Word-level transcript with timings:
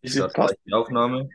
Ich 0.00 0.12
starte 0.12 0.34
gleich 0.34 0.56
die 0.64 0.72
Aufnahme. 0.72 1.28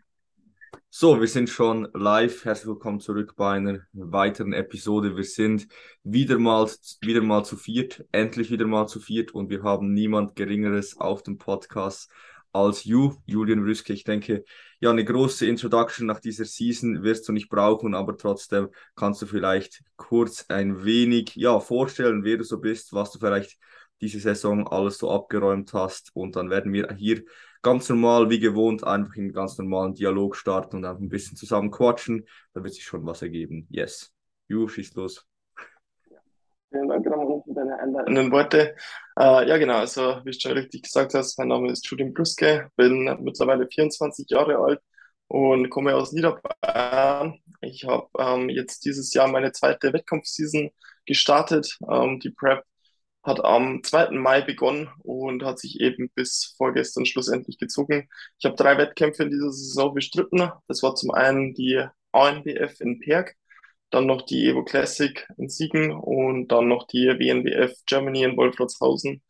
So, 0.90 1.20
wir 1.20 1.28
sind 1.28 1.50
schon 1.50 1.90
live. 1.94 2.46
Herzlich 2.46 2.67
willkommen 2.67 3.01
zurück 3.01 3.33
bei 3.36 3.55
einer 3.55 3.79
weiteren 3.92 4.54
Episode. 4.54 5.17
Wir 5.17 5.25
sind 5.25 5.67
wieder 6.04 6.39
mal, 6.39 6.69
wieder 7.01 7.21
mal 7.21 7.43
zu 7.43 7.57
viert, 7.57 8.05
endlich 8.13 8.52
wieder 8.52 8.65
mal 8.65 8.88
zu 8.88 9.02
viert 9.02 9.34
und 9.34 9.49
wir 9.49 9.63
haben 9.63 9.94
niemand 9.94 10.38
Geringeres 10.38 10.97
auf 10.97 11.23
dem 11.23 11.38
Podcast 11.38 12.10
als 12.54 12.86
you, 12.86 13.15
Julian 13.26 13.63
Rüske. 13.63 13.91
Ich 13.91 14.05
denke, 14.05 14.46
ja, 14.80 14.91
eine 14.91 15.04
große 15.04 15.45
Introduction 15.45 16.07
nach 16.07 16.21
dieser 16.21 16.45
Season 16.45 17.04
wirst 17.04 17.27
du 17.27 17.34
nicht 17.34 17.50
brauchen, 17.50 17.93
aber 17.93 18.16
trotzdem 18.16 18.70
kannst 18.95 19.21
du 19.21 19.25
vielleicht 19.25 19.84
kurz 19.98 20.45
ein 20.48 20.86
wenig, 20.86 21.36
ja, 21.36 21.59
vorstellen, 21.59 22.23
wer 22.23 22.38
du 22.38 22.45
so 22.45 22.61
bist, 22.61 22.93
was 22.93 23.11
du 23.11 23.20
vielleicht 23.20 23.57
diese 24.00 24.20
Saison 24.20 24.68
alles 24.70 25.00
so 25.00 25.11
abgeräumt 25.11 25.73
hast 25.73 26.11
und 26.14 26.38
dann 26.38 26.50
werden 26.50 26.71
wir 26.71 26.93
hier 26.95 27.23
ganz 27.64 27.89
normal, 27.89 28.30
wie 28.30 28.39
gewohnt, 28.39 28.84
einfach 28.84 29.16
in 29.16 29.34
ganz 29.34 29.57
normalen 29.57 29.96
Dialog 29.96 30.36
starten 30.36 30.78
und 30.78 30.86
einfach 30.86 31.01
ein 31.01 31.10
bisschen 31.10 31.38
zusammen 31.38 31.71
quatschen. 31.71 32.27
Da 32.53 32.63
wird 32.63 32.73
sich 32.73 32.83
schon 32.83 33.05
was 33.05 33.21
ergeben. 33.21 33.65
Yes. 33.69 34.13
Ju, 34.47 34.67
schieß 34.67 34.93
los. 34.95 35.25
Vielen 36.69 36.88
Dank 36.89 37.05
nochmal 37.05 37.41
für 37.45 37.53
deine 37.53 37.79
einleitenden 37.79 38.31
Worte. 38.31 38.75
Äh, 39.17 39.47
ja, 39.47 39.57
genau, 39.57 39.77
also 39.77 40.21
wie 40.23 40.31
du 40.31 40.39
schon 40.39 40.53
richtig 40.53 40.83
gesagt 40.83 41.13
hast, 41.13 41.38
mein 41.38 41.47
Name 41.49 41.71
ist 41.71 41.88
Julian 41.88 42.13
Bruske, 42.13 42.69
bin 42.75 43.03
mittlerweile 43.21 43.67
24 43.67 44.27
Jahre 44.30 44.57
alt 44.57 44.81
und 45.27 45.69
komme 45.69 45.95
aus 45.95 46.11
Niederbayern. 46.13 47.39
Ich 47.61 47.85
habe 47.85 48.07
ähm, 48.17 48.49
jetzt 48.49 48.85
dieses 48.85 49.13
Jahr 49.13 49.27
meine 49.27 49.52
zweite 49.52 49.93
Wettkampfseason 49.93 50.71
gestartet. 51.05 51.77
Ähm, 51.89 52.19
die 52.19 52.31
Prep 52.31 52.63
hat 53.23 53.43
am 53.43 53.83
2. 53.83 54.11
Mai 54.11 54.41
begonnen 54.41 54.89
und 55.03 55.43
hat 55.43 55.59
sich 55.59 55.79
eben 55.79 56.09
bis 56.13 56.53
vorgestern 56.57 57.05
schlussendlich 57.05 57.57
gezogen. 57.57 58.09
Ich 58.37 58.45
habe 58.45 58.55
drei 58.55 58.77
Wettkämpfe 58.77 59.23
in 59.23 59.31
dieser 59.31 59.51
Saison 59.51 59.93
bestritten. 59.93 60.51
Das 60.67 60.83
war 60.83 60.95
zum 60.95 61.11
einen 61.11 61.53
die 61.53 61.85
ANBF 62.11 62.81
in 62.81 62.99
Perg, 62.99 63.35
dann 63.89 64.05
noch 64.05 64.23
die 64.23 64.47
Evo 64.47 64.63
Classic 64.63 65.25
in 65.38 65.49
Siegen 65.49 65.91
und 65.91 66.49
dann 66.49 66.67
noch 66.67 66.85
die 66.88 67.07
WNBF 67.07 67.73
Germany 67.85 68.23
in 68.23 68.38
Wolfratshausen. 68.38 69.21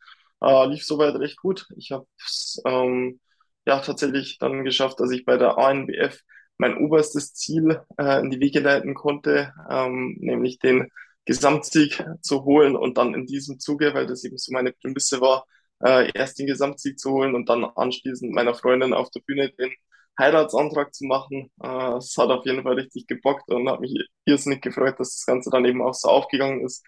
Äh, 0.42 0.68
lief 0.68 0.84
soweit 0.84 1.16
recht 1.16 1.38
gut. 1.38 1.68
Ich 1.78 1.92
habe 1.92 2.08
es 2.18 2.62
ähm, 2.66 3.20
ja 3.66 3.80
tatsächlich 3.80 4.38
dann 4.40 4.64
geschafft, 4.66 5.00
dass 5.00 5.12
ich 5.12 5.26
bei 5.26 5.38
der 5.38 5.58
ANBF 5.58 6.20
mein 6.58 6.78
oberstes 6.78 7.34
Ziel 7.34 7.82
äh, 7.98 8.20
in 8.22 8.30
die 8.30 8.40
Wege 8.40 8.60
leiten 8.60 8.94
konnte, 8.94 9.54
ähm, 9.70 10.16
nämlich 10.20 10.60
den 10.60 10.90
Gesamtsieg 11.26 12.04
zu 12.22 12.44
holen 12.44 12.76
und 12.76 12.98
dann 12.98 13.14
in 13.14 13.26
diesem 13.28 13.60
Zuge, 13.60 13.94
weil 13.94 14.08
das 14.08 14.24
eben 14.24 14.38
so 14.38 14.52
meine 14.52 14.74
Prämisse 14.74 15.22
war, 15.22 15.46
äh, 15.84 16.12
erst 16.14 16.40
den 16.40 16.48
Gesamtsieg 16.48 17.00
zu 17.00 17.12
holen 17.12 17.36
und 17.36 17.50
dann 17.50 17.64
anschließend 17.66 18.34
meiner 18.34 18.54
Freundin 18.56 18.94
auf 18.94 19.10
der 19.12 19.22
Bühne 19.22 19.52
den 19.52 19.72
Heiratsantrag 20.20 20.94
zu 20.94 21.06
machen. 21.06 21.52
Äh, 21.62 21.98
es 21.98 22.16
hat 22.18 22.30
auf 22.30 22.46
jeden 22.46 22.64
Fall 22.64 22.76
richtig 22.76 23.08
gebockt 23.08 23.50
und 23.50 23.70
hat 23.70 23.80
mich 23.82 23.94
irrsinnig 24.26 24.62
gefreut, 24.62 25.00
dass 25.00 25.16
das 25.16 25.26
Ganze 25.26 25.50
dann 25.50 25.66
eben 25.66 25.82
auch 25.82 25.94
so 25.94 26.10
aufgegangen 26.10 26.66
ist. 26.66 26.84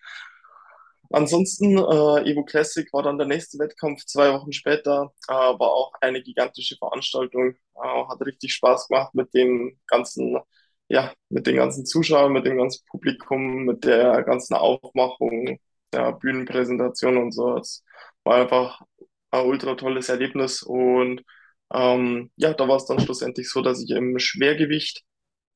Ansonsten, 1.12 1.78
äh, 1.78 2.30
Evo 2.32 2.44
Classic 2.44 2.92
war 2.92 3.04
dann 3.04 3.18
der 3.18 3.28
nächste 3.28 3.60
Wettkampf 3.60 4.06
zwei 4.06 4.34
Wochen 4.34 4.52
später, 4.52 5.14
äh, 5.28 5.34
war 5.34 5.60
auch 5.72 5.94
eine 6.02 6.22
gigantische 6.22 6.76
Veranstaltung, 6.78 7.56
äh, 7.76 8.06
hat 8.08 8.22
richtig 8.26 8.54
Spaß 8.54 8.88
gemacht 8.88 9.14
mit 9.14 9.34
den 9.34 9.80
ganzen 9.88 10.38
ja, 10.88 11.14
mit 11.30 11.48
den 11.48 11.56
ganzen 11.58 11.86
Zuschauern, 11.86 12.34
mit 12.34 12.46
dem 12.46 12.58
ganzen 12.58 12.86
Publikum, 12.88 13.66
mit 13.66 13.84
der 13.86 14.24
ganzen 14.24 14.56
Aufmachung, 14.56 15.60
der 15.94 16.14
Bühnenpräsentation 16.14 17.18
und 17.18 17.32
so. 17.34 17.58
Es 17.58 17.84
war 18.24 18.42
einfach 18.42 18.82
ein 19.32 19.46
ultra 19.46 19.76
tolles 19.76 20.10
Erlebnis 20.10 20.64
und 20.64 21.24
ähm, 21.74 22.32
ja, 22.36 22.54
da 22.54 22.68
war 22.68 22.78
es 22.78 22.86
dann 22.86 23.00
schlussendlich 23.00 23.50
so, 23.50 23.62
dass 23.62 23.82
ich 23.84 23.90
im 23.92 24.20
Schwergewicht 24.20 25.04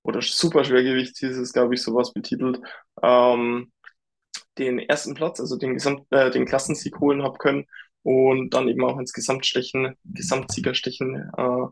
oder 0.04 0.22
Superschwergewicht 0.22 1.18
hieß 1.18 1.38
es, 1.38 1.54
glaube 1.54 1.76
ich, 1.76 1.82
sowas 1.84 2.14
betitelt, 2.14 2.60
ähm, 3.04 3.72
den 4.58 4.80
ersten 4.80 5.14
Platz, 5.16 5.40
also 5.40 5.58
den, 5.58 5.76
Gesamt, 5.76 6.06
äh, 6.12 6.32
den 6.32 6.46
Klassensieg 6.46 7.00
holen 7.00 7.24
habe 7.24 7.38
können 7.38 7.66
und 8.04 8.54
dann 8.54 8.68
eben 8.68 8.84
auch 8.86 9.00
ins 9.00 9.14
Gesamtstechen, 9.14 9.96
Gesamtsiegerstechen 10.06 11.32
äh, 11.38 11.68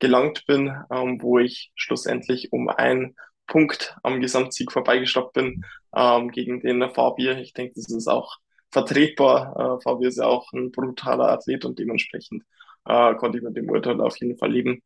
gelangt 0.00 0.46
bin, 0.46 0.74
ähm, 0.90 1.22
wo 1.22 1.38
ich 1.38 1.70
schlussendlich 1.76 2.52
um 2.52 2.68
einen 2.68 3.16
Punkt 3.46 3.96
am 4.02 4.20
Gesamtsieg 4.20 4.72
vorbeigestoppt 4.72 5.34
bin 5.34 5.64
ähm, 5.94 6.30
gegen 6.30 6.60
den 6.60 6.88
Fabier. 6.90 7.38
Ich 7.38 7.52
denke, 7.52 7.74
das 7.76 7.90
ist 7.90 8.08
auch 8.08 8.38
vertretbar. 8.70 9.78
Äh, 9.78 9.82
Fabier 9.82 10.08
ist 10.08 10.18
ja 10.18 10.26
auch 10.26 10.52
ein 10.52 10.70
brutaler 10.72 11.28
Athlet 11.30 11.64
und 11.64 11.78
dementsprechend 11.78 12.44
äh, 12.86 13.14
konnte 13.14 13.38
ich 13.38 13.44
mit 13.44 13.56
dem 13.56 13.68
Urteil 13.68 14.00
auf 14.00 14.16
jeden 14.18 14.38
Fall 14.38 14.52
leben. 14.52 14.82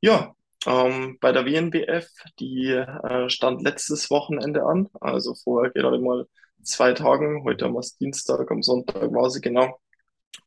Ja, 0.00 0.34
ähm, 0.66 1.18
bei 1.20 1.32
der 1.32 1.44
WNBF, 1.46 2.08
die 2.38 2.68
äh, 2.68 3.28
stand 3.28 3.62
letztes 3.62 4.10
Wochenende 4.10 4.64
an, 4.64 4.88
also 5.00 5.34
vor 5.34 5.68
gerade 5.70 5.98
mal 5.98 6.26
zwei 6.62 6.92
Tagen. 6.92 7.42
Heute 7.44 7.64
haben 7.64 7.74
wir 7.74 7.80
es 7.80 7.96
Dienstag, 7.96 8.50
am 8.50 8.62
Sonntag 8.62 9.12
war 9.12 9.30
sie 9.30 9.40
genau. 9.40 9.80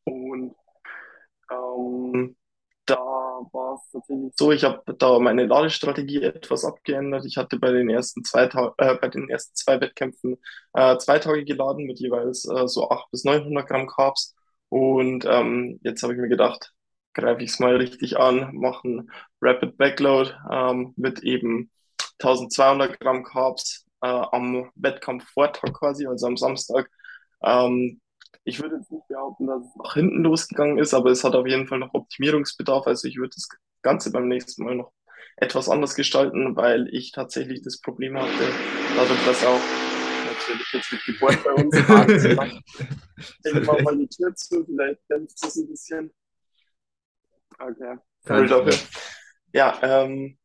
Und 0.03 0.55
ähm, 1.51 2.35
da 2.85 3.24
war 3.51 3.75
es 3.75 3.91
tatsächlich 3.91 4.33
so, 4.35 4.51
ich 4.51 4.63
habe 4.63 4.81
da 4.97 5.19
meine 5.19 5.45
Ladestrategie 5.45 6.21
etwas 6.23 6.65
abgeändert. 6.65 7.25
Ich 7.25 7.37
hatte 7.37 7.59
bei 7.59 7.71
den 7.71 7.89
ersten 7.89 8.23
zwei, 8.23 8.43
äh, 8.77 8.95
bei 8.95 9.07
den 9.07 9.29
ersten 9.29 9.55
zwei 9.55 9.79
Wettkämpfen 9.81 10.37
äh, 10.73 10.97
zwei 10.97 11.19
Tage 11.19 11.45
geladen 11.45 11.85
mit 11.85 11.99
jeweils 11.99 12.45
äh, 12.45 12.67
so 12.67 12.89
800 12.89 13.11
bis 13.11 13.23
900 13.25 13.67
Gramm 13.67 13.87
Carbs. 13.87 14.35
Und 14.69 15.25
ähm, 15.25 15.79
jetzt 15.83 16.03
habe 16.03 16.13
ich 16.13 16.19
mir 16.19 16.29
gedacht, 16.29 16.73
greife 17.13 17.43
ich 17.43 17.51
es 17.51 17.59
mal 17.59 17.75
richtig 17.75 18.17
an, 18.17 18.55
mache 18.55 18.87
einen 18.87 19.11
Rapid 19.41 19.77
Backload 19.77 20.31
ähm, 20.51 20.93
mit 20.97 21.23
eben 21.23 21.71
1200 22.21 22.99
Gramm 22.99 23.23
Carbs 23.23 23.85
äh, 24.01 24.07
am 24.07 24.71
Wettkampfvortag 24.75 25.73
quasi, 25.73 26.07
also 26.07 26.27
am 26.27 26.37
Samstag. 26.37 26.89
Ähm, 27.43 28.01
ich 28.43 28.61
würde 28.61 28.75
jetzt 28.77 28.91
nicht 28.91 29.07
behaupten, 29.07 29.47
dass 29.47 29.63
es 29.63 29.75
nach 29.75 29.93
hinten 29.93 30.23
losgegangen 30.23 30.77
ist, 30.77 30.93
aber 30.93 31.11
es 31.11 31.23
hat 31.23 31.35
auf 31.35 31.47
jeden 31.47 31.67
Fall 31.67 31.79
noch 31.79 31.93
Optimierungsbedarf. 31.93 32.87
Also 32.87 33.07
ich 33.07 33.17
würde 33.17 33.33
das 33.35 33.49
Ganze 33.81 34.11
beim 34.11 34.27
nächsten 34.27 34.63
Mal 34.63 34.75
noch 34.75 34.91
etwas 35.37 35.69
anders 35.69 35.95
gestalten, 35.95 36.55
weil 36.55 36.87
ich 36.93 37.11
tatsächlich 37.11 37.61
das 37.61 37.81
Problem 37.81 38.17
hatte, 38.17 38.49
dadurch, 38.95 39.25
dass 39.25 39.45
auch 39.45 39.59
natürlich 40.25 40.73
jetzt 40.73 40.91
mit 40.91 41.05
Geburt 41.05 41.43
bei 41.43 41.53
uns 41.53 41.75
Ich 43.45 43.65
mache 43.65 43.83
mal 43.83 43.97
die 43.97 44.07
Tür 44.07 44.33
zu, 44.35 44.65
vielleicht 44.65 45.01
dämpft 45.09 45.37
es 45.43 45.55
ein 45.55 45.67
bisschen. 45.67 46.13
Okay. 47.59 47.97
Sorry 48.23 48.47
dafür. 48.47 48.73
Ja, 49.53 49.79
ähm, 49.81 50.37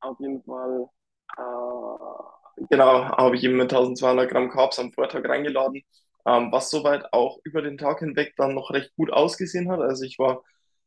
auf 0.00 0.18
jeden 0.20 0.42
Fall, 0.42 0.88
äh, 1.36 2.64
genau, 2.70 3.04
habe 3.04 3.36
ich 3.36 3.44
eben 3.44 3.56
mit 3.56 3.72
1200 3.72 4.30
Gramm 4.30 4.50
Carbs 4.50 4.78
am 4.78 4.92
Vortag 4.92 5.24
reingeladen 5.28 5.82
ähm, 6.26 6.52
was 6.52 6.70
soweit 6.70 7.12
auch 7.12 7.38
über 7.44 7.62
den 7.62 7.78
Tag 7.78 8.00
hinweg 8.00 8.34
dann 8.36 8.54
noch 8.54 8.70
recht 8.72 8.94
gut 8.96 9.12
ausgesehen 9.12 9.70
hat. 9.70 9.80
Also 9.80 10.04
ich 10.04 10.18
war 10.18 10.42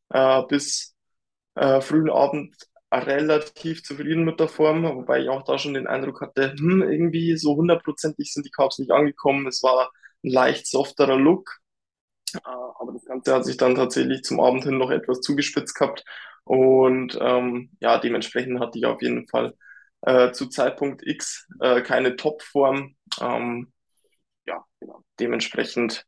äh, 0.10 0.44
bis 0.48 0.96
äh, 1.56 1.82
frühen 1.82 2.10
Abend 2.10 2.56
relativ 2.94 3.84
zufrieden 3.84 4.26
mit 4.26 4.40
der 4.40 4.48
Form, 4.48 4.84
wobei 4.84 5.22
ich 5.22 5.30
auch 5.30 5.44
da 5.44 5.58
schon 5.60 5.74
den 5.74 5.88
Eindruck 5.88 6.22
hatte, 6.22 6.54
hm, 6.58 6.82
irgendwie 6.84 7.38
so 7.38 7.56
hundertprozentig 7.56 8.34
sind 8.34 8.46
die 8.46 8.52
Carbs 8.52 8.80
nicht 8.80 8.92
angekommen. 8.92 9.48
Es 9.48 9.64
war 9.64 9.92
ein 10.24 10.32
leicht 10.32 10.68
softerer 10.68 11.18
Look, 11.18 11.60
äh, 12.36 12.40
aber 12.46 12.94
das 12.94 13.06
Ganze 13.06 13.36
hat 13.36 13.46
sich 13.46 13.58
dann 13.58 13.76
tatsächlich 13.76 14.24
zum 14.24 14.40
Abend 14.40 14.64
hin 14.64 14.78
noch 14.78 14.92
etwas 14.92 15.22
zugespitzt 15.22 15.76
gehabt 15.76 16.04
und 16.44 17.18
ähm, 17.22 17.72
ja, 17.82 17.98
dementsprechend 18.00 18.60
hatte 18.60 18.78
ich 18.80 18.86
auf 18.86 19.02
jeden 19.02 19.28
Fall 19.28 19.56
äh, 20.02 20.32
zu 20.32 20.48
Zeitpunkt 20.48 21.06
X 21.06 21.48
äh, 21.62 21.82
keine 21.82 22.16
Topform. 22.16 22.96
Ähm, 23.22 23.72
ja, 24.48 24.64
genau. 24.80 25.04
Dementsprechend 25.20 26.06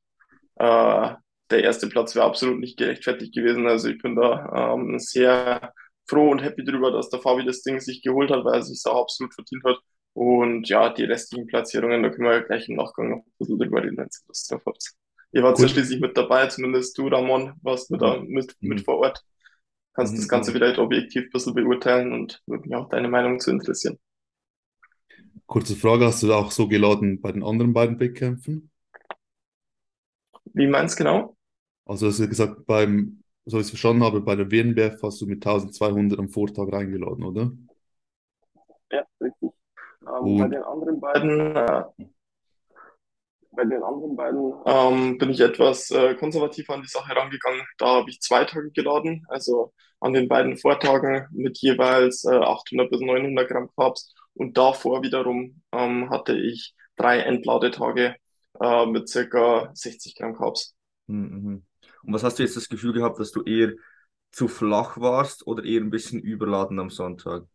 äh, 0.56 1.14
der 1.52 1.64
erste 1.64 1.88
Platz 1.88 2.16
wäre 2.16 2.26
absolut 2.26 2.60
nicht 2.60 2.78
gerechtfertigt 2.78 3.34
gewesen. 3.34 3.68
Also 3.68 3.90
ich 3.90 4.02
bin 4.02 4.16
da 4.16 4.74
ähm, 4.74 5.00
sehr 5.00 5.74
froh 6.08 6.30
und 6.30 6.40
happy 6.40 6.64
drüber, 6.64 6.92
dass 6.92 7.10
der 7.10 7.22
Fabi 7.22 7.46
das 7.46 7.62
Ding 7.62 7.80
sich 7.80 8.02
geholt 8.02 8.32
hat, 8.32 8.46
weil 8.46 8.56
er 8.56 8.64
sich 8.64 8.82
auch 8.86 9.02
absolut 9.02 9.34
verdient 9.34 9.64
hat. 9.64 9.78
Und 10.14 10.68
ja, 10.68 10.90
die 10.90 11.04
restlichen 11.04 11.48
Platzierungen, 11.48 12.04
da 12.04 12.10
können 12.10 12.28
wir 12.28 12.34
ja 12.34 12.42
gleich 12.42 12.68
im 12.68 12.76
Nachgang 12.76 13.10
noch 13.10 13.18
ein 13.18 13.32
bisschen 13.38 13.60
drüber 13.60 13.84
reden, 13.84 13.98
wenn 13.98 14.06
ihr 14.06 14.28
Lust 14.28 14.52
drauf 14.52 14.64
habt. 14.66 14.94
Ihr 15.32 15.44
wart 15.44 15.60
ja 15.60 15.68
schließlich 15.68 16.00
mit 16.00 16.18
dabei, 16.18 16.48
zumindest 16.48 16.98
du, 16.98 17.08
Ramon, 17.08 17.54
warst 17.62 17.92
mit, 17.92 18.02
da, 18.02 18.20
mit, 18.20 18.56
mhm. 18.60 18.70
mit 18.70 18.82
vor 18.82 18.98
Ort. 18.98 19.24
Kannst 19.94 20.14
mhm. 20.14 20.18
das 20.18 20.28
Ganze 20.28 20.52
vielleicht 20.52 20.80
objektiv 20.80 21.26
ein 21.26 21.30
bisschen 21.30 21.54
beurteilen 21.54 22.14
und 22.14 22.42
würde 22.48 22.68
mich 22.68 22.76
auch 22.76 22.90
deine 22.90 23.08
Meinung 23.08 23.40
zu 23.40 23.52
interessieren. 23.52 24.00
Kurze 25.50 25.76
Frage, 25.76 26.06
hast 26.06 26.22
du 26.22 26.28
da 26.28 26.36
auch 26.36 26.52
so 26.52 26.68
geladen 26.68 27.22
bei 27.22 27.32
den 27.32 27.44
anderen 27.44 27.74
beiden 27.74 28.00
Wettkämpfen? 28.00 28.70
Wie 30.54 30.68
meinst 30.68 31.00
du 31.00 31.04
genau? 31.04 31.36
Also 31.88 32.06
hast 32.06 32.20
du 32.20 32.28
gesagt, 32.28 32.68
beim, 32.68 33.24
so 33.46 33.58
ich 33.58 33.64
es 33.64 33.70
verstanden 33.72 34.04
habe, 34.04 34.22
bei 34.22 34.36
der 34.36 34.52
WNBF 34.52 35.02
hast 35.02 35.20
du 35.22 35.26
mit 35.26 35.44
1200 35.44 36.20
am 36.20 36.30
Vortag 36.30 36.72
reingeladen, 36.72 37.24
oder? 37.24 37.52
Ja, 38.92 39.04
richtig. 39.20 39.50
Ähm, 40.08 40.38
bei 40.38 40.48
den 40.50 40.62
anderen 40.62 41.00
beiden, 41.00 41.56
äh, 41.56 41.84
bei 43.52 43.64
den 43.64 43.82
anderen 43.82 44.16
beiden 44.16 44.54
ähm, 44.68 45.18
bin 45.18 45.32
ich 45.32 45.40
etwas 45.40 45.90
äh, 45.90 46.14
konservativer 46.14 46.76
an 46.76 46.84
die 46.84 46.88
Sache 46.88 47.16
rangegangen. 47.16 47.64
Da 47.80 47.88
habe 47.88 48.12
ich 48.12 48.22
zwei 48.22 48.46
Tage 48.46 48.70
geladen, 48.70 49.26
also 49.30 49.74
an 50.00 50.14
den 50.14 50.28
beiden 50.28 50.58
Vortagen 50.58 51.28
mit 51.32 51.58
jeweils 51.58 52.24
äh, 52.26 52.36
800 52.36 52.92
bis 52.92 53.02
900 53.02 53.50
Gramm 53.50 53.70
Carbs. 53.76 54.14
Und 54.40 54.58
davor 54.58 55.04
wiederum 55.04 55.62
ähm, 55.74 56.10
hatte 56.10 56.38
ich 56.38 56.74
drei 56.96 57.20
Entladetage 57.20 58.16
äh, 58.62 58.86
mit 58.86 59.10
circa 59.10 59.70
60 59.74 60.16
Gramm 60.16 60.34
Carbs. 60.34 60.76
Mhm. 61.08 61.66
Und 62.04 62.14
was 62.14 62.24
hast 62.24 62.40
du 62.40 62.44
jetzt 62.44 62.56
das 62.56 62.70
Gefühl 62.70 62.94
gehabt, 62.94 63.20
dass 63.20 63.34
du 63.34 63.44
eher 63.44 63.74
zu 64.32 64.48
flach 64.48 64.98
warst 64.98 65.46
oder 65.46 65.66
eher 65.66 65.82
ein 65.82 65.90
bisschen 65.90 66.22
überladen 66.22 66.80
am 66.80 66.90
Sonntag? 66.90 67.48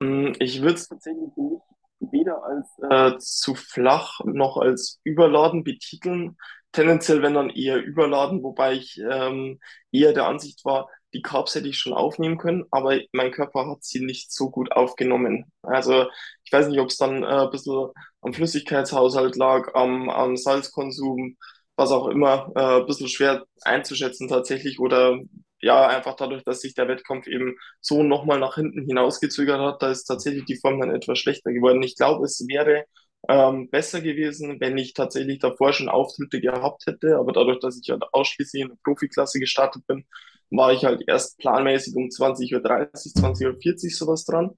Mm, 0.00 0.32
ich 0.38 0.62
würde 0.62 0.76
es 0.76 0.88
tatsächlich 0.88 1.36
nicht 1.36 1.62
weder 2.00 2.42
als 2.42 2.66
äh, 2.90 3.18
zu 3.18 3.54
flach 3.54 4.20
noch 4.24 4.56
als 4.56 5.00
überladen 5.04 5.64
betiteln. 5.64 6.38
Tendenziell, 6.72 7.20
wenn 7.20 7.34
dann 7.34 7.50
eher 7.50 7.82
überladen, 7.82 8.42
wobei 8.42 8.72
ich 8.72 8.98
ähm, 8.98 9.60
eher 9.92 10.14
der 10.14 10.28
Ansicht 10.28 10.64
war, 10.64 10.88
die 11.14 11.22
Carbs 11.22 11.54
hätte 11.54 11.68
ich 11.68 11.78
schon 11.78 11.92
aufnehmen 11.92 12.38
können, 12.38 12.64
aber 12.70 12.98
mein 13.12 13.30
Körper 13.30 13.66
hat 13.68 13.84
sie 13.84 14.00
nicht 14.04 14.32
so 14.32 14.50
gut 14.50 14.72
aufgenommen. 14.72 15.50
Also 15.62 16.06
ich 16.44 16.52
weiß 16.52 16.68
nicht, 16.68 16.80
ob 16.80 16.88
es 16.88 16.96
dann 16.96 17.22
äh, 17.22 17.26
ein 17.26 17.50
bisschen 17.50 17.88
am 18.20 18.32
Flüssigkeitshaushalt 18.34 19.36
lag, 19.36 19.74
am, 19.74 20.10
am 20.10 20.36
Salzkonsum, 20.36 21.36
was 21.76 21.90
auch 21.92 22.08
immer, 22.08 22.50
äh, 22.56 22.80
ein 22.80 22.86
bisschen 22.86 23.08
schwer 23.08 23.44
einzuschätzen 23.62 24.28
tatsächlich 24.28 24.78
oder 24.80 25.18
ja, 25.60 25.86
einfach 25.88 26.16
dadurch, 26.16 26.44
dass 26.44 26.60
sich 26.60 26.74
der 26.74 26.88
Wettkampf 26.88 27.26
eben 27.26 27.56
so 27.80 28.02
nochmal 28.02 28.38
nach 28.38 28.56
hinten 28.56 28.84
hinausgezögert 28.86 29.60
hat, 29.60 29.82
da 29.82 29.90
ist 29.90 30.04
tatsächlich 30.04 30.44
die 30.44 30.56
Form 30.58 30.80
dann 30.80 30.94
etwas 30.94 31.18
schlechter 31.18 31.52
geworden. 31.52 31.82
Ich 31.82 31.96
glaube, 31.96 32.24
es 32.24 32.44
wäre 32.48 32.84
ähm, 33.28 33.70
besser 33.70 34.00
gewesen, 34.00 34.60
wenn 34.60 34.78
ich 34.78 34.92
tatsächlich 34.94 35.38
davor 35.40 35.72
schon 35.72 35.88
Auftritte 35.88 36.40
gehabt 36.40 36.86
hätte, 36.86 37.16
aber 37.16 37.32
dadurch, 37.32 37.58
dass 37.60 37.80
ich 37.82 37.90
halt 37.90 38.04
ausschließlich 38.12 38.62
in 38.62 38.68
der 38.68 38.76
Profiklasse 38.84 39.40
gestartet 39.40 39.86
bin, 39.86 40.04
war 40.50 40.72
ich 40.72 40.84
halt 40.84 41.02
erst 41.06 41.38
planmäßig 41.38 41.94
um 41.96 42.04
20.30 42.04 42.54
Uhr, 42.54 42.60
20.40 42.62 43.84
Uhr 43.84 43.90
sowas 43.90 44.24
dran. 44.24 44.50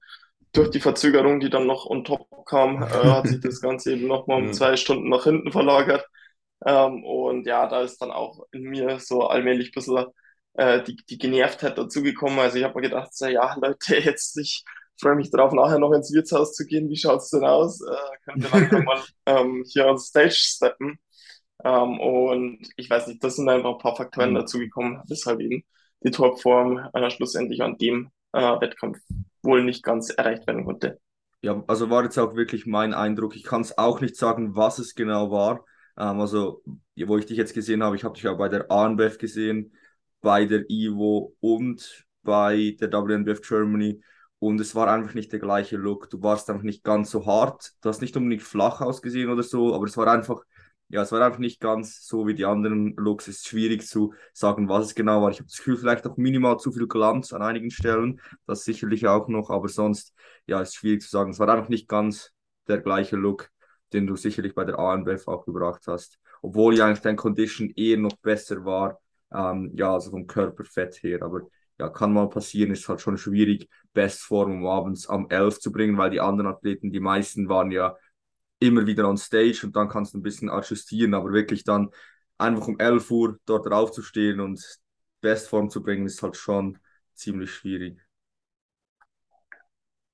Durch 0.51 0.69
die 0.71 0.79
Verzögerung, 0.79 1.39
die 1.39 1.49
dann 1.49 1.67
noch 1.67 1.85
on 1.85 2.03
top 2.03 2.27
kam, 2.45 2.81
äh, 2.83 2.85
hat 2.87 3.27
sich 3.27 3.39
das 3.41 3.61
Ganze 3.61 3.93
eben 3.93 4.07
nochmal 4.07 4.41
um 4.41 4.53
zwei 4.53 4.75
Stunden 4.77 5.09
nach 5.09 5.23
hinten 5.23 5.51
verlagert. 5.51 6.05
Ähm, 6.65 7.03
und 7.03 7.45
ja, 7.45 7.67
da 7.67 7.81
ist 7.81 7.99
dann 8.01 8.11
auch 8.11 8.45
in 8.51 8.63
mir 8.63 8.99
so 8.99 9.27
allmählich 9.27 9.69
ein 9.69 9.73
bisschen 9.75 10.05
äh, 10.53 10.83
die, 10.83 10.97
die 10.97 11.17
Genervtheit 11.17 11.77
dazugekommen. 11.77 12.39
Also 12.39 12.57
ich 12.57 12.63
habe 12.63 12.75
mir 12.75 12.89
gedacht, 12.89 13.15
so, 13.15 13.27
ja, 13.27 13.55
Leute, 13.61 13.97
jetzt 14.03 14.37
ich 14.37 14.63
freue 14.99 15.15
mich 15.15 15.31
darauf, 15.31 15.53
nachher 15.53 15.79
noch 15.79 15.93
ins 15.93 16.13
Wirtshaus 16.13 16.53
zu 16.53 16.65
gehen. 16.65 16.89
Wie 16.89 16.97
schaut 16.97 17.21
es 17.21 17.29
denn 17.29 17.45
aus? 17.45 17.81
Äh, 17.81 18.17
können 18.25 18.43
wir 18.43 18.49
langsam 18.49 18.83
mal 18.83 19.01
ähm, 19.25 19.63
hier 19.67 19.87
on 19.87 19.97
Stage 19.97 20.31
steppen? 20.31 20.99
Ähm, 21.63 21.99
und 21.99 22.67
ich 22.77 22.89
weiß 22.89 23.07
nicht, 23.07 23.23
das 23.23 23.35
sind 23.35 23.49
einfach 23.49 23.73
ein 23.73 23.77
paar 23.79 23.95
Faktoren 23.95 24.31
mhm. 24.31 24.35
dazugekommen, 24.35 25.01
weshalb 25.07 25.39
eben 25.41 25.63
die 26.03 26.11
Topform 26.11 26.89
äh, 26.93 27.09
schlussendlich 27.09 27.61
an 27.61 27.77
dem 27.77 28.09
äh, 28.33 28.39
Wettkampf 28.39 28.99
wohl 29.41 29.63
nicht 29.63 29.83
ganz 29.83 30.09
erreicht 30.09 30.47
werden 30.47 30.65
konnte. 30.65 30.99
Ja, 31.41 31.63
also 31.67 31.89
war 31.89 32.03
jetzt 32.03 32.17
auch 32.17 32.35
wirklich 32.35 32.65
mein 32.65 32.93
Eindruck. 32.93 33.35
Ich 33.35 33.43
kann 33.43 33.61
es 33.61 33.77
auch 33.77 34.01
nicht 34.01 34.17
sagen, 34.17 34.55
was 34.55 34.79
es 34.79 34.95
genau 34.95 35.31
war. 35.31 35.65
Ähm, 35.97 36.19
also, 36.19 36.61
wo 37.05 37.17
ich 37.17 37.25
dich 37.25 37.37
jetzt 37.37 37.53
gesehen 37.53 37.83
habe, 37.83 37.95
ich 37.95 38.03
habe 38.03 38.13
dich 38.13 38.23
ja 38.23 38.33
bei 38.33 38.49
der 38.49 38.69
ANBF 38.69 39.17
gesehen 39.17 39.71
bei 40.21 40.45
der 40.45 40.69
Ivo 40.69 41.35
und 41.39 42.05
bei 42.23 42.75
der 42.79 42.91
WNBF 42.91 43.41
Germany 43.41 44.01
und 44.39 44.59
es 44.61 44.75
war 44.75 44.87
einfach 44.87 45.13
nicht 45.13 45.31
der 45.31 45.39
gleiche 45.39 45.77
Look. 45.77 46.09
Du 46.09 46.21
warst 46.21 46.49
einfach 46.49 46.63
nicht 46.63 46.83
ganz 46.83 47.11
so 47.11 47.25
hart. 47.25 47.73
Du 47.81 47.89
hast 47.89 48.01
nicht 48.01 48.15
unbedingt 48.15 48.43
flach 48.43 48.81
ausgesehen 48.81 49.29
oder 49.29 49.43
so, 49.43 49.75
aber 49.75 49.85
es 49.85 49.97
war 49.97 50.07
einfach, 50.07 50.41
ja, 50.89 51.03
es 51.03 51.11
war 51.11 51.21
einfach 51.21 51.39
nicht 51.39 51.59
ganz 51.59 52.05
so 52.05 52.27
wie 52.27 52.33
die 52.33 52.45
anderen 52.45 52.95
Looks. 52.95 53.27
Es 53.27 53.37
ist 53.37 53.47
schwierig 53.47 53.87
zu 53.87 54.13
sagen, 54.33 54.69
was 54.69 54.87
es 54.87 54.95
genau 54.95 55.21
war. 55.21 55.31
Ich 55.31 55.37
habe 55.37 55.47
das 55.47 55.57
Gefühl, 55.57 55.77
vielleicht 55.77 56.05
auch 56.07 56.17
minimal 56.17 56.57
zu 56.57 56.71
viel 56.71 56.87
Glanz 56.87 57.31
an 57.31 57.41
einigen 57.41 57.71
Stellen. 57.71 58.19
Das 58.45 58.63
sicherlich 58.63 59.07
auch 59.07 59.27
noch, 59.27 59.49
aber 59.49 59.69
sonst, 59.69 60.13
ja, 60.47 60.61
ist 60.61 60.75
schwierig 60.75 61.01
zu 61.01 61.09
sagen. 61.09 61.31
Es 61.31 61.39
war 61.39 61.49
einfach 61.49 61.69
nicht 61.69 61.87
ganz 61.87 62.31
der 62.67 62.79
gleiche 62.79 63.15
Look, 63.15 63.49
den 63.93 64.07
du 64.07 64.15
sicherlich 64.15 64.55
bei 64.55 64.65
der 64.65 64.79
ANBF 64.79 65.27
auch 65.27 65.45
gebracht 65.45 65.83
hast. 65.87 66.19
Obwohl 66.41 66.75
ja 66.75 66.85
eigentlich 66.85 67.01
dein 67.01 67.15
Condition 67.15 67.71
eher 67.75 67.97
noch 67.97 68.17
besser 68.17 68.65
war 68.65 68.99
ähm, 69.33 69.71
ja, 69.75 69.93
also 69.93 70.11
vom 70.11 70.27
Körperfett 70.27 71.01
her. 71.03 71.21
Aber 71.23 71.41
ja, 71.79 71.89
kann 71.89 72.13
mal 72.13 72.29
passieren, 72.29 72.71
ist 72.71 72.87
halt 72.89 73.01
schon 73.01 73.17
schwierig, 73.17 73.69
Bestform 73.93 74.51
um 74.51 74.67
abends 74.67 75.07
am 75.07 75.27
11 75.29 75.59
zu 75.59 75.71
bringen, 75.71 75.97
weil 75.97 76.11
die 76.11 76.19
anderen 76.21 76.51
Athleten, 76.51 76.91
die 76.91 76.99
meisten 76.99 77.49
waren 77.49 77.71
ja 77.71 77.95
immer 78.59 78.85
wieder 78.85 79.07
on 79.07 79.17
Stage 79.17 79.61
und 79.63 79.75
dann 79.75 79.89
kannst 79.89 80.13
du 80.13 80.17
ein 80.17 80.23
bisschen 80.23 80.49
adjustieren, 80.49 81.13
aber 81.13 81.31
wirklich 81.31 81.63
dann 81.63 81.89
einfach 82.37 82.67
um 82.67 82.79
11 82.79 83.09
Uhr 83.11 83.39
dort 83.45 83.65
drauf 83.65 83.91
zu 83.91 84.01
stehen 84.01 84.39
und 84.39 84.63
Bestform 85.21 85.69
zu 85.69 85.81
bringen, 85.81 86.05
ist 86.05 86.23
halt 86.23 86.37
schon 86.37 86.77
ziemlich 87.13 87.53
schwierig. 87.53 87.99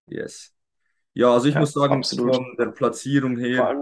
Yes. 0.07 0.53
Ja, 1.13 1.31
also 1.33 1.47
ich 1.47 1.53
ja, 1.53 1.59
muss 1.61 1.73
sagen, 1.73 1.95
absolut. 1.95 2.35
von 2.35 2.55
der 2.57 2.67
Platzierung 2.67 3.37
her. 3.37 3.75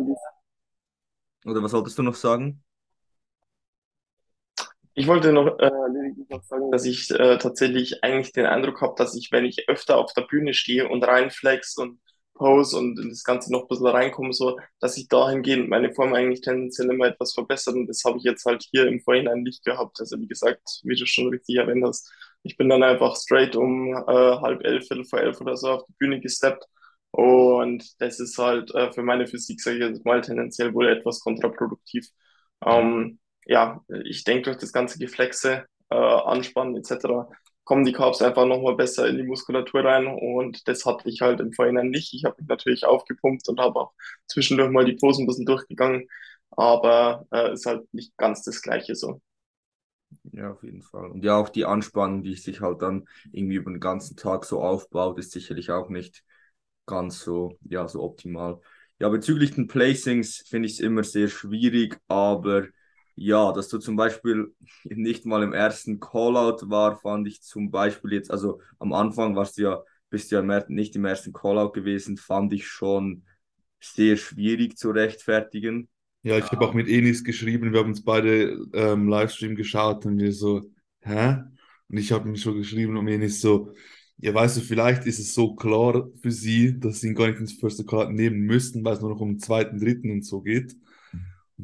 Oder 1.46 1.64
was 1.64 1.72
solltest 1.72 1.98
du 1.98 2.04
noch 2.04 2.16
sagen? 2.16 2.64
Ich 4.94 5.08
wollte 5.08 5.34
noch, 5.34 5.58
äh, 5.58 5.72
noch 6.30 6.44
sagen, 6.44 6.72
dass 6.72 6.86
ich 6.86 7.10
äh, 7.10 7.38
tatsächlich 7.40 8.04
eigentlich 8.04 8.32
den 8.32 8.46
Eindruck 8.46 8.82
habe, 8.82 8.94
dass 8.98 9.16
ich, 9.16 9.32
wenn 9.32 9.46
ich 9.46 9.68
öfter 9.68 9.98
auf 9.98 10.14
der 10.14 10.22
Bühne 10.22 10.54
stehe 10.54 10.88
und 10.88 11.04
reinflex 11.04 11.78
und 11.78 12.00
pose 12.44 12.78
und 12.78 13.00
in 13.00 13.10
das 13.10 13.24
Ganze 13.24 13.52
noch 13.52 13.64
ein 13.64 13.68
bisschen 13.70 13.88
reinkomme, 13.88 14.34
so, 14.34 14.60
dass 14.80 14.98
ich 14.98 15.08
dahingehend 15.08 15.70
meine 15.70 15.94
Form 15.94 16.14
eigentlich 16.14 16.42
tendenziell 16.42 16.90
immer 16.92 17.08
etwas 17.08 17.34
verbessert 17.34 17.76
und 17.76 17.88
das 17.88 18.04
habe 18.06 18.18
ich 18.18 18.24
jetzt 18.24 18.46
halt 18.46 18.64
hier 18.72 18.88
im 18.88 19.00
Vorhinein 19.02 19.44
nicht 19.44 19.64
gehabt. 19.64 20.00
Also 20.00 20.20
wie 20.20 20.28
gesagt, 20.28 20.82
wie 20.84 20.96
du 20.96 21.06
schon 21.06 21.30
richtig 21.30 21.56
erwähnt 21.58 21.84
hast, 21.86 22.12
ich 22.44 22.58
bin 22.58 22.70
dann 22.70 22.84
einfach 22.84 23.16
straight 23.16 23.56
um 23.56 23.94
äh, 23.94 24.02
halb 24.42 24.64
elf, 24.66 24.88
viertel 24.88 25.06
vor 25.06 25.20
elf 25.20 25.40
oder 25.42 25.56
so 25.58 25.70
auf 25.72 25.86
die 25.88 25.94
Bühne 26.00 26.20
gesteppt 26.22 26.66
und 27.12 27.84
das 28.02 28.20
ist 28.20 28.38
halt 28.38 28.74
äh, 28.76 28.92
für 28.92 29.04
meine 29.04 29.28
Physik, 29.28 29.62
sage 29.62 29.78
ich 29.78 29.84
jetzt 29.84 30.06
mal, 30.06 30.22
tendenziell 30.22 30.74
wohl 30.74 30.88
etwas 30.90 31.20
kontraproduktiv. 31.22 32.08
Ähm, 32.66 33.20
ja, 33.46 33.82
ich 34.06 34.24
denke, 34.24 34.44
durch 34.44 34.58
das 34.58 34.74
ganze 34.74 34.98
Geflexe, 35.00 35.66
äh, 35.90 35.96
Anspannen 35.96 36.76
etc. 36.78 37.30
kommen 37.66 37.86
die 37.86 37.94
Carbs 37.94 38.22
einfach 38.22 38.46
nochmal 38.46 38.76
besser 38.76 39.08
in 39.08 39.18
die 39.18 39.24
Muskulatur 39.24 39.84
rein 39.86 40.08
und 40.08 40.68
das 40.68 40.86
hatte 40.86 41.10
ich 41.10 41.22
halt 41.22 41.40
im 41.40 41.54
Vorhinein 41.54 41.90
nicht. 41.90 42.14
Ich 42.14 42.26
habe 42.26 42.36
mich 42.40 42.48
natürlich 42.50 42.86
aufgepumpt 42.86 43.48
und 43.50 43.60
habe 43.60 43.80
auch 43.80 43.94
zwischendurch 44.28 44.72
mal 44.72 44.86
die 44.86 44.94
Posen 44.96 45.24
ein 45.24 45.28
bisschen 45.28 45.46
durchgegangen, 45.46 46.10
aber 46.52 47.26
äh, 47.32 47.54
ist 47.54 47.66
halt 47.66 47.92
nicht 47.94 48.16
ganz 48.18 48.44
das 48.44 48.62
Gleiche 48.62 48.96
so. 48.96 49.22
Ja, 50.32 50.52
auf 50.52 50.64
jeden 50.64 50.82
Fall. 50.82 51.12
Und 51.12 51.24
ja, 51.24 51.38
auch 51.38 51.50
die 51.50 51.66
Anspannung, 51.66 52.24
die 52.24 52.36
sich 52.36 52.62
halt 52.62 52.82
dann 52.82 53.08
irgendwie 53.32 53.56
über 53.56 53.72
den 53.72 53.80
ganzen 53.80 54.16
Tag 54.16 54.46
so 54.46 54.62
aufbaut, 54.62 55.20
ist 55.20 55.32
sicherlich 55.32 55.70
auch 55.72 55.90
nicht 55.90 56.24
ganz 56.86 57.20
so, 57.22 57.58
ja, 57.64 57.88
so 57.88 58.02
optimal. 58.04 58.60
Ja, 59.00 59.10
bezüglich 59.10 59.52
den 59.56 59.68
Placings 59.68 60.44
finde 60.48 60.68
ich 60.68 60.74
es 60.76 60.80
immer 60.80 61.04
sehr 61.04 61.28
schwierig, 61.28 62.00
aber 62.08 62.68
ja, 63.16 63.52
dass 63.52 63.70
du 63.70 63.78
zum 63.78 63.96
Beispiel 63.96 64.54
nicht 64.84 65.26
mal 65.26 65.44
im 65.44 65.54
ersten 65.54 66.00
Callout 66.00 66.70
war, 66.70 66.98
fand 66.98 67.28
ich 67.28 67.42
zum 67.42 67.72
Beispiel 67.72 68.14
jetzt, 68.14 68.32
also 68.32 68.62
am 68.80 68.94
Anfang 68.94 69.36
warst 69.36 69.58
du 69.58 69.64
ja, 69.64 69.84
bist 70.10 70.32
du 70.32 70.36
ja 70.36 70.64
nicht 70.68 70.96
im 70.96 71.06
ersten 71.06 71.34
Callout 71.34 71.72
gewesen, 71.72 72.18
fand 72.18 72.54
ich 72.54 72.68
schon 72.68 73.24
sehr 73.80 74.18
schwierig 74.18 74.78
zu 74.78 74.92
rechtfertigen. 74.92 75.90
Ja, 76.24 76.38
ich 76.38 76.50
habe 76.52 76.66
auch 76.66 76.74
mit 76.74 76.88
Enis 76.88 77.24
geschrieben, 77.24 77.74
wir 77.74 77.80
haben 77.82 77.90
uns 77.90 78.04
beide 78.04 78.58
ähm, 78.74 79.10
Livestream 79.10 79.56
geschaut 79.56 80.06
und 80.06 80.18
wir 80.20 80.32
so, 80.32 80.62
hä? 81.02 81.44
Und 81.90 81.98
ich 81.98 82.12
habe 82.12 82.30
mir 82.30 82.38
schon 82.38 82.56
geschrieben 82.58 82.96
und 82.96 83.08
Enis 83.10 83.42
so, 83.42 83.74
ja, 84.18 84.34
weißt 84.34 84.58
du, 84.58 84.62
vielleicht 84.62 85.06
ist 85.06 85.20
es 85.20 85.34
so 85.34 85.54
klar 85.54 86.10
für 86.22 86.32
sie, 86.32 86.80
dass 86.80 87.02
sie 87.02 87.10
ihn 87.10 87.16
gar 87.16 87.28
nicht 87.28 87.40
ins 87.42 87.54
First 87.54 87.86
Callout 87.86 88.12
nehmen 88.12 88.40
müssten, 88.42 88.86
weil 88.86 88.94
es 88.94 89.02
nur 89.02 89.10
noch 89.10 89.20
um 89.20 89.34
den 89.34 89.40
zweiten, 89.40 89.80
dritten 89.80 90.12
und 90.12 90.26
so 90.26 90.42
geht. 90.42 90.78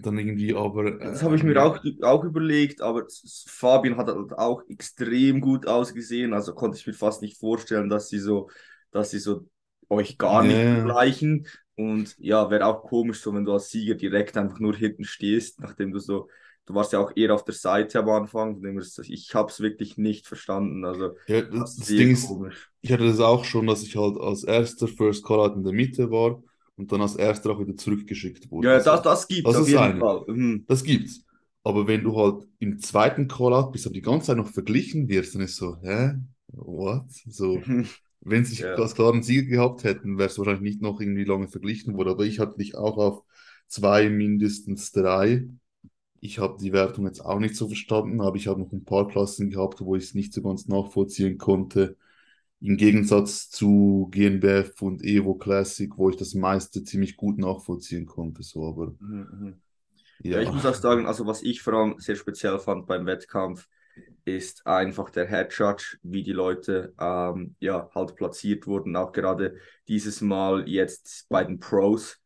Dann 0.01 0.17
irgendwie 0.17 0.55
aber. 0.55 0.91
das 0.91 1.23
habe 1.23 1.35
ich 1.35 1.43
mir 1.43 1.55
ähm, 1.55 1.57
auch, 1.57 1.79
auch 2.01 2.23
überlegt, 2.23 2.81
aber 2.81 3.05
Fabian 3.47 3.97
hat 3.97 4.07
halt 4.07 4.33
auch 4.33 4.63
extrem 4.69 5.41
gut 5.41 5.67
ausgesehen. 5.67 6.33
Also 6.33 6.53
konnte 6.53 6.77
ich 6.77 6.87
mir 6.87 6.93
fast 6.93 7.21
nicht 7.21 7.37
vorstellen, 7.37 7.89
dass 7.89 8.09
sie 8.09 8.19
so, 8.19 8.49
dass 8.91 9.11
sie 9.11 9.19
so 9.19 9.47
euch 9.89 10.17
gar 10.17 10.43
nicht 10.43 10.55
yeah. 10.55 10.75
vergleichen. 10.75 11.47
Und 11.75 12.15
ja, 12.19 12.49
wäre 12.49 12.65
auch 12.65 12.83
komisch, 12.83 13.21
so 13.21 13.33
wenn 13.33 13.45
du 13.45 13.53
als 13.53 13.69
Sieger 13.69 13.95
direkt 13.95 14.37
einfach 14.37 14.59
nur 14.59 14.75
hinten 14.75 15.05
stehst, 15.05 15.61
nachdem 15.61 15.91
du 15.91 15.99
so, 15.99 16.27
du 16.65 16.75
warst 16.75 16.93
ja 16.93 16.99
auch 16.99 17.11
eher 17.15 17.33
auf 17.33 17.45
der 17.45 17.53
Seite 17.53 17.99
am 17.99 18.09
Anfang. 18.09 18.61
Ich 19.07 19.33
habe 19.33 19.49
es 19.49 19.59
wirklich 19.59 19.97
nicht 19.97 20.27
verstanden. 20.27 20.85
Also 20.85 21.15
ja, 21.27 21.41
das, 21.41 21.77
das 21.77 21.87
Ding 21.87 22.11
ist, 22.11 22.29
ich 22.81 22.91
hatte 22.91 23.07
das 23.07 23.19
auch 23.19 23.45
schon, 23.45 23.65
dass 23.65 23.83
ich 23.83 23.95
halt 23.95 24.17
als 24.17 24.43
erster 24.43 24.87
First 24.87 25.25
Call 25.25 25.39
out 25.39 25.55
in 25.55 25.63
der 25.63 25.73
Mitte 25.73 26.11
war 26.11 26.43
und 26.79 26.91
dann 26.91 27.01
als 27.01 27.17
erster 27.17 27.51
auch 27.51 27.59
wieder 27.59 27.75
zurückgeschickt 27.75 28.49
wurde. 28.49 28.69
Ja, 28.69 28.73
also, 28.75 28.91
das, 28.91 29.01
das 29.01 29.27
gibt 29.27 29.47
es 29.47 29.55
auf 29.55 29.67
jeden 29.67 29.79
eine. 29.79 29.99
Fall. 29.99 30.23
Mhm. 30.27 30.65
Das 30.67 30.83
gibt's. 30.83 31.25
Aber 31.61 31.87
wenn 31.87 32.03
du 32.03 32.15
halt 32.15 32.47
im 32.59 32.79
zweiten 32.79 33.27
Callout 33.27 33.71
bist, 33.71 33.85
aber 33.85 33.93
die 33.93 34.01
ganze 34.01 34.27
Zeit 34.27 34.37
noch 34.37 34.47
verglichen 34.47 35.09
wirst, 35.09 35.35
dann 35.35 35.41
ist 35.41 35.57
so, 35.57 35.77
hä? 35.81 36.13
What? 36.47 37.11
So, 37.27 37.61
wenn 38.21 38.45
sie 38.45 38.63
ja. 38.63 38.75
als 38.75 38.95
klaren 38.95 39.23
Sieger 39.23 39.49
gehabt 39.49 39.83
hätten, 39.83 40.17
wäre 40.17 40.29
es 40.29 40.37
wahrscheinlich 40.37 40.61
nicht 40.61 40.81
noch 40.81 41.01
irgendwie 41.01 41.25
lange 41.25 41.49
verglichen 41.49 41.95
worden. 41.97 42.09
Aber 42.09 42.25
ich 42.25 42.39
hatte 42.39 42.57
dich 42.57 42.75
auch 42.75 42.97
auf 42.97 43.23
zwei, 43.67 44.09
mindestens 44.09 44.93
drei. 44.93 45.49
Ich 46.21 46.39
habe 46.39 46.57
die 46.61 46.71
Wertung 46.71 47.05
jetzt 47.07 47.23
auch 47.23 47.39
nicht 47.39 47.55
so 47.55 47.67
verstanden, 47.67 48.21
aber 48.21 48.37
ich 48.37 48.47
habe 48.47 48.61
noch 48.61 48.71
ein 48.71 48.85
paar 48.85 49.07
Klassen 49.07 49.49
gehabt, 49.49 49.81
wo 49.81 49.97
ich 49.97 50.05
es 50.05 50.13
nicht 50.13 50.33
so 50.33 50.41
ganz 50.41 50.67
nachvollziehen 50.67 51.37
konnte. 51.37 51.97
Im 52.61 52.75
Gegensatz 52.75 53.49
zu 53.49 54.09
GNBF 54.11 54.81
und 54.81 55.03
Evo 55.03 55.35
Classic, 55.35 55.91
wo 55.97 56.09
ich 56.09 56.17
das 56.17 56.33
meiste 56.33 56.83
ziemlich 56.83 57.15
gut 57.15 57.37
nachvollziehen 57.37 58.05
konnte. 58.05 58.43
So, 58.43 58.67
aber, 58.67 58.95
mhm. 58.99 59.27
mhm. 59.31 59.61
ja. 60.21 60.37
ja, 60.37 60.41
ich 60.41 60.51
muss 60.51 60.65
auch 60.65 60.73
sagen, 60.73 61.05
also 61.05 61.25
was 61.25 61.41
ich 61.41 61.61
vor 61.61 61.73
allem 61.73 61.95
sehr 61.99 62.15
speziell 62.15 62.59
fand 62.59 62.85
beim 62.85 63.05
Wettkampf, 63.05 63.67
ist 64.25 64.65
einfach 64.67 65.09
der 65.09 65.27
Head 65.27 65.53
Judge, 65.53 65.97
wie 66.03 66.23
die 66.23 66.33
Leute 66.33 66.93
ähm, 66.99 67.55
ja 67.59 67.89
halt 67.95 68.15
platziert 68.15 68.67
wurden, 68.67 68.95
auch 68.95 69.11
gerade 69.11 69.55
dieses 69.87 70.21
Mal 70.21 70.67
jetzt 70.67 71.27
bei 71.29 71.43
den 71.43 71.59
Pros. 71.59 72.19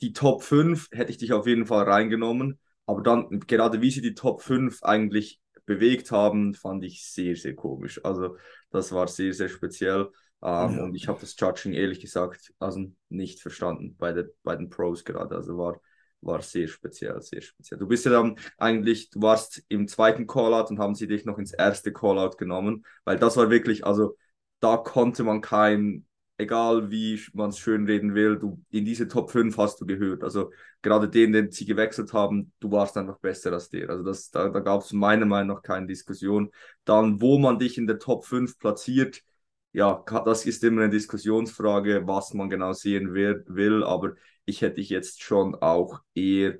Die 0.00 0.12
Top 0.12 0.42
5 0.42 0.88
hätte 0.92 1.10
ich 1.10 1.18
dich 1.18 1.32
auf 1.32 1.46
jeden 1.46 1.66
Fall 1.66 1.84
reingenommen, 1.84 2.58
aber 2.86 3.02
dann 3.02 3.40
gerade 3.40 3.80
wie 3.80 3.90
sie 3.90 4.00
die 4.00 4.14
Top 4.14 4.42
5 4.42 4.82
eigentlich 4.82 5.40
bewegt 5.68 6.10
haben, 6.10 6.54
fand 6.54 6.82
ich 6.82 7.04
sehr, 7.04 7.36
sehr 7.36 7.54
komisch. 7.54 8.04
Also 8.04 8.36
das 8.70 8.90
war 8.90 9.06
sehr, 9.06 9.32
sehr 9.32 9.48
speziell. 9.48 10.08
Ähm, 10.42 10.76
ja. 10.76 10.84
Und 10.84 10.94
ich 10.96 11.06
habe 11.06 11.20
das 11.20 11.38
Judging 11.38 11.74
ehrlich 11.74 12.00
gesagt 12.00 12.52
also 12.58 12.84
nicht 13.08 13.40
verstanden 13.40 13.94
bei, 13.96 14.12
der, 14.12 14.26
bei 14.42 14.56
den 14.56 14.70
Pros 14.70 15.04
gerade. 15.04 15.36
Also 15.36 15.56
war 15.56 15.80
war 16.20 16.42
sehr 16.42 16.66
speziell, 16.66 17.20
sehr 17.22 17.40
speziell. 17.40 17.78
Du 17.78 17.86
bist 17.86 18.04
ja 18.04 18.10
dann 18.10 18.36
eigentlich, 18.56 19.10
du 19.10 19.22
warst 19.22 19.62
im 19.68 19.86
zweiten 19.86 20.26
Callout 20.26 20.68
und 20.68 20.80
haben 20.80 20.96
sie 20.96 21.06
dich 21.06 21.24
noch 21.24 21.38
ins 21.38 21.52
erste 21.52 21.92
Callout 21.92 22.36
genommen, 22.36 22.84
weil 23.04 23.18
das 23.18 23.36
war 23.36 23.50
wirklich, 23.50 23.86
also 23.86 24.16
da 24.60 24.76
konnte 24.76 25.22
man 25.22 25.40
kein, 25.40 26.07
egal 26.38 26.90
wie 26.90 27.20
man 27.34 27.50
es 27.50 27.58
schön 27.58 27.84
reden 27.86 28.14
will, 28.14 28.38
du 28.38 28.62
in 28.70 28.84
diese 28.84 29.08
Top 29.08 29.30
5 29.30 29.56
hast 29.58 29.80
du 29.80 29.86
gehört. 29.86 30.22
Also 30.24 30.52
gerade 30.82 31.08
den, 31.08 31.32
den 31.32 31.50
sie 31.50 31.66
gewechselt 31.66 32.12
haben, 32.12 32.52
du 32.60 32.70
warst 32.70 32.96
einfach 32.96 33.18
besser 33.18 33.52
als 33.52 33.68
der. 33.70 33.90
Also 33.90 34.04
das, 34.04 34.30
da, 34.30 34.48
da 34.48 34.60
gab 34.60 34.82
es 34.82 34.92
meiner 34.92 35.26
Meinung 35.26 35.56
nach 35.56 35.62
keine 35.62 35.86
Diskussion. 35.86 36.50
Dann, 36.84 37.20
wo 37.20 37.38
man 37.38 37.58
dich 37.58 37.76
in 37.76 37.86
der 37.86 37.98
Top 37.98 38.24
5 38.24 38.58
platziert, 38.58 39.22
ja, 39.72 40.02
das 40.24 40.46
ist 40.46 40.64
immer 40.64 40.82
eine 40.82 40.90
Diskussionsfrage, 40.90 42.06
was 42.06 42.32
man 42.34 42.48
genau 42.48 42.72
sehen 42.72 43.12
will, 43.14 43.44
will 43.48 43.84
aber 43.84 44.14
ich 44.44 44.62
hätte 44.62 44.76
dich 44.76 44.88
jetzt 44.88 45.22
schon 45.22 45.54
auch 45.56 46.00
eher 46.14 46.56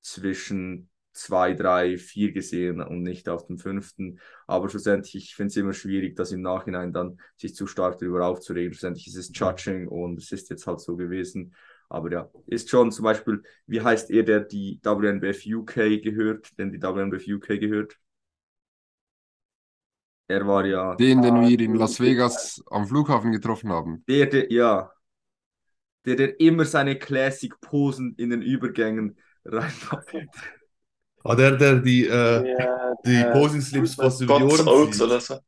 zwischen 0.00 0.87
zwei, 1.18 1.54
drei, 1.54 1.98
vier 1.98 2.32
gesehen 2.32 2.80
und 2.80 3.02
nicht 3.02 3.28
auf 3.28 3.46
dem 3.46 3.58
fünften. 3.58 4.20
Aber 4.46 4.68
schlussendlich, 4.68 5.14
ich 5.16 5.34
finde 5.34 5.48
es 5.48 5.56
immer 5.56 5.72
schwierig, 5.72 6.16
das 6.16 6.32
im 6.32 6.42
Nachhinein 6.42 6.92
dann 6.92 7.20
sich 7.36 7.54
zu 7.54 7.66
stark 7.66 7.98
darüber 7.98 8.26
aufzuregen. 8.26 8.72
Schlussendlich 8.72 9.08
ist 9.08 9.16
es 9.16 9.30
Judging 9.32 9.88
und 9.88 10.18
es 10.18 10.32
ist 10.32 10.50
jetzt 10.50 10.66
halt 10.66 10.80
so 10.80 10.96
gewesen. 10.96 11.54
Aber 11.88 12.10
ja, 12.10 12.30
ist 12.46 12.68
schon 12.70 12.92
zum 12.92 13.04
Beispiel, 13.04 13.42
wie 13.66 13.80
heißt 13.80 14.10
er, 14.10 14.22
der 14.22 14.40
die 14.40 14.78
WNBF 14.82 15.44
UK 15.46 16.02
gehört, 16.02 16.58
denn 16.58 16.70
die 16.70 16.82
WNBF 16.82 17.26
UK 17.26 17.60
gehört? 17.60 17.98
Er 20.28 20.46
war 20.46 20.66
ja. 20.66 20.94
Den, 20.96 21.22
den 21.22 21.40
wir 21.40 21.58
in 21.58 21.74
Las 21.74 21.98
Vegas 21.98 22.62
am 22.70 22.86
Flughafen 22.86 23.32
getroffen 23.32 23.70
haben. 23.70 24.04
Der, 24.06 24.26
der, 24.26 24.52
ja, 24.52 24.92
der, 26.04 26.16
der 26.16 26.40
immer 26.40 26.66
seine 26.66 26.98
Classic-Posen 26.98 28.14
in 28.16 28.30
den 28.30 28.42
Übergängen 28.42 29.18
reinpackt. 29.44 30.14
Ah, 31.24 31.34
der, 31.34 31.56
der 31.56 31.76
die, 31.76 32.06
äh, 32.06 32.58
ja, 32.58 32.94
die 33.04 33.24
Posing-Slips 33.32 33.94
fast 33.94 34.20
über 34.20 34.38
die 34.38 34.44
Ohren 34.44 34.92
zieht. 34.92 35.02
Oder 35.02 35.20
so. 35.20 35.38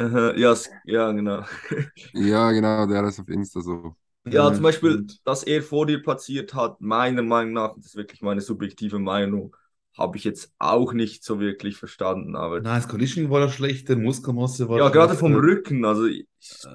Uh, 0.00 0.32
ja, 0.36 0.54
ja, 0.84 1.10
genau. 1.10 1.44
ja, 2.12 2.52
genau, 2.52 2.86
der 2.86 3.04
ist 3.04 3.18
auf 3.18 3.28
Insta 3.28 3.60
so. 3.60 3.96
Ja, 4.26 4.52
zum 4.52 4.62
Beispiel, 4.62 5.06
dass 5.24 5.42
er 5.42 5.62
vor 5.62 5.86
dir 5.86 6.02
platziert 6.02 6.54
hat, 6.54 6.80
meiner 6.80 7.22
Meinung 7.22 7.54
nach, 7.54 7.74
das 7.74 7.86
ist 7.86 7.96
wirklich 7.96 8.22
meine 8.22 8.40
subjektive 8.40 8.98
Meinung, 8.98 9.56
habe 9.96 10.16
ich 10.16 10.24
jetzt 10.24 10.52
auch 10.58 10.92
nicht 10.92 11.24
so 11.24 11.40
wirklich 11.40 11.76
verstanden. 11.76 12.36
Aber 12.36 12.60
Nein, 12.60 12.76
das 12.76 12.88
Conditioning 12.88 13.30
war 13.30 13.40
ja 13.40 13.48
schlecht, 13.48 13.88
der 13.88 13.96
Muskelmasse 13.96 14.68
war 14.68 14.78
Ja, 14.78 14.88
gerade 14.88 15.16
vom 15.16 15.34
Rücken, 15.34 15.84
also 15.84 16.06
ich, 16.06 16.26
äh, 16.64 16.68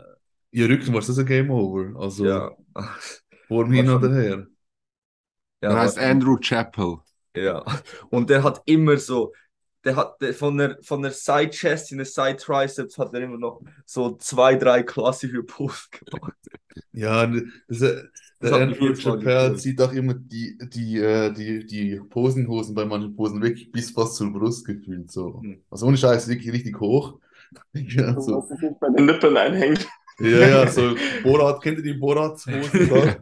Ihr 0.51 0.69
Rücken 0.69 0.93
war 0.93 1.01
das 1.01 1.17
ein 1.17 1.25
Game 1.25 1.49
Over. 1.49 1.99
Also 1.99 2.25
ja. 2.25 2.51
vor 3.47 3.65
mir 3.65 3.83
hin 3.83 3.91
oder 3.91 4.13
her. 4.13 4.47
Ja, 5.61 5.69
er 5.69 5.79
heißt 5.79 5.97
Andrew 5.97 6.37
Chappell. 6.37 6.97
Ja. 7.35 7.63
Und 8.09 8.29
der 8.29 8.43
hat 8.43 8.61
immer 8.65 8.97
so, 8.97 9.33
der 9.83 9.95
hat 9.95 10.21
der, 10.21 10.33
von 10.33 10.57
der 10.57 10.77
von 10.81 11.01
der 11.01 11.11
Side 11.11 11.49
Chest 11.49 11.91
in 11.91 11.97
der 11.97 12.05
Side 12.05 12.37
Triceps 12.37 12.97
hat 12.97 13.13
er 13.13 13.21
immer 13.21 13.37
noch 13.37 13.61
so 13.85 14.15
zwei, 14.17 14.55
drei 14.55 14.83
klassische 14.83 15.43
Posts 15.43 15.91
gemacht. 16.05 16.37
Ja, 16.91 17.25
das, 17.27 17.79
der 17.79 18.03
das 18.39 18.51
Andrew 18.51 18.93
Chappell 18.93 19.57
zieht 19.57 19.81
auch 19.81 19.93
immer 19.93 20.15
die, 20.15 20.57
die, 20.73 20.97
äh, 20.97 21.31
die, 21.31 21.65
die 21.65 22.01
Posenhosen 22.09 22.75
bei 22.75 22.85
manchen 22.85 23.15
Posen 23.15 23.41
wirklich 23.41 23.71
bis 23.71 23.91
fast 23.91 24.15
zur 24.15 24.33
Brust 24.33 24.65
gefühlt. 24.65 25.11
So. 25.11 25.41
Hm. 25.41 25.61
Also 25.69 25.87
ohne 25.87 25.97
Scheiß, 25.97 26.27
wirklich 26.27 26.51
richtig 26.51 26.79
hoch. 26.79 27.19
Ja, 27.73 28.19
so. 28.19 28.37
Was 28.37 28.59
sich 28.59 28.71
bei 28.79 28.89
den 28.89 29.05
Lippen 29.05 29.37
einhängt. 29.37 29.87
Ja, 30.19 30.47
ja, 30.47 30.67
so 30.67 30.95
Borat, 31.21 31.61
kennt 31.61 31.77
ihr 31.77 31.83
die 31.83 31.93
Borat-Hosen 31.93 32.89
da? 32.89 33.15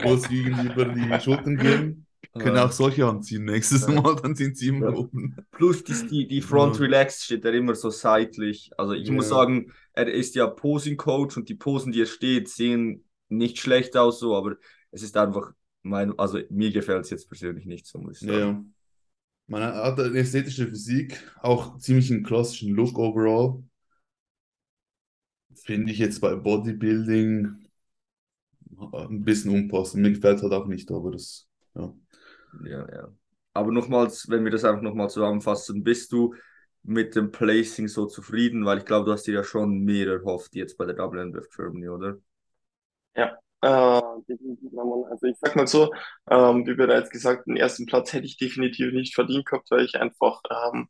wo 0.02 0.16
sie 0.16 0.40
über 0.40 0.86
die 0.86 1.20
Schultern 1.20 1.56
gehen? 1.58 2.03
Können 2.38 2.58
auch 2.58 2.72
solche 2.72 3.06
anziehen 3.06 3.44
nächstes 3.44 3.86
Mal, 3.86 4.16
dann 4.16 4.34
sind 4.34 4.56
sie 4.56 4.68
immer 4.68 4.90
ja. 4.90 4.96
oben. 4.96 5.36
Plus 5.52 5.84
die, 5.84 6.26
die, 6.26 6.42
Front 6.42 6.80
Relaxed 6.80 7.24
steht 7.24 7.44
er 7.44 7.52
immer 7.52 7.74
so 7.74 7.90
seitlich. 7.90 8.70
Also 8.76 8.92
ich 8.92 9.10
muss 9.10 9.28
sagen, 9.28 9.72
er 9.92 10.12
ist 10.12 10.34
ja 10.34 10.46
Posing-Coach 10.46 11.36
und 11.36 11.48
die 11.48 11.54
Posen, 11.54 11.92
die 11.92 12.02
er 12.02 12.06
steht, 12.06 12.48
sehen 12.48 13.04
nicht 13.28 13.58
schlecht 13.58 13.96
aus 13.96 14.18
so, 14.18 14.34
aber 14.36 14.56
es 14.90 15.02
ist 15.02 15.16
einfach 15.16 15.52
mein, 15.82 16.18
also 16.18 16.40
mir 16.50 16.72
gefällt 16.72 17.04
es 17.04 17.10
jetzt 17.10 17.28
persönlich 17.28 17.66
nicht 17.66 17.86
so, 17.86 17.98
muss 17.98 18.20
ich 18.20 18.28
sagen. 18.28 18.38
Ja. 18.38 18.64
Man 19.46 19.62
hat 19.62 20.00
eine 20.00 20.18
ästhetische 20.18 20.66
Physik, 20.66 21.22
auch 21.40 21.78
ziemlich 21.78 22.10
einen 22.10 22.24
klassischen 22.24 22.72
Look 22.74 22.98
overall 22.98 23.62
finde 25.64 25.92
ich 25.92 25.98
jetzt 25.98 26.20
bei 26.20 26.34
Bodybuilding 26.34 27.56
ein 28.92 29.24
bisschen 29.24 29.52
unpassend. 29.52 30.02
Mir 30.02 30.12
gefällt 30.12 30.42
halt 30.42 30.52
auch 30.52 30.66
nicht, 30.66 30.90
aber 30.90 31.12
das, 31.12 31.48
ja. 31.74 31.94
Ja, 32.64 32.86
ja. 32.92 33.08
Aber 33.52 33.70
nochmals, 33.72 34.28
wenn 34.28 34.44
wir 34.44 34.50
das 34.50 34.64
einfach 34.64 34.82
nochmal 34.82 35.10
zusammenfassen, 35.10 35.84
bist 35.84 36.12
du 36.12 36.34
mit 36.82 37.14
dem 37.16 37.30
Placing 37.30 37.88
so 37.88 38.06
zufrieden? 38.06 38.64
Weil 38.64 38.78
ich 38.78 38.84
glaube, 38.84 39.06
du 39.06 39.12
hast 39.12 39.26
dir 39.26 39.34
ja 39.34 39.44
schon 39.44 39.80
mehr 39.84 40.08
erhofft 40.08 40.54
jetzt 40.54 40.76
bei 40.76 40.86
der 40.86 40.96
WNBF 40.98 41.48
Germany, 41.50 41.88
oder? 41.88 42.18
Ja, 43.16 43.38
äh, 43.62 43.68
Also 45.10 45.26
ich 45.26 45.36
sag 45.40 45.56
mal 45.56 45.66
so, 45.66 45.92
ähm, 46.30 46.66
wie 46.66 46.74
bereits 46.74 47.10
gesagt, 47.10 47.46
den 47.46 47.56
ersten 47.56 47.86
Platz 47.86 48.12
hätte 48.12 48.26
ich 48.26 48.36
definitiv 48.36 48.92
nicht 48.92 49.14
verdient 49.14 49.46
gehabt, 49.46 49.70
weil 49.70 49.84
ich 49.84 49.96
einfach 50.00 50.40
ähm, 50.50 50.88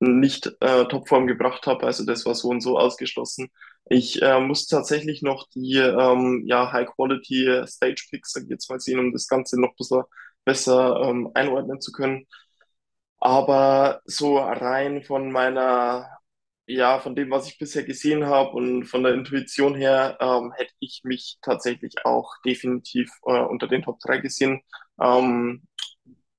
nicht 0.00 0.48
äh, 0.60 0.86
Topform 0.86 1.26
gebracht 1.26 1.66
habe. 1.66 1.86
Also 1.86 2.04
das 2.06 2.26
war 2.26 2.34
so 2.34 2.48
und 2.48 2.60
so 2.62 2.78
ausgeschlossen. 2.78 3.50
Ich 3.90 4.22
äh, 4.22 4.40
muss 4.40 4.66
tatsächlich 4.66 5.22
noch 5.22 5.48
die 5.54 5.76
ähm, 5.76 6.44
ja, 6.46 6.72
High-Quality 6.72 7.62
Stage-Picks 7.66 8.34
jetzt 8.48 8.70
mal 8.70 8.80
sehen, 8.80 8.98
um 9.00 9.12
das 9.12 9.28
Ganze 9.28 9.60
noch 9.60 9.70
ein 9.70 9.76
bisschen 9.78 10.02
besser 10.44 11.00
ähm, 11.02 11.30
einordnen 11.34 11.80
zu 11.80 11.92
können. 11.92 12.26
Aber 13.20 14.00
so 14.04 14.38
rein 14.38 15.02
von 15.04 15.30
meiner, 15.32 16.08
ja, 16.66 16.98
von 17.00 17.14
dem, 17.14 17.30
was 17.30 17.48
ich 17.48 17.58
bisher 17.58 17.84
gesehen 17.84 18.26
habe 18.26 18.50
und 18.52 18.84
von 18.86 19.02
der 19.04 19.14
Intuition 19.14 19.74
her, 19.76 20.18
ähm, 20.20 20.52
hätte 20.56 20.72
ich 20.80 21.02
mich 21.04 21.38
tatsächlich 21.42 21.94
auch 22.04 22.32
definitiv 22.44 23.10
äh, 23.26 23.40
unter 23.40 23.68
den 23.68 23.82
Top 23.82 24.00
3 24.00 24.18
gesehen. 24.18 24.60
Ähm, 25.00 25.62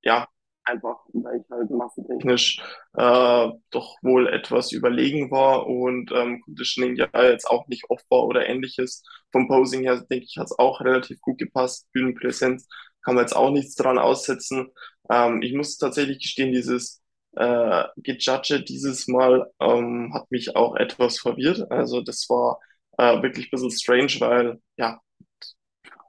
ja, 0.02 0.28
einfach 0.64 0.98
weil 1.12 1.40
ich 1.42 1.50
halt 1.50 1.70
massentechnisch 1.70 2.60
äh, 2.94 3.48
doch 3.70 3.96
wohl 4.02 4.28
etwas 4.28 4.72
überlegen 4.72 5.30
war 5.30 5.66
und 5.66 6.10
ähm, 6.12 6.40
Conditioning 6.42 6.96
ja 6.96 7.08
jetzt 7.22 7.46
auch 7.50 7.66
nicht 7.68 7.84
off 7.90 8.02
war 8.10 8.24
oder 8.26 8.46
ähnliches. 8.48 9.02
Vom 9.32 9.48
Posing 9.48 9.82
her, 9.82 10.00
denke 10.10 10.26
ich, 10.28 10.36
hat 10.38 10.46
es 10.46 10.58
auch 10.58 10.80
relativ 10.80 11.20
gut 11.20 11.38
gepasst. 11.38 11.88
Bühnenpräsenz 11.92 12.68
kann 13.04 13.14
man 13.16 13.24
jetzt 13.24 13.36
auch 13.36 13.50
nichts 13.50 13.74
dran 13.76 13.98
aussetzen. 13.98 14.70
Ähm, 15.10 15.42
ich 15.42 15.54
muss 15.54 15.78
tatsächlich 15.78 16.20
gestehen, 16.20 16.52
dieses 16.52 17.02
äh, 17.36 17.84
Gejudge 17.96 18.62
dieses 18.64 19.08
Mal 19.08 19.50
ähm, 19.60 20.12
hat 20.14 20.30
mich 20.30 20.56
auch 20.56 20.76
etwas 20.76 21.18
verwirrt. 21.18 21.70
Also 21.70 22.00
das 22.02 22.28
war 22.30 22.60
äh, 22.98 23.22
wirklich 23.22 23.46
ein 23.46 23.50
bisschen 23.50 23.70
strange, 23.70 24.14
weil 24.20 24.60
ja, 24.76 25.00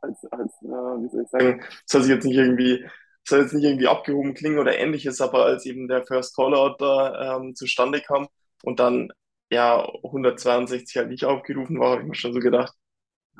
als, 0.01 0.25
als 0.31 0.51
äh, 0.61 0.67
wie 0.67 1.09
soll 1.09 1.23
ich 1.23 1.29
sagen, 1.29 1.61
hat 1.63 1.69
sich 1.89 2.07
jetzt 2.07 2.25
nicht 2.25 2.37
irgendwie 2.37 2.85
soll 3.27 3.41
jetzt 3.41 3.53
nicht 3.53 3.63
irgendwie 3.65 3.87
abgehoben 3.87 4.35
klingen 4.35 4.59
oder 4.59 4.77
ähnliches, 4.77 5.19
aber 5.21 5.45
als 5.45 5.65
eben 5.65 5.87
der 5.87 6.03
First 6.05 6.35
Callout 6.35 6.75
da 6.79 7.37
ähm, 7.37 7.55
zustande 7.55 8.01
kam 8.01 8.27
und 8.63 8.79
dann 8.79 9.11
ja 9.51 9.83
162 10.03 10.97
halt 10.97 11.09
nicht 11.09 11.25
aufgerufen 11.25 11.79
war, 11.79 11.91
habe 11.91 12.01
ich 12.03 12.07
mir 12.07 12.15
schon 12.15 12.33
so 12.33 12.39
gedacht, 12.39 12.73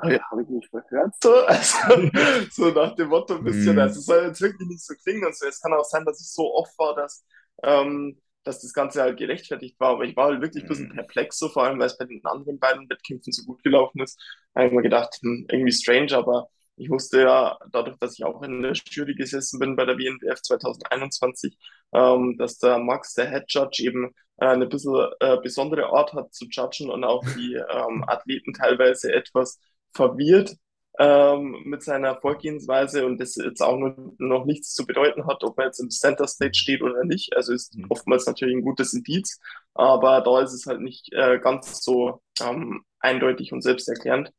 oh 0.02 0.08
ja, 0.08 0.20
habe 0.30 0.42
ich 0.42 0.48
nicht 0.48 0.68
verhört 0.68 1.14
so? 1.22 1.34
Also, 1.46 2.10
so 2.50 2.70
nach 2.70 2.94
dem 2.94 3.08
Motto 3.08 3.36
ein 3.36 3.44
bisschen, 3.44 3.76
mm. 3.76 3.78
also 3.78 4.00
es 4.00 4.06
soll 4.06 4.24
jetzt 4.24 4.40
wirklich 4.40 4.68
nicht 4.68 4.84
so 4.84 4.94
klingen 4.94 5.26
und 5.26 5.36
so. 5.36 5.46
Es 5.46 5.60
kann 5.60 5.72
auch 5.72 5.84
sein, 5.84 6.04
dass 6.04 6.20
ich 6.20 6.30
so 6.30 6.52
oft 6.54 6.78
war, 6.78 6.94
dass, 6.94 7.24
ähm, 7.62 8.20
dass 8.44 8.60
das 8.60 8.72
Ganze 8.72 9.02
halt 9.02 9.18
gerechtfertigt 9.18 9.78
war, 9.80 9.90
aber 9.90 10.04
ich 10.04 10.16
war 10.16 10.26
halt 10.26 10.40
wirklich 10.40 10.64
ein 10.64 10.68
bisschen 10.68 10.88
mhm. 10.88 10.94
perplex, 10.94 11.38
so 11.38 11.48
vor 11.48 11.64
allem, 11.64 11.78
weil 11.78 11.86
es 11.86 11.98
bei 11.98 12.04
den 12.04 12.24
anderen 12.24 12.58
beiden 12.58 12.88
Wettkämpfen 12.88 13.32
so 13.32 13.44
gut 13.44 13.62
gelaufen 13.62 14.00
ist. 14.02 14.20
Da 14.54 14.60
habe 14.60 14.68
ich 14.68 14.74
mir 14.74 14.82
gedacht, 14.82 15.18
hm, 15.20 15.46
irgendwie 15.50 15.72
strange, 15.72 16.16
aber 16.16 16.48
ich 16.76 16.90
wusste 16.90 17.22
ja 17.22 17.58
dadurch, 17.72 17.96
dass 17.98 18.18
ich 18.18 18.24
auch 18.24 18.42
in 18.42 18.62
der 18.62 18.72
Jury 18.72 19.14
gesessen 19.14 19.58
bin 19.58 19.76
bei 19.76 19.84
der 19.84 19.96
WNBF 19.96 20.42
2021, 20.42 21.56
ähm, 21.92 22.36
dass 22.38 22.58
der 22.58 22.78
Max, 22.78 23.14
der 23.14 23.30
Head 23.30 23.44
Judge, 23.48 23.82
eben 23.82 24.14
äh, 24.38 24.46
eine 24.46 24.66
bisschen 24.66 24.94
äh, 25.20 25.38
besondere 25.42 25.86
Art 25.86 26.12
hat 26.12 26.34
zu 26.34 26.46
judgen 26.46 26.90
und 26.90 27.04
auch 27.04 27.24
die 27.36 27.54
ähm, 27.54 28.04
Athleten 28.06 28.52
teilweise 28.52 29.12
etwas 29.12 29.58
verwirrt 29.94 30.56
ähm, 30.98 31.62
mit 31.64 31.82
seiner 31.82 32.20
Vorgehensweise 32.20 33.06
und 33.06 33.20
das 33.20 33.36
jetzt 33.36 33.60
auch 33.60 33.76
nur, 33.76 34.14
noch 34.18 34.44
nichts 34.44 34.72
zu 34.72 34.86
bedeuten 34.86 35.26
hat, 35.26 35.44
ob 35.44 35.56
man 35.56 35.66
jetzt 35.66 35.80
im 35.80 35.90
Center 35.90 36.26
Stage 36.26 36.54
steht 36.54 36.82
oder 36.82 37.04
nicht. 37.04 37.36
Also 37.36 37.52
ist 37.52 37.76
mhm. 37.76 37.86
oftmals 37.90 38.26
natürlich 38.26 38.56
ein 38.56 38.62
gutes 38.62 38.94
Indiz, 38.94 39.38
aber 39.74 40.20
da 40.22 40.40
ist 40.40 40.52
es 40.52 40.66
halt 40.66 40.80
nicht 40.80 41.12
äh, 41.12 41.38
ganz 41.38 41.82
so 41.82 42.22
ähm, 42.40 42.82
eindeutig 43.00 43.52
und 43.52 43.62
selbsterklärend. 43.62 44.32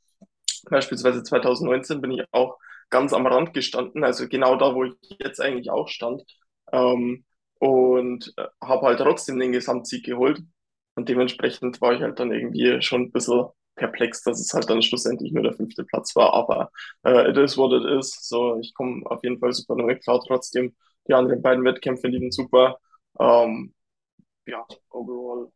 Beispielsweise 0.69 1.23
2019 1.23 2.01
bin 2.01 2.11
ich 2.11 2.23
auch 2.31 2.57
ganz 2.89 3.13
am 3.13 3.27
Rand 3.27 3.53
gestanden, 3.53 4.03
also 4.03 4.27
genau 4.27 4.55
da, 4.55 4.73
wo 4.73 4.85
ich 4.85 4.93
jetzt 5.19 5.39
eigentlich 5.41 5.69
auch 5.69 5.87
stand. 5.87 6.23
Ähm, 6.71 7.23
und 7.59 8.33
äh, 8.37 8.45
habe 8.61 8.87
halt 8.87 8.99
trotzdem 8.99 9.39
den 9.39 9.51
Gesamtsieg 9.51 10.05
geholt. 10.05 10.41
Und 10.95 11.09
dementsprechend 11.09 11.81
war 11.81 11.93
ich 11.93 12.01
halt 12.01 12.19
dann 12.19 12.31
irgendwie 12.31 12.81
schon 12.81 13.03
ein 13.03 13.11
bisschen 13.11 13.47
perplex, 13.77 14.23
dass 14.23 14.39
es 14.41 14.53
halt 14.53 14.69
dann 14.69 14.81
schlussendlich 14.81 15.31
nur 15.31 15.43
der 15.43 15.53
fünfte 15.53 15.85
Platz 15.85 16.15
war. 16.15 16.33
Aber 16.33 16.71
äh, 17.03 17.29
it 17.29 17.37
is 17.37 17.57
what 17.57 17.71
it 17.71 17.85
is. 17.99 18.17
So, 18.27 18.59
ich 18.59 18.73
komme 18.73 19.03
auf 19.05 19.23
jeden 19.23 19.39
Fall 19.39 19.53
super 19.53 19.75
damit 19.75 20.03
klar. 20.03 20.21
Trotzdem, 20.27 20.75
die 21.07 21.13
anderen 21.13 21.41
beiden 21.41 21.63
Wettkämpfe 21.63 22.07
liegen 22.07 22.31
super. 22.31 22.77
Ähm, 23.19 23.73
ja, 24.45 24.65
overall 24.89 25.51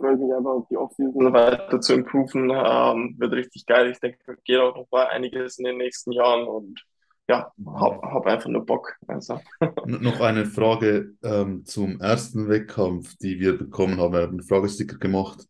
freue 0.00 0.14
ich 0.14 0.20
mich 0.20 0.34
einfach 0.34 0.50
auf 0.50 0.68
die 0.68 0.76
Offseason 0.76 1.32
weiter 1.32 1.80
zu 1.80 1.94
improven. 1.94 2.50
Ähm, 2.50 3.14
wird 3.18 3.32
richtig 3.32 3.66
geil. 3.66 3.90
Ich 3.90 4.00
denke, 4.00 4.18
geht 4.44 4.58
auch 4.58 4.74
noch 4.74 4.90
mal 4.90 5.06
einiges 5.06 5.58
in 5.58 5.64
den 5.64 5.76
nächsten 5.76 6.12
Jahren 6.12 6.46
und 6.48 6.82
ja, 7.28 7.52
habe 7.64 8.00
hab 8.02 8.26
einfach 8.26 8.48
nur 8.48 8.66
Bock. 8.66 8.96
Also. 9.06 9.40
Noch 9.86 10.20
eine 10.20 10.46
Frage 10.46 11.14
ähm, 11.22 11.64
zum 11.64 12.00
ersten 12.00 12.48
Wettkampf, 12.48 13.16
die 13.18 13.38
wir 13.38 13.56
bekommen 13.56 14.00
haben. 14.00 14.14
Wir 14.14 14.22
haben 14.22 14.30
einen 14.30 14.42
Fragesticker 14.42 14.98
gemacht. 14.98 15.46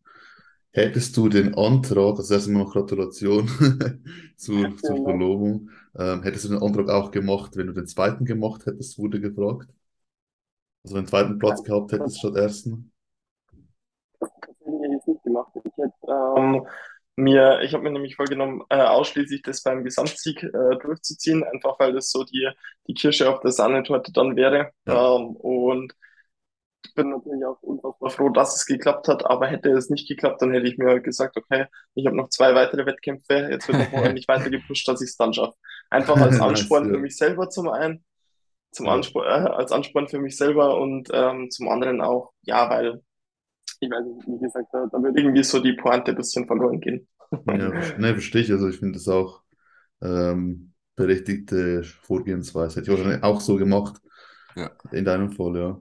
Hättest 0.73 1.17
du 1.17 1.27
den 1.27 1.53
Antrag, 1.55 2.17
also 2.17 2.33
erstmal 2.33 2.63
noch 2.63 2.71
Gratulation 2.71 3.47
zur, 4.37 4.77
zur 4.77 5.03
Verlobung, 5.03 5.69
ähm, 5.97 6.23
hättest 6.23 6.45
du 6.45 6.49
den 6.49 6.63
Antrag 6.63 6.89
auch 6.89 7.11
gemacht, 7.11 7.57
wenn 7.57 7.67
du 7.67 7.73
den 7.73 7.87
zweiten 7.87 8.23
gemacht 8.23 8.65
hättest, 8.65 8.97
wurde 8.97 9.19
gefragt? 9.19 9.67
Also 10.83 10.95
den 10.95 11.07
zweiten 11.07 11.39
Platz 11.39 11.63
gehabt 11.63 11.91
hättest 11.91 12.19
statt 12.19 12.35
ersten? 12.35 12.91
Das 14.19 14.29
hätte 14.65 14.85
ich 14.85 14.91
jetzt 14.93 15.07
nicht 15.07 15.23
gemacht. 15.23 15.51
Ich 15.55 15.71
hätte 15.77 15.93
ähm, 16.37 16.65
mir, 17.17 17.61
ich 17.61 17.73
habe 17.73 17.83
mir 17.83 17.91
nämlich 17.91 18.15
vorgenommen, 18.15 18.63
äh, 18.69 18.81
ausschließlich 18.81 19.41
das 19.41 19.63
beim 19.63 19.83
Gesamtsieg 19.83 20.41
äh, 20.43 20.77
durchzuziehen, 20.81 21.43
einfach 21.43 21.79
weil 21.79 21.93
das 21.93 22.09
so 22.11 22.23
die, 22.23 22.49
die 22.87 22.93
Kirsche 22.93 23.29
auf 23.29 23.41
der 23.41 23.51
Sahnetorte 23.51 24.11
dann 24.13 24.35
wäre. 24.35 24.71
Ja. 24.87 25.17
Ähm, 25.17 25.35
und 25.35 25.93
ich 26.83 26.93
bin 26.95 27.09
natürlich 27.09 27.45
auch 27.45 27.61
unfassbar 27.61 28.09
froh, 28.09 28.29
dass 28.29 28.55
es 28.55 28.65
geklappt 28.65 29.07
hat, 29.07 29.25
aber 29.25 29.47
hätte 29.47 29.71
es 29.71 29.89
nicht 29.89 30.07
geklappt, 30.07 30.41
dann 30.41 30.51
hätte 30.51 30.67
ich 30.67 30.77
mir 30.77 30.99
gesagt, 30.99 31.37
okay, 31.37 31.65
ich 31.93 32.05
habe 32.05 32.15
noch 32.15 32.29
zwei 32.29 32.55
weitere 32.55 32.85
Wettkämpfe, 32.85 33.49
jetzt 33.49 33.67
wird 33.67 33.77
noch 33.79 33.93
ordentlich 33.93 34.27
weiter 34.27 34.49
gepusht, 34.49 34.87
dass 34.87 35.01
ich 35.01 35.09
es 35.09 35.17
dann 35.17 35.33
schaffe. 35.33 35.55
Einfach 35.89 36.17
als 36.21 36.39
Ansporn 36.39 36.89
für 36.89 36.97
mich 36.97 37.17
selber 37.17 37.49
zum 37.49 37.69
einen, 37.69 38.03
zum 38.71 38.87
Anspor, 38.87 39.25
äh, 39.25 39.29
als 39.29 39.71
Ansporn 39.71 40.07
für 40.07 40.19
mich 40.19 40.37
selber 40.37 40.79
und 40.79 41.09
ähm, 41.13 41.49
zum 41.49 41.69
anderen 41.69 42.01
auch, 42.01 42.33
ja, 42.41 42.69
weil, 42.69 43.01
ich 43.79 43.89
weiß 43.89 44.05
nicht, 44.05 44.27
wie 44.27 44.39
gesagt, 44.39 44.67
da, 44.71 44.87
da 44.91 45.01
wird 45.01 45.17
irgendwie 45.17 45.43
so 45.43 45.59
die 45.59 45.73
Pointe 45.73 46.11
ein 46.11 46.17
bisschen 46.17 46.47
verloren 46.47 46.79
gehen. 46.79 47.07
Ja, 47.47 47.69
ne, 47.97 48.13
verstehe 48.13 48.41
ich. 48.41 48.51
Also 48.51 48.69
ich 48.69 48.77
finde 48.77 48.93
das 48.93 49.07
auch 49.07 49.41
ähm, 50.01 50.73
berechtigte 50.95 51.83
Vorgehensweise. 51.83 52.79
Hätte 52.79 52.91
ich 52.91 52.97
wahrscheinlich 52.97 53.23
auch 53.23 53.41
so 53.41 53.57
gemacht. 53.57 54.01
Ja. 54.55 54.71
In 54.91 55.05
deinem 55.05 55.31
Fall, 55.31 55.55
ja. 55.55 55.79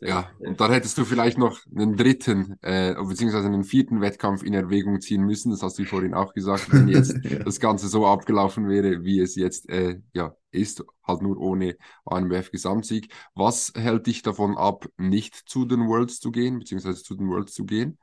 Ja, 0.00 0.28
und 0.40 0.60
dann 0.60 0.72
hättest 0.72 0.98
du 0.98 1.04
vielleicht 1.04 1.38
noch 1.38 1.60
einen 1.70 1.96
dritten, 1.96 2.58
äh, 2.60 2.94
beziehungsweise 2.94 3.46
einen 3.46 3.62
vierten 3.62 4.00
Wettkampf 4.00 4.42
in 4.42 4.52
Erwägung 4.52 5.00
ziehen 5.00 5.22
müssen. 5.22 5.50
Das 5.50 5.62
hast 5.62 5.78
du 5.78 5.84
vorhin 5.84 6.12
auch 6.12 6.34
gesagt, 6.34 6.72
wenn 6.72 6.88
jetzt 6.88 7.14
ja. 7.22 7.38
das 7.38 7.60
Ganze 7.60 7.86
so 7.86 8.06
abgelaufen 8.06 8.68
wäre, 8.68 9.04
wie 9.04 9.20
es 9.20 9.36
jetzt 9.36 9.68
äh, 9.70 10.00
ja, 10.12 10.34
ist, 10.50 10.84
halt 11.04 11.22
nur 11.22 11.38
ohne 11.38 11.76
ANBF-Gesamtsieg. 12.04 13.12
Was 13.36 13.72
hält 13.76 14.08
dich 14.08 14.22
davon 14.22 14.56
ab, 14.56 14.86
nicht 14.96 15.36
zu 15.48 15.66
den 15.66 15.86
Worlds 15.86 16.18
zu 16.18 16.32
gehen, 16.32 16.58
beziehungsweise 16.58 17.02
zu 17.02 17.14
den 17.14 17.28
Worlds 17.28 17.54
zu 17.54 17.64
gehen, 17.64 17.98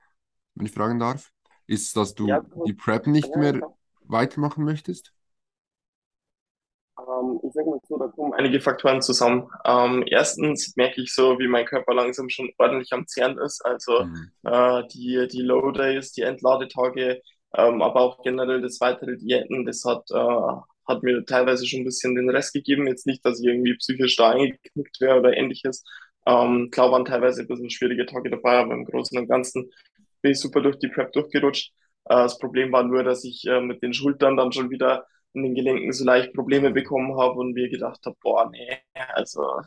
wenn 0.56 0.67
ich 0.67 0.72
fragen 0.72 1.00
darf? 1.00 1.32
Ist 1.67 1.88
es, 1.88 1.93
dass 1.93 2.15
du 2.15 2.28
ja, 2.28 2.46
die 2.65 2.74
Prep 2.74 3.08
nicht 3.08 3.36
mehr 3.36 3.60
weitermachen 4.06 4.63
möchtest? 4.63 5.13
Ähm, 7.08 7.40
ich 7.44 7.54
sage 7.54 7.70
mal 7.70 7.80
so, 7.88 7.98
da 7.98 8.08
kommen 8.08 8.34
einige 8.34 8.60
Faktoren 8.60 9.02
zusammen. 9.02 9.50
Ähm, 9.66 10.04
erstens 10.08 10.76
merke 10.76 11.02
ich 11.02 11.14
so, 11.14 11.40
wie 11.40 11.48
mein 11.48 11.66
Körper 11.66 11.94
langsam 11.94 12.30
schon 12.30 12.50
ordentlich 12.58 12.92
am 12.94 13.08
Zehren 13.08 13.38
ist. 13.38 13.64
Also 13.66 14.04
mhm. 14.04 14.32
äh, 14.44 14.84
die, 14.88 15.28
die 15.32 15.42
Low 15.42 15.72
Days, 15.72 16.12
die 16.14 16.22
Entladetage, 16.22 17.22
ähm, 17.56 17.82
aber 17.82 18.02
auch 18.02 18.22
generell 18.24 18.62
das 18.62 18.80
weitere 18.82 19.18
Diäten, 19.18 19.66
das 19.66 19.84
hat, 19.86 20.10
äh, 20.12 20.62
hat 20.88 21.04
mir 21.04 21.26
teilweise 21.26 21.66
schon 21.66 21.82
ein 21.82 21.86
bisschen 21.86 22.16
den 22.16 22.30
Rest 22.30 22.54
gegeben. 22.54 22.88
Jetzt 22.88 23.08
nicht, 23.08 23.26
dass 23.26 23.40
ich 23.40 23.48
irgendwie 23.48 23.76
psychisch 23.76 24.16
da 24.16 24.32
eingeknickt 24.32 25.00
wäre 25.02 25.20
oder 25.20 25.36
ähnliches. 25.36 25.84
Ähm, 26.26 26.70
klar 26.72 26.92
waren 26.92 27.06
teilweise 27.06 27.42
ein 27.42 27.48
bisschen 27.48 27.70
schwierige 27.70 28.06
Tage 28.06 28.30
dabei, 28.30 28.58
aber 28.58 28.74
im 28.74 28.86
Großen 28.86 29.18
und 29.18 29.28
Ganzen 29.28 29.72
bin 30.22 30.32
ich 30.34 30.40
super 30.40 30.62
durch 30.62 30.78
die 30.80 30.90
Prep 30.90 31.12
durchgerutscht. 31.14 31.72
Äh, 32.06 32.16
das 32.16 32.38
Problem 32.38 32.72
war 32.72 32.84
nur, 32.84 33.04
dass 33.04 33.24
ich 33.24 33.46
äh, 33.48 33.62
mit 33.62 33.82
den 33.82 33.94
Schultern 33.94 34.38
dann 34.38 34.52
schon 34.52 34.70
wieder 34.70 35.06
in 35.34 35.44
den 35.44 35.56
Gelenken 35.56 35.94
so 35.94 36.04
leicht 36.06 36.34
Probleme 36.34 36.72
bekommen 36.72 37.18
habe 37.18 37.39
und 37.39 37.54
mir 37.54 37.70
gedacht 37.70 38.06
habe, 38.06 38.18
boah, 38.22 38.50
nee, 38.50 38.78
also 39.13 39.62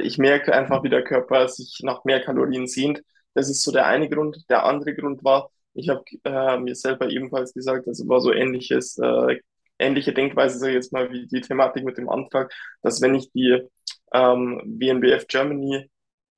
ich 0.00 0.18
merke 0.18 0.52
einfach, 0.54 0.82
wie 0.82 0.88
der 0.90 1.04
Körper 1.04 1.48
sich 1.48 1.80
nach 1.82 2.04
mehr 2.04 2.20
Kalorien 2.22 2.66
sehnt. 2.66 3.02
Das 3.34 3.48
ist 3.50 3.62
so 3.62 3.72
der 3.72 3.86
eine 3.86 4.08
Grund. 4.08 4.44
Der 4.50 4.64
andere 4.64 4.94
Grund 4.94 5.24
war, 5.24 5.50
ich 5.74 5.88
habe 5.88 6.04
äh, 6.24 6.58
mir 6.58 6.74
selber 6.74 7.08
ebenfalls 7.08 7.54
gesagt, 7.54 7.88
also 7.88 8.06
war 8.08 8.20
so 8.20 8.32
ähnliches, 8.32 8.98
äh, 8.98 9.38
ähnliche 9.78 10.12
Denkweise, 10.12 10.58
sage 10.58 10.72
ich 10.72 10.76
jetzt 10.76 10.92
mal, 10.92 11.10
wie 11.10 11.26
die 11.26 11.40
Thematik 11.40 11.84
mit 11.84 11.98
dem 11.98 12.08
Antrag, 12.08 12.52
dass 12.82 13.00
wenn 13.00 13.14
ich 13.14 13.32
die 13.32 13.60
ähm, 14.12 14.60
WNBF 14.66 15.26
Germany 15.28 15.90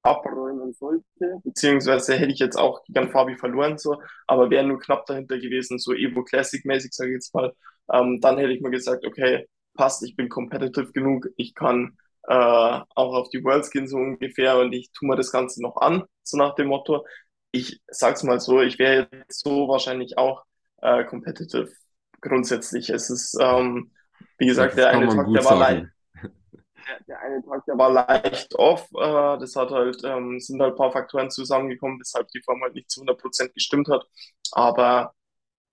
abräumen 0.05 0.73
sollte, 0.75 1.40
beziehungsweise 1.45 2.14
hätte 2.14 2.33
ich 2.33 2.38
jetzt 2.38 2.57
auch 2.57 2.83
gegen 2.85 3.11
Fabi 3.11 3.37
verloren, 3.37 3.79
so, 3.79 4.01
aber 4.27 4.51
wäre 4.51 4.64
nur 4.67 4.79
knapp 4.79 5.07
dahinter 5.07 5.38
gewesen, 5.38 5.79
so 5.79 5.93
Evo 5.95 6.23
Classic-mäßig, 6.23 6.93
sage 6.93 7.11
ich 7.11 7.14
jetzt 7.14 7.35
mal, 7.35 7.53
ähm, 7.93 8.21
dann 8.21 8.38
hätte 8.38 8.53
ich 8.53 8.61
mir 8.61 8.71
gesagt, 8.71 9.07
okay, 9.07 9.49
passt, 9.75 10.03
ich 10.05 10.14
bin 10.17 10.29
competitive 10.29 10.93
genug, 10.93 11.29
ich 11.37 11.55
kann 11.55 11.97
äh, 12.29 12.35
auch 12.35 13.14
auf 13.14 13.31
die 13.31 13.43
Worlds 13.43 13.71
gehen, 13.71 13.88
so 13.88 13.97
ungefähr, 13.97 14.59
und 14.59 14.73
ich 14.73 14.93
tue 14.93 15.09
mir 15.09 15.17
das 15.17 15.33
Ganze 15.33 15.62
noch 15.62 15.77
an, 15.77 16.05
so 16.23 16.37
nach 16.37 16.55
dem 16.55 16.69
Motto. 16.69 17.05
Ich 17.51 17.81
sag's 17.87 18.25
mal 18.25 18.40
so, 18.40 18.61
ich 18.61 18.79
wäre 18.79 19.09
jetzt 19.12 19.43
so 19.45 19.69
wahrscheinlich 19.69 20.19
auch 20.19 20.45
äh, 20.83 21.05
competitive 21.05 21.71
grundsätzlich. 22.21 22.90
Es 22.90 23.11
ist, 23.11 23.37
ähm, 23.40 23.93
wie 24.38 24.47
gesagt, 24.47 24.73
ja, 24.73 24.85
der 24.85 24.88
eine 24.90 25.09
Tag, 25.09 25.33
der 25.33 25.45
war 25.45 25.57
leicht 25.57 25.93
der, 27.09 27.20
eine 27.20 27.42
Tag, 27.42 27.64
der 27.66 27.79
war 27.79 27.90
leicht 27.90 28.55
off. 28.57 28.88
Äh, 28.94 29.38
das 29.38 29.57
hat 29.57 29.70
halt, 29.70 30.03
ähm, 30.05 30.40
sind 30.40 30.61
halt 30.61 30.75
ein 30.75 30.77
paar 30.77 30.92
Faktoren 30.92 31.31
zusammengekommen, 31.31 32.01
weshalb 32.01 32.29
die 32.29 32.42
Form 32.42 32.62
halt 32.62 32.75
nicht 32.75 32.90
zu 32.90 33.01
100% 33.01 33.55
gestimmt 33.55 33.88
hat. 33.88 34.07
Aber 34.53 35.14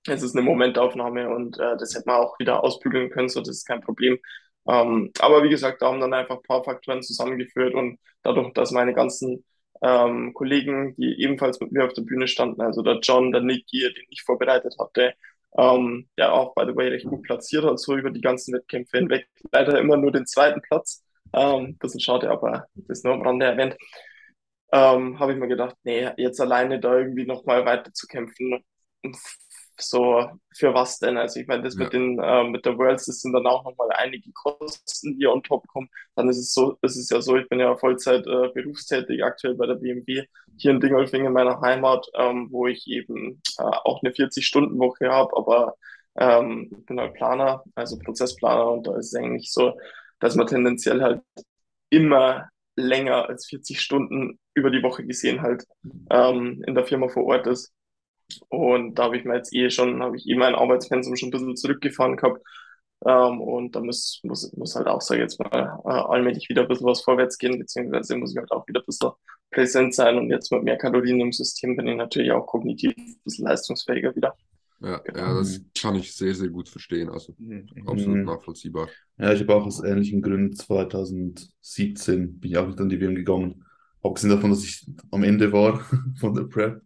es 0.08 0.24
ist 0.24 0.36
eine 0.36 0.44
Momentaufnahme 0.46 1.30
und 1.30 1.60
äh, 1.60 1.78
das 1.78 1.96
hätte 1.96 2.06
man 2.08 2.18
auch 2.18 2.40
wieder 2.40 2.64
ausbügeln 2.64 3.10
können, 3.12 3.30
so 3.30 3.40
das 3.42 3.58
ist 3.58 3.68
kein 3.68 3.82
Problem. 3.82 4.18
Ähm, 4.68 5.12
aber 5.20 5.44
wie 5.44 5.50
gesagt, 5.50 5.82
da 5.82 5.88
haben 5.88 6.00
dann 6.02 6.14
einfach 6.14 6.38
ein 6.38 6.44
paar 6.44 6.64
Faktoren 6.64 7.04
zusammengeführt 7.04 7.74
und 7.74 8.00
dadurch, 8.24 8.54
dass 8.54 8.72
meine 8.72 8.94
ganzen 8.94 9.46
ähm, 9.82 10.34
Kollegen, 10.34 10.96
die 10.96 11.22
ebenfalls 11.22 11.60
mit 11.60 11.72
mir 11.72 11.86
auf 11.86 11.94
der 11.94 12.04
Bühne 12.04 12.28
standen, 12.28 12.62
also 12.62 12.82
der 12.84 13.00
John, 13.02 13.32
der 13.32 13.42
Nicky, 13.42 13.82
den 13.82 14.06
ich 14.10 14.24
vorbereitet 14.24 14.76
hatte, 14.80 15.14
ähm, 15.58 16.08
der 16.18 16.34
auch, 16.34 16.54
by 16.56 16.64
the 16.66 16.76
way, 16.76 16.90
recht 16.90 17.06
gut 17.06 17.24
platziert 17.24 17.66
hat, 17.66 17.80
so 17.80 17.96
über 17.96 18.12
die 18.12 18.22
ganzen 18.22 18.54
Wettkämpfe 18.54 18.98
hinweg. 18.98 19.28
Leider 19.52 19.80
immer 19.80 19.98
nur 19.98 20.12
den 20.12 20.26
zweiten 20.26 20.62
Platz. 20.62 21.04
Ähm, 21.34 21.78
bisschen 21.78 22.00
schade, 22.02 22.30
aber 22.30 22.68
das 22.76 23.04
nur 23.04 23.14
am 23.14 23.22
Rande 23.22 23.46
erwähnt. 23.46 23.78
Ähm, 24.74 25.20
habe 25.20 25.34
ich 25.34 25.40
mir 25.40 25.48
gedacht, 25.48 25.76
nee, 25.84 26.10
jetzt 26.18 26.40
alleine 26.40 26.80
da 26.80 26.98
irgendwie 26.98 27.26
nochmal 27.26 27.66
weiter 27.66 27.94
zu 27.94 28.08
kämpfen, 28.08 28.64
so 29.82 30.30
für 30.56 30.74
was 30.74 31.00
denn? 31.00 31.18
Also 31.18 31.40
ich 31.40 31.48
meine, 31.48 31.64
das 31.64 31.76
ja. 31.76 31.84
mit 31.84 31.94
den 31.94 32.20
äh, 32.20 32.44
mit 32.44 32.66
der 32.66 32.78
Worlds, 32.78 33.06
das 33.06 33.22
sind 33.22 33.34
dann 33.34 33.48
auch 33.48 33.64
nochmal 33.64 33.90
einige 33.94 34.32
Kosten, 34.34 35.18
die 35.18 35.28
on 35.28 35.44
top 35.44 35.68
kommen. 35.68 35.90
Dann 36.16 36.30
ist 36.30 36.38
es 36.38 36.54
so, 36.54 36.78
ist 36.82 36.98
es 36.98 37.10
ja 37.10 37.22
so, 37.22 37.38
ich 37.38 37.48
bin 37.50 37.60
ja 37.60 37.76
Vollzeit 37.76 38.26
äh, 38.28 38.50
berufstätig 38.54 39.24
aktuell 39.24 39.56
bei 39.56 39.68
der 39.68 39.76
BMW 39.76 40.26
hier 40.58 40.72
in 40.72 40.80
Dingolfing 40.80 41.26
in 41.26 41.34
meiner 41.34 41.62
Heimat, 41.62 42.08
ähm, 42.16 42.48
wo 42.52 42.68
ich 42.68 42.88
eben 42.88 43.42
äh, 43.58 43.64
auch 43.64 44.02
eine 44.04 44.14
40-Stunden-Woche 44.14 45.10
habe, 45.10 45.36
aber 45.36 45.76
ähm, 46.16 46.70
ich 46.72 46.86
bin 46.86 47.00
halt 47.00 47.14
Planer, 47.14 47.64
also 47.76 47.98
Prozessplaner 47.98 48.72
und 48.72 48.88
da 48.88 48.98
ist 48.98 49.08
es 49.08 49.16
eigentlich 49.16 49.52
so, 49.52 49.78
dass 50.20 50.36
man 50.36 50.48
tendenziell 50.48 51.02
halt 51.02 51.22
immer 51.90 52.50
länger 52.76 53.30
als 53.30 53.48
40 53.48 53.80
Stunden 53.82 54.40
über 54.54 54.72
die 54.72 54.84
Woche 54.84 55.06
gesehen 55.06 55.42
halt 55.42 55.66
ähm, 56.10 56.64
in 56.66 56.76
der 56.76 56.86
Firma 56.86 57.08
vor 57.08 57.26
Ort 57.26 57.48
ist. 57.48 57.74
Und 58.50 58.96
da 58.96 59.06
habe 59.06 59.18
ich 59.18 59.26
mir 59.26 59.36
jetzt 59.36 59.54
eh 59.54 59.70
schon, 59.70 60.02
habe 60.02 60.18
ich 60.18 60.28
eh 60.28 60.36
mein 60.36 60.56
Arbeitspensum 60.56 61.16
schon 61.16 61.30
ein 61.30 61.32
bisschen 61.32 61.56
zurückgefahren 61.56 62.18
gehabt. 62.18 62.42
Ähm, 63.06 63.42
und 63.42 63.76
da 63.76 63.80
muss, 63.80 64.20
muss, 64.24 64.52
muss 64.56 64.76
halt 64.76 64.88
auch, 64.88 65.02
sage 65.02 65.22
ich 65.22 65.24
jetzt 65.24 65.40
mal, 65.40 65.80
äh, 65.86 65.90
allmählich 65.90 66.50
wieder 66.50 66.64
ein 66.64 66.68
bisschen 66.68 66.88
was 66.88 67.02
vorwärts 67.02 67.38
gehen, 67.38 67.58
beziehungsweise 67.58 68.16
muss 68.16 68.32
ich 68.32 68.38
halt 68.38 68.52
auch 68.52 68.68
wieder 68.68 68.82
ein 68.82 68.86
bisschen 68.86 69.12
präsent 69.50 69.96
sein. 69.96 70.18
Und 70.18 70.30
jetzt 70.30 70.52
mit 70.52 70.64
mehr 70.64 70.78
Kalorien 70.78 71.20
im 71.20 71.32
System 71.32 71.76
bin 71.76 71.88
ich 71.88 71.98
natürlich 71.98 72.32
auch 72.32 72.46
kognitiv 72.46 72.94
ein 72.98 73.22
bisschen 73.24 73.46
leistungsfähiger 73.48 74.16
wieder. 74.16 74.36
Ja, 74.82 74.98
genau. 74.98 75.20
ja, 75.20 75.34
das 75.36 75.62
kann 75.80 75.96
ich 75.96 76.14
sehr, 76.16 76.34
sehr 76.34 76.50
gut 76.50 76.68
verstehen. 76.68 77.10
Also 77.10 77.36
mhm. 77.38 77.68
absolut 77.86 78.18
mhm. 78.18 78.24
nachvollziehbar. 78.24 78.90
Ja, 79.18 79.32
ich 79.34 79.42
habe 79.42 79.56
auch 79.56 79.66
aus 79.66 79.84
ähnlichen 79.84 80.22
Gründen 80.22 80.56
2017 80.56 82.40
bin 82.40 82.52
ich 82.52 82.58
auch 82.58 82.68
nicht 82.68 82.80
an 82.80 82.90
die 82.90 83.00
WM 83.00 83.16
gegangen. 83.16 83.64
Abgesehen 84.04 84.32
davon, 84.32 84.50
dass 84.50 84.64
ich 84.64 84.86
am 85.12 85.24
Ende 85.24 85.52
war 85.52 85.80
von 86.20 86.34
der 86.34 86.44
Prep, 86.44 86.82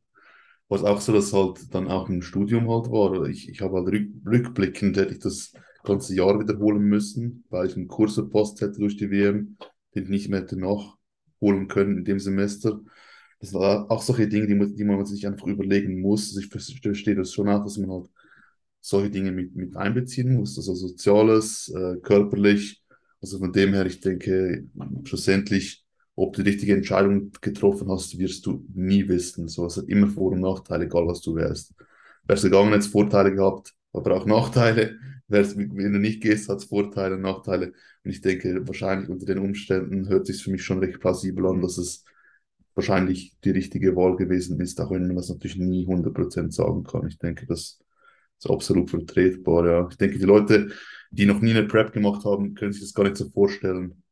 war 0.70 0.78
es 0.80 0.84
auch 0.84 1.02
so, 1.02 1.14
dass 1.14 1.34
halt 1.34 1.74
dann 1.74 1.88
auch 1.88 2.10
im 2.10 2.22
Studium 2.22 2.70
halt 2.70 2.92
war. 2.92 3.26
Ich, 3.28 3.50
ich 3.50 3.62
habe 3.62 3.78
halt 3.78 3.88
rück, 3.90 4.10
rückblickend 4.26 4.98
hätte 4.98 5.14
ich 5.14 5.20
das 5.20 5.54
ganze 5.84 6.16
Jahr 6.16 6.40
wiederholen 6.40 6.84
müssen, 6.84 7.44
weil 7.50 7.68
ich 7.68 7.76
einen 7.76 7.88
Kurs 7.88 8.16
verpasst 8.16 8.62
hätte 8.62 8.80
durch 8.80 8.98
die 8.98 9.12
WM, 9.12 9.58
den 9.94 10.04
ich 10.04 10.10
nicht 10.10 10.30
mehr 10.30 10.42
hätte 10.42 10.58
nachholen 10.60 11.68
können 11.68 12.00
in 12.00 12.06
dem 12.06 12.20
Semester. 12.20 12.80
Das 13.40 13.52
sind 13.52 13.62
auch 13.62 14.02
solche 14.02 14.28
Dinge, 14.28 14.48
die, 14.48 14.76
die 14.76 14.84
man 14.84 15.06
sich 15.06 15.28
einfach 15.28 15.48
überlegen 15.48 16.02
muss. 16.02 16.30
Also 16.36 16.40
ich 16.42 16.48
verstehe 16.82 17.16
das 17.16 17.34
schon 17.34 17.50
auch, 17.50 17.64
dass 17.64 17.78
man 17.78 17.92
halt 17.92 18.10
solche 18.82 19.10
Dinge 19.12 19.32
mit, 19.32 19.56
mit 19.56 19.76
einbeziehen 19.78 20.36
muss, 20.36 20.58
also 20.58 20.76
Soziales, 20.76 21.70
äh, 21.70 21.98
körperlich. 22.02 22.84
Also 23.22 23.40
von 23.40 23.52
dem 23.54 23.74
her, 23.74 23.86
ich 23.86 24.00
denke, 24.02 24.68
schlussendlich, 25.06 25.85
ob 26.16 26.34
du 26.34 26.44
die 26.44 26.50
richtige 26.52 26.74
Entscheidung 26.74 27.32
getroffen 27.42 27.90
hast, 27.90 28.18
wirst 28.18 28.46
du 28.46 28.66
nie 28.74 29.08
wissen. 29.08 29.48
So, 29.48 29.66
es 29.66 29.78
hat 29.78 29.88
immer 29.90 30.08
Vor- 30.08 30.32
und 30.32 30.42
Nachteile, 30.42 30.86
egal 30.86 31.08
was 31.08 31.22
du 31.22 31.36
wärst. 31.36 31.74
Wärst 32.24 32.44
du 32.44 32.50
gegangen, 32.50 32.72
hättest 32.72 32.92
Vorteile 32.92 33.34
gehabt, 33.34 33.74
aber 33.94 34.16
auch 34.16 34.26
Nachteile. 34.26 34.98
Wärst, 35.28 35.58
wenn 35.58 35.94
du 35.94 36.00
nicht 36.00 36.22
gehst, 36.22 36.50
hat 36.50 36.60
es 36.60 36.66
Vorteile 36.66 37.16
und 37.16 37.22
Nachteile. 37.22 37.74
Und 38.04 38.12
ich 38.12 38.22
denke, 38.22 38.66
wahrscheinlich 38.68 39.10
unter 39.10 39.26
den 39.26 39.40
Umständen 39.40 40.08
hört 40.08 40.28
sich 40.28 40.44
für 40.44 40.52
mich 40.52 40.64
schon 40.64 40.80
recht 40.80 41.00
plausibel 41.00 41.46
an, 41.48 41.62
dass 41.62 41.78
es 41.78 42.06
wahrscheinlich 42.76 43.36
die 43.44 43.52
richtige 43.52 43.96
Wahl 43.96 44.16
gewesen 44.16 44.60
ist, 44.60 44.80
auch 44.80 44.92
wenn 44.92 45.08
man 45.08 45.16
das 45.16 45.30
natürlich 45.30 45.58
nie 45.58 45.88
100% 45.88 46.52
sagen 46.52 46.84
kann. 46.84 47.08
Ich 47.08 47.18
denke, 47.18 47.46
das 47.46 47.80
ist 48.38 48.50
absolut 48.50 48.90
vertretbar. 48.90 49.66
Ja. 49.66 49.88
Ich 49.90 49.98
denke, 49.98 50.20
die 50.20 50.26
Leute, 50.26 50.72
die 51.10 51.26
noch 51.26 51.42
nie 51.42 51.52
eine 51.52 51.68
Prep 51.68 51.94
gemacht 51.94 52.26
haben, 52.26 52.54
können 52.54 52.74
sich 52.74 52.82
das 52.82 52.94
gar 52.94 53.04
nicht 53.04 53.18
so 53.18 53.30
vorstellen. 53.30 54.04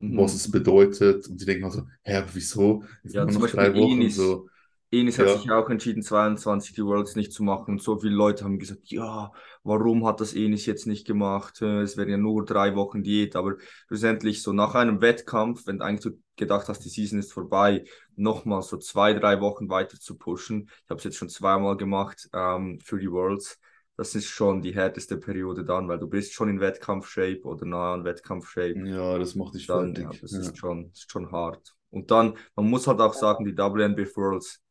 Was 0.00 0.34
es 0.34 0.50
bedeutet. 0.50 1.28
Und 1.28 1.38
sie 1.38 1.46
denken 1.46 1.64
also, 1.64 1.82
hä, 2.02 2.16
aber 2.16 2.28
wieso? 2.32 2.84
Jetzt 3.02 3.14
ja, 3.14 3.28
zum 3.28 3.42
Beispiel 3.42 3.60
Enis, 3.60 4.16
so. 4.16 4.48
Enis 4.90 5.16
ja. 5.16 5.26
hat 5.26 5.40
sich 5.40 5.50
auch 5.50 5.68
entschieden, 5.68 6.02
22 6.02 6.74
die 6.74 6.84
Worlds 6.84 7.16
nicht 7.16 7.32
zu 7.32 7.42
machen. 7.42 7.72
Und 7.74 7.82
so 7.82 7.98
viele 7.98 8.14
Leute 8.14 8.44
haben 8.44 8.58
gesagt, 8.58 8.90
ja, 8.90 9.32
warum 9.64 10.06
hat 10.06 10.20
das 10.20 10.34
Enis 10.34 10.66
jetzt 10.66 10.86
nicht 10.86 11.06
gemacht? 11.06 11.60
Es 11.60 11.96
wären 11.96 12.08
ja 12.08 12.16
nur 12.16 12.44
drei 12.44 12.74
Wochen 12.74 13.02
Diät. 13.02 13.36
Aber 13.36 13.56
schlussendlich 13.88 14.42
so 14.42 14.52
nach 14.52 14.74
einem 14.74 15.00
Wettkampf, 15.00 15.66
wenn 15.66 15.82
eigentlich 15.82 16.02
so 16.02 16.10
gedacht 16.36 16.68
hast, 16.68 16.84
die 16.84 16.88
Season 16.88 17.18
ist 17.18 17.32
vorbei, 17.32 17.84
nochmal 18.16 18.62
so 18.62 18.76
zwei, 18.78 19.12
drei 19.12 19.40
Wochen 19.40 19.68
weiter 19.68 19.98
zu 19.98 20.16
pushen. 20.16 20.70
Ich 20.84 20.90
habe 20.90 20.98
es 20.98 21.04
jetzt 21.04 21.16
schon 21.16 21.28
zweimal 21.28 21.76
gemacht 21.76 22.28
ähm, 22.32 22.78
für 22.82 22.98
die 22.98 23.10
Worlds. 23.10 23.58
Das 23.98 24.14
ist 24.14 24.28
schon 24.28 24.62
die 24.62 24.76
härteste 24.76 25.16
Periode 25.16 25.64
dann, 25.64 25.88
weil 25.88 25.98
du 25.98 26.06
bist 26.06 26.32
schon 26.32 26.48
in 26.48 26.60
Wettkampfshape 26.60 27.42
oder 27.42 27.66
nah 27.66 27.94
an 27.94 28.04
Wettkampfshape. 28.04 28.78
Ja, 28.86 29.18
das 29.18 29.34
macht 29.34 29.54
dich 29.54 29.66
dann, 29.66 29.92
fertig. 29.92 30.14
Ja, 30.14 30.20
das 30.22 30.30
ja. 30.30 30.38
ist, 30.38 30.56
schon, 30.56 30.92
ist 30.92 31.10
schon 31.10 31.32
hart. 31.32 31.74
Und 31.90 32.12
dann, 32.12 32.38
man 32.54 32.70
muss 32.70 32.86
halt 32.86 33.00
auch 33.00 33.12
sagen, 33.12 33.44
die 33.44 33.56
WNBF 33.56 34.16
Worlds, 34.16 34.62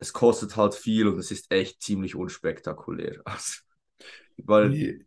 es 0.00 0.12
kostet 0.12 0.56
halt 0.56 0.74
viel 0.74 1.06
und 1.06 1.20
es 1.20 1.30
ist 1.30 1.52
echt 1.52 1.80
ziemlich 1.80 2.16
unspektakulär. 2.16 3.22
Also, 3.24 3.60
weil 4.38 5.06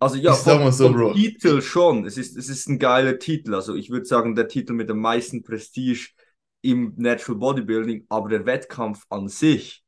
also 0.00 0.16
ja, 0.16 0.32
vom, 0.32 0.72
so, 0.72 0.92
vom 0.92 1.14
Titel 1.14 1.60
schon. 1.60 2.06
Es 2.06 2.16
ist, 2.16 2.36
es 2.36 2.48
ist 2.48 2.68
ein 2.68 2.80
geiler 2.80 3.20
Titel. 3.20 3.54
Also 3.54 3.76
ich 3.76 3.90
würde 3.90 4.06
sagen, 4.06 4.34
der 4.34 4.48
Titel 4.48 4.72
mit 4.72 4.88
dem 4.88 4.98
meisten 4.98 5.44
Prestige 5.44 6.10
im 6.62 6.94
Natural 6.96 7.38
Bodybuilding, 7.38 8.06
aber 8.08 8.28
der 8.28 8.46
Wettkampf 8.46 9.04
an 9.10 9.28
sich 9.28 9.84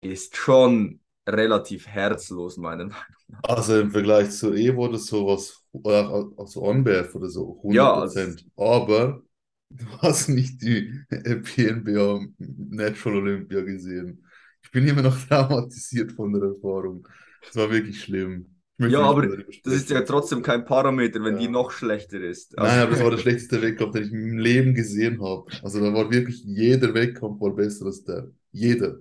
ist 0.00 0.36
schon 0.36 1.00
relativ 1.32 1.86
herzlos, 1.86 2.56
meiner 2.56 2.84
Meinung 2.84 2.92
nach. 2.92 3.08
Also 3.42 3.80
im 3.80 3.90
Vergleich 3.90 4.30
zu 4.30 4.52
Evo 4.54 4.86
oder 4.86 4.98
sowas, 4.98 5.62
oder 5.72 6.28
also 6.36 6.62
OnBF 6.62 7.14
oder 7.14 7.28
so, 7.28 7.60
100%. 7.62 7.74
Ja, 7.74 7.94
also, 7.94 8.20
aber 8.56 9.22
du 9.70 9.84
hast 9.98 10.28
nicht 10.28 10.60
die 10.62 10.92
PNBA 11.08 12.20
Natural 12.38 13.18
Olympia 13.18 13.62
gesehen. 13.62 14.24
Ich 14.62 14.70
bin 14.70 14.86
immer 14.86 15.02
noch 15.02 15.18
traumatisiert 15.28 16.12
von 16.12 16.32
der 16.32 16.42
Erfahrung. 16.42 17.06
Es 17.48 17.56
war 17.56 17.70
wirklich 17.70 18.02
schlimm. 18.02 18.46
Ja, 18.88 19.02
aber 19.02 19.26
das 19.26 19.74
ist 19.74 19.90
ja 19.90 20.00
trotzdem 20.02 20.42
kein 20.42 20.64
Parameter, 20.64 21.22
wenn 21.22 21.34
ja. 21.34 21.40
die 21.40 21.48
noch 21.48 21.70
schlechter 21.70 22.20
ist. 22.20 22.58
Also, 22.58 22.70
Nein, 22.70 22.82
aber 22.82 22.90
das 22.92 23.02
war 23.02 23.10
der 23.10 23.18
schlechteste 23.18 23.60
Wettkampf, 23.60 23.92
den 23.92 24.04
ich 24.04 24.12
im 24.12 24.38
Leben 24.38 24.74
gesehen 24.74 25.22
habe. 25.22 25.44
Also 25.62 25.80
da 25.80 25.92
war 25.92 26.10
wirklich 26.10 26.42
jeder 26.44 26.94
Wettkampf 26.94 27.40
war 27.40 27.54
besser 27.54 27.86
als 27.86 28.04
der. 28.04 28.30
Jeder. 28.52 28.96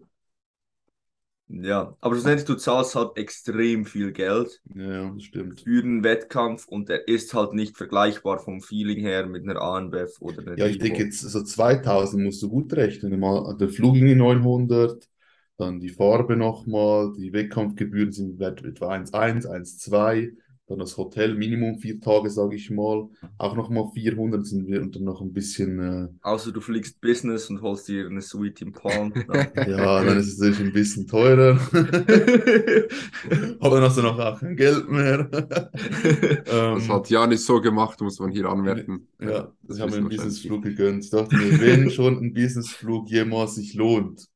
Ja, 1.52 1.96
aber 2.00 2.14
schlussendlich, 2.14 2.46
du 2.46 2.56
zahlst 2.56 2.96
halt 2.96 3.18
extrem 3.18 3.86
viel 3.86 4.12
Geld. 4.12 4.62
Ja, 4.76 5.10
das 5.10 5.24
stimmt. 5.24 5.62
Für 5.62 5.82
einen 5.82 6.04
Wettkampf 6.04 6.68
und 6.68 6.90
der 6.90 7.08
ist 7.08 7.34
halt 7.34 7.54
nicht 7.54 7.76
vergleichbar 7.76 8.40
vom 8.40 8.62
Feeling 8.62 9.00
her 9.00 9.26
mit 9.26 9.44
einer 9.44 9.60
ANBF 9.60 10.22
oder 10.22 10.42
einer 10.42 10.58
Ja, 10.58 10.68
ich 10.68 10.78
denke 10.78 11.04
jetzt, 11.06 11.22
so 11.22 11.42
2000 11.42 12.24
musst 12.24 12.42
du 12.44 12.50
gut 12.50 12.72
rechnen. 12.74 13.20
Der 13.60 13.70
Flug 13.70 13.96
in 13.96 14.18
900, 14.18 15.10
dann 15.58 15.80
die 15.80 15.90
Farbe 15.90 16.38
nochmal, 16.38 17.14
die 17.18 17.34
Wettkampfgebühren 17.34 18.12
sind 18.12 18.40
etwa 18.40 18.90
1,1, 18.90 19.46
1,2, 19.46 20.32
dann 20.70 20.80
das 20.80 20.96
Hotel, 20.98 21.34
Minimum 21.36 21.80
vier 21.80 22.00
Tage, 22.00 22.30
sage 22.30 22.56
ich 22.56 22.70
mal, 22.70 23.10
auch 23.40 23.56
nochmal 23.56 23.86
400 23.92 24.46
sind 24.46 24.68
wir 24.68 24.82
und 24.84 24.96
dann 24.96 25.04
noch 25.04 25.20
ein 25.20 25.34
bisschen. 25.34 25.80
Äh, 25.80 26.10
Außer 26.22 26.52
du 26.52 26.62
fliegst 26.62 27.02
Business 27.02 27.50
und 27.50 27.64
holst 27.64 27.88
dir 27.88 28.06
eine 28.06 28.22
Suite 28.22 28.62
im 28.62 28.72
Palm. 28.72 29.12
ja, 29.56 30.04
dann 30.04 30.18
ist 30.20 30.28
es 30.28 30.38
natürlich 30.38 30.60
ein 30.60 30.72
bisschen 30.72 31.08
teurer. 31.08 31.60
Aber 33.60 33.76
dann 33.76 33.84
hast 33.84 33.98
du 33.98 34.04
noch 34.04 34.20
auch 34.20 34.40
kein 34.40 34.56
Geld 34.56 34.88
mehr. 34.88 35.24
das 36.46 36.88
hat 36.88 37.10
Janis 37.10 37.48
so 37.48 37.60
gemacht, 37.60 38.00
muss 38.02 38.20
man 38.20 38.30
hier 38.30 38.46
anmerken. 38.46 39.08
Ja, 39.20 39.52
ich 39.68 39.80
habe 39.80 39.90
mir 39.92 39.98
einen 39.98 40.10
Businessflug 40.10 40.62
gegönnt. 40.64 41.04
Ich 41.04 41.10
dachte 41.10 41.36
mir, 41.36 41.60
wenn 41.60 41.90
schon 41.90 42.20
ein 42.20 42.32
Businessflug 42.34 43.10
jemals 43.10 43.56
sich 43.56 43.74
lohnt, 43.74 44.28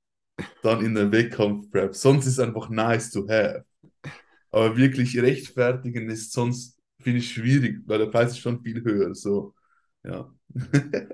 dann 0.63 0.83
in 0.83 0.95
der 0.95 1.11
Wettkampf-Prep. 1.11 1.93
Sonst 1.93 2.25
ist 2.25 2.33
es 2.33 2.39
einfach 2.39 2.69
nice 2.69 3.11
to 3.11 3.27
have. 3.29 3.65
Aber 4.53 4.77
wirklich 4.77 5.19
rechtfertigen 5.19 6.11
ist 6.11 6.31
sonst, 6.31 6.79
finde 6.99 7.17
ich, 7.17 7.33
schwierig, 7.33 7.81
weil 7.87 7.97
der 7.97 8.05
Preis 8.05 8.33
ist 8.33 8.37
schon 8.37 8.61
viel 8.61 8.83
höher. 8.83 9.15
So, 9.15 9.55
ja. 10.03 10.31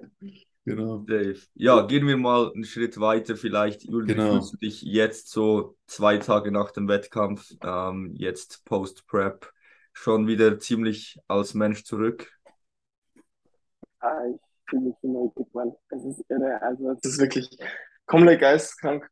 genau. 0.66 0.98
Dave. 0.98 1.40
Ja, 1.54 1.88
gehen 1.88 2.06
wir 2.06 2.18
mal 2.18 2.52
einen 2.54 2.66
Schritt 2.66 3.00
weiter. 3.00 3.38
Vielleicht, 3.38 3.86
Juli, 3.86 4.08
genau. 4.14 4.34
fühlst 4.34 4.54
du 4.54 4.58
dich 4.58 4.82
jetzt 4.82 5.30
so 5.30 5.78
zwei 5.88 6.18
Tage 6.18 6.52
nach 6.52 6.72
dem 6.72 6.90
Wettkampf, 6.90 7.56
ähm, 7.64 8.12
jetzt 8.14 8.66
Post-Prep, 8.66 9.50
schon 9.94 10.28
wieder 10.28 10.60
ziemlich 10.60 11.18
als 11.30 11.54
Mensch 11.54 11.86
zurück? 11.86 12.30
Ah, 14.02 14.26
ich 14.36 14.42
fühle 14.70 14.82
mich 14.82 14.96
immer 15.02 15.30
gut, 15.30 15.54
Mann. 15.54 15.72
Es 15.92 16.04
ist 16.04 16.26
irre. 16.28 16.62
Also, 16.62 16.92
es 16.92 17.12
ist 17.12 17.20
wirklich 17.20 17.50
komplett 18.06 18.42
geisteskrank. 18.42 19.10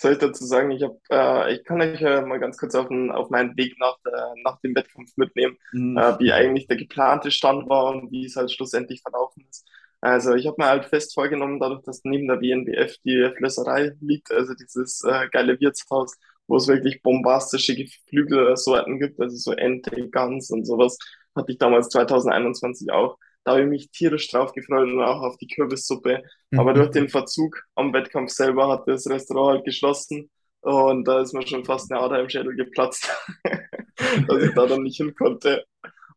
Soll 0.00 0.12
ich 0.12 0.18
dazu 0.18 0.46
sagen, 0.46 0.70
ich, 0.70 0.82
hab, 0.82 0.96
äh, 1.10 1.54
ich 1.54 1.64
kann 1.64 1.82
euch 1.82 2.00
äh, 2.00 2.22
mal 2.22 2.40
ganz 2.40 2.56
kurz 2.56 2.74
auf, 2.74 2.88
den, 2.88 3.10
auf 3.10 3.28
meinen 3.28 3.54
Weg 3.58 3.78
nach, 3.78 3.98
der, 4.02 4.32
nach 4.44 4.58
dem 4.60 4.74
Wettkampf 4.74 5.14
mitnehmen, 5.16 5.58
mhm. 5.72 5.98
äh, 5.98 6.18
wie 6.18 6.32
eigentlich 6.32 6.66
der 6.68 6.78
geplante 6.78 7.30
Stand 7.30 7.68
war 7.68 7.90
und 7.90 8.10
wie 8.10 8.24
es 8.24 8.34
halt 8.34 8.50
schlussendlich 8.50 9.02
verlaufen 9.02 9.44
ist. 9.50 9.68
Also 10.00 10.34
ich 10.34 10.46
habe 10.46 10.56
mir 10.58 10.68
halt 10.68 10.86
fest 10.86 11.12
vorgenommen, 11.12 11.60
dadurch, 11.60 11.82
dass 11.82 12.00
neben 12.04 12.28
der 12.28 12.40
WNBF 12.40 12.96
die 13.04 13.30
Flösserei 13.36 13.92
liegt, 14.00 14.32
also 14.32 14.54
dieses 14.54 15.04
äh, 15.04 15.28
geile 15.30 15.60
Wirtshaus, 15.60 16.16
wo 16.46 16.56
es 16.56 16.66
wirklich 16.66 17.02
bombastische 17.02 17.76
Geflügelsorten 17.76 18.98
gibt, 19.00 19.20
also 19.20 19.36
so 19.36 19.52
Ente, 19.52 20.08
Gans 20.08 20.50
und 20.50 20.64
sowas, 20.64 20.96
hatte 21.36 21.52
ich 21.52 21.58
damals 21.58 21.90
2021 21.90 22.90
auch. 22.90 23.18
Da 23.44 23.52
habe 23.52 23.62
ich 23.62 23.68
mich 23.68 23.90
tierisch 23.90 24.30
drauf 24.30 24.52
gefreut 24.52 24.88
und 24.88 25.02
auch 25.02 25.22
auf 25.22 25.36
die 25.38 25.46
Kürbissuppe. 25.46 26.22
Mhm. 26.50 26.60
Aber 26.60 26.74
durch 26.74 26.90
den 26.90 27.08
Verzug 27.08 27.62
am 27.74 27.92
Wettkampf 27.92 28.30
selber 28.30 28.68
hat 28.68 28.86
das 28.86 29.08
Restaurant 29.08 29.56
halt 29.56 29.64
geschlossen. 29.64 30.30
Und 30.60 31.08
da 31.08 31.20
ist 31.20 31.32
mir 31.32 31.46
schon 31.46 31.64
fast 31.64 31.90
eine 31.90 32.00
Ader 32.00 32.20
im 32.20 32.28
Schädel 32.28 32.54
geplatzt, 32.54 33.08
dass 34.28 34.42
ich 34.42 34.54
da 34.54 34.66
dann 34.66 34.82
nicht 34.82 34.98
hin 34.98 35.14
konnte. 35.14 35.64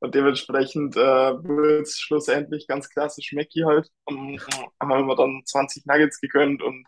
Und 0.01 0.13
dementsprechend 0.15 0.97
äh, 0.97 0.99
wird 0.99 1.87
es 1.87 1.97
schlussendlich 1.97 2.67
ganz 2.67 2.89
klassisch 2.89 3.31
Mackie 3.31 3.63
halt. 3.63 3.89
Und 4.03 4.35
äh, 4.35 4.65
haben 4.81 5.07
wir 5.07 5.15
dann 5.15 5.43
20 5.45 5.85
Nuggets 5.85 6.19
gegönnt 6.19 6.61
und 6.61 6.85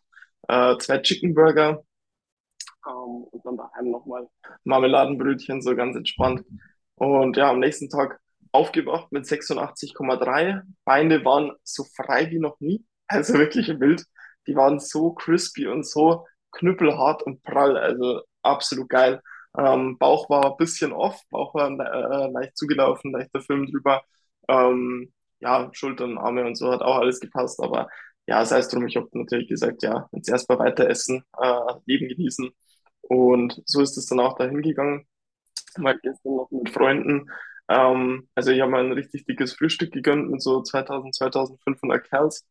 äh, 0.49 0.77
zwei 0.79 0.97
Chicken 0.97 1.33
Burger. 1.33 1.83
Ähm, 2.85 3.23
und 3.31 3.45
dann 3.45 3.55
daheim 3.55 3.89
nochmal 3.91 4.27
Marmeladenbrötchen, 4.65 5.61
so 5.61 5.75
ganz 5.77 5.95
entspannt. 5.95 6.43
Und 6.95 7.37
ja, 7.37 7.49
am 7.51 7.59
nächsten 7.59 7.89
Tag 7.89 8.19
aufgewacht 8.55 9.11
mit 9.11 9.25
86,3. 9.25 10.61
Beine 10.85 11.23
waren 11.25 11.51
so 11.63 11.83
frei 11.95 12.31
wie 12.31 12.39
noch 12.39 12.59
nie. 12.59 12.85
Also 13.07 13.35
wirklich 13.35 13.67
wild. 13.79 14.05
Die 14.47 14.55
waren 14.55 14.79
so 14.79 15.13
crispy 15.13 15.67
und 15.67 15.85
so 15.85 16.25
knüppelhart 16.51 17.23
und 17.23 17.43
prall, 17.43 17.77
also 17.77 18.21
absolut 18.41 18.89
geil. 18.89 19.21
Ähm, 19.57 19.97
Bauch 19.97 20.29
war 20.29 20.51
ein 20.51 20.57
bisschen 20.57 20.91
off, 20.91 21.21
Bauch 21.29 21.53
war 21.55 21.69
äh, 21.69 22.31
leicht 22.31 22.57
zugelaufen, 22.57 23.11
leichter 23.11 23.41
Film 23.41 23.67
drüber. 23.67 24.03
Ähm, 24.49 25.13
ja, 25.39 25.69
Schultern, 25.73 26.17
Arme 26.17 26.45
und 26.45 26.55
so 26.55 26.71
hat 26.71 26.81
auch 26.81 26.97
alles 26.97 27.19
gepasst, 27.19 27.61
aber 27.61 27.87
ja, 28.27 28.43
sei 28.45 28.59
es 28.59 28.69
drum, 28.69 28.87
ich 28.87 28.95
habe 28.97 29.07
natürlich 29.13 29.47
gesagt, 29.49 29.83
ja, 29.83 30.07
jetzt 30.11 30.29
erstmal 30.29 30.59
weiter 30.59 30.89
essen, 30.89 31.23
äh, 31.39 31.73
Leben 31.85 32.07
genießen. 32.09 32.49
Und 33.01 33.61
so 33.65 33.81
ist 33.81 33.97
es 33.97 34.07
dann 34.07 34.19
auch 34.19 34.35
dahin 34.37 34.61
gegangen. 34.61 35.07
Mal 35.77 35.99
gestern 36.01 36.35
noch 36.35 36.49
mit 36.51 36.69
Freunden. 36.69 37.29
Ähm, 37.69 38.27
also 38.35 38.51
ich 38.51 38.61
habe 38.61 38.71
mal 38.71 38.83
ein 38.85 38.91
richtig 38.91 39.25
dickes 39.25 39.53
Frühstück 39.53 39.91
gegönnt 39.91 40.29
mit 40.29 40.41
so 40.41 40.61
2000, 40.61 41.15
2500 41.15 42.03
Kerls. 42.09 42.45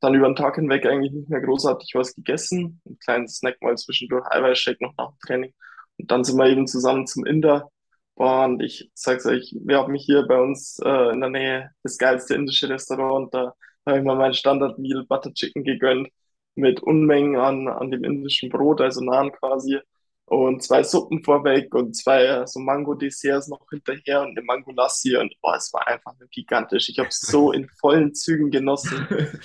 Dann 0.00 0.14
über 0.14 0.28
den 0.28 0.36
Tag 0.36 0.56
hinweg 0.56 0.86
eigentlich 0.86 1.12
nicht 1.12 1.28
mehr 1.30 1.40
großartig 1.40 1.92
was 1.94 2.14
gegessen. 2.14 2.80
Ein 2.86 2.98
kleines 2.98 3.36
Snack 3.38 3.60
mal 3.62 3.76
zwischendurch, 3.76 4.26
Eiweißshake 4.30 4.82
noch 4.84 4.94
nach 4.98 5.10
dem 5.10 5.18
Training. 5.26 5.54
Und 5.98 6.10
dann 6.10 6.24
sind 6.24 6.36
wir 6.38 6.46
eben 6.48 6.66
zusammen 6.66 7.06
zum 7.06 7.24
Inder. 7.24 7.70
Und 8.14 8.62
ich 8.62 8.90
sag's 8.94 9.26
euch, 9.26 9.54
wir 9.64 9.78
haben 9.78 9.94
hier 9.94 10.26
bei 10.26 10.40
uns 10.40 10.78
äh, 10.84 11.12
in 11.12 11.20
der 11.20 11.30
Nähe 11.30 11.70
das 11.82 11.98
geilste 11.98 12.34
indische 12.34 12.68
Restaurant. 12.68 13.32
Da 13.34 13.54
habe 13.86 13.98
ich 13.98 14.04
mal 14.04 14.16
mein 14.16 14.34
Standard 14.34 14.78
Meal 14.78 15.04
Butter 15.06 15.32
Chicken 15.32 15.64
gegönnt 15.64 16.08
mit 16.54 16.82
Unmengen 16.82 17.36
an, 17.36 17.68
an 17.68 17.90
dem 17.90 18.04
indischen 18.04 18.48
Brot, 18.50 18.80
also 18.80 19.02
Naan 19.02 19.32
quasi 19.32 19.78
und 20.26 20.62
zwei 20.62 20.82
Suppen 20.82 21.22
vorweg 21.22 21.74
und 21.74 21.96
zwei 21.96 22.44
so 22.46 22.60
Mango-Desserts 22.60 23.48
noch 23.48 23.64
hinterher 23.70 24.22
und 24.22 24.36
eine 24.36 24.42
Mango-Lassi 24.42 25.16
und 25.16 25.34
boah, 25.40 25.56
es 25.56 25.72
war 25.72 25.86
einfach 25.86 26.14
gigantisch. 26.30 26.88
Ich 26.88 26.98
habe 26.98 27.08
es 27.08 27.20
so 27.20 27.52
in 27.52 27.68
vollen 27.80 28.14
Zügen 28.14 28.50
genossen. 28.50 29.06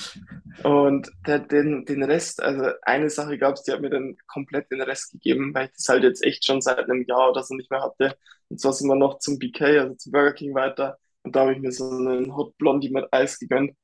Und 0.63 1.09
der, 1.25 1.39
den, 1.39 1.85
den 1.85 2.03
Rest, 2.03 2.43
also 2.43 2.71
eine 2.83 3.09
Sache 3.09 3.37
gab 3.39 3.55
es, 3.55 3.63
die 3.63 3.71
hat 3.71 3.81
mir 3.81 3.89
dann 3.89 4.15
komplett 4.27 4.69
den 4.69 4.81
Rest 4.81 5.11
gegeben, 5.11 5.55
weil 5.55 5.67
ich 5.67 5.71
das 5.71 5.87
halt 5.87 6.03
jetzt 6.03 6.23
echt 6.23 6.45
schon 6.45 6.61
seit 6.61 6.77
einem 6.77 7.03
Jahr 7.07 7.31
oder 7.31 7.41
so 7.41 7.55
nicht 7.55 7.71
mehr 7.71 7.81
hatte. 7.81 8.15
Und 8.49 8.59
zwar 8.59 8.73
sind 8.73 8.87
wir 8.87 8.95
noch 8.95 9.17
zum 9.19 9.39
BK, 9.39 9.79
also 9.79 9.95
zum 9.95 10.11
Burger 10.11 10.33
King 10.33 10.53
weiter 10.53 10.99
und 11.23 11.35
da 11.35 11.41
habe 11.41 11.53
ich 11.53 11.59
mir 11.59 11.71
so 11.71 11.89
einen 11.89 12.35
Hot 12.35 12.57
Blondie 12.57 12.89
mit 12.89 13.11
Eis 13.11 13.39
gegönnt. 13.39 13.75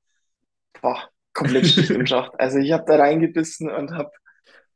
Boah, 0.81 1.10
komplett 1.33 1.67
Stich 1.67 1.89
im 1.91 2.05
Schacht. 2.05 2.33
Also 2.39 2.60
ich 2.60 2.71
habe 2.71 2.86
da 2.88 2.97
reingebissen 2.97 3.69
und 3.69 3.91
habe 3.91 4.12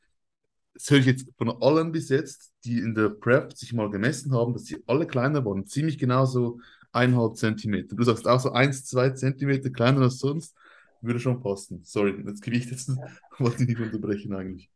das 0.75 0.91
höre 0.91 0.99
ich 0.99 1.07
jetzt 1.07 1.29
von 1.39 1.51
allen 1.63 1.93
bis 1.93 2.09
jetzt, 2.09 2.53
die 2.65 2.81
in 2.81 2.97
der 2.97 3.11
Prep 3.11 3.53
sich 3.53 3.73
mal 3.73 3.91
gemessen 3.91 4.35
haben, 4.35 4.55
dass 4.55 4.65
sie 4.65 4.83
alle 4.89 5.07
kleiner 5.07 5.45
waren. 5.45 5.67
Ziemlich 5.67 5.99
genauso 5.99 6.59
eineinhalb 6.93 7.37
Zentimeter. 7.37 7.97
Du 7.97 8.03
sagst 8.05 8.27
auch 8.27 8.41
so 8.41 8.53
eins, 8.53 8.85
zwei 8.85 9.11
Zentimeter 9.11 9.71
kleiner 9.71 10.03
als 10.03 10.19
sonst, 10.19 10.57
würde 11.01 11.21
schon 11.21 11.43
passen. 11.43 11.83
Sorry, 11.85 12.23
das 12.25 12.41
Gewicht 12.41 12.71
jetzt 12.71 12.89
ja. 12.89 12.97
wollte 13.39 13.63
ich 13.63 13.69
nicht 13.69 13.81
unterbrechen 13.81 14.35
eigentlich. 14.35 14.71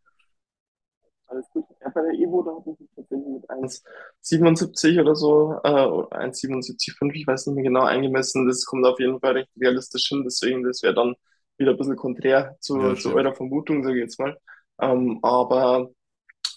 Alles 1.26 1.48
gut. 1.50 1.64
Ja, 1.80 1.88
bei 1.90 2.02
der 2.02 2.12
Evo, 2.12 2.42
da 2.42 2.50
habe 2.50 2.70
ich 2.72 2.80
mich 2.80 2.90
tatsächlich 2.94 3.28
mit 3.28 3.48
1,77 3.48 5.00
oder 5.00 5.14
so, 5.14 5.60
äh, 5.62 5.68
1,77,5, 5.68 7.14
ich 7.14 7.26
weiß 7.26 7.46
nicht 7.46 7.54
mehr 7.54 7.64
genau, 7.64 7.84
eingemessen. 7.84 8.46
Das 8.46 8.64
kommt 8.64 8.84
auf 8.84 8.98
jeden 8.98 9.20
Fall 9.20 9.32
recht 9.34 9.50
realistisch 9.60 10.08
hin, 10.08 10.22
deswegen, 10.24 10.64
das 10.64 10.82
wäre 10.82 10.94
dann 10.94 11.14
wieder 11.56 11.72
ein 11.72 11.76
bisschen 11.76 11.96
konträr 11.96 12.56
zu, 12.60 12.80
ja, 12.80 12.94
zu 12.96 13.14
eurer 13.14 13.34
Vermutung, 13.34 13.84
sage 13.84 13.96
ich 13.96 14.02
jetzt 14.02 14.18
mal. 14.18 14.36
Ähm, 14.80 15.20
aber 15.22 15.90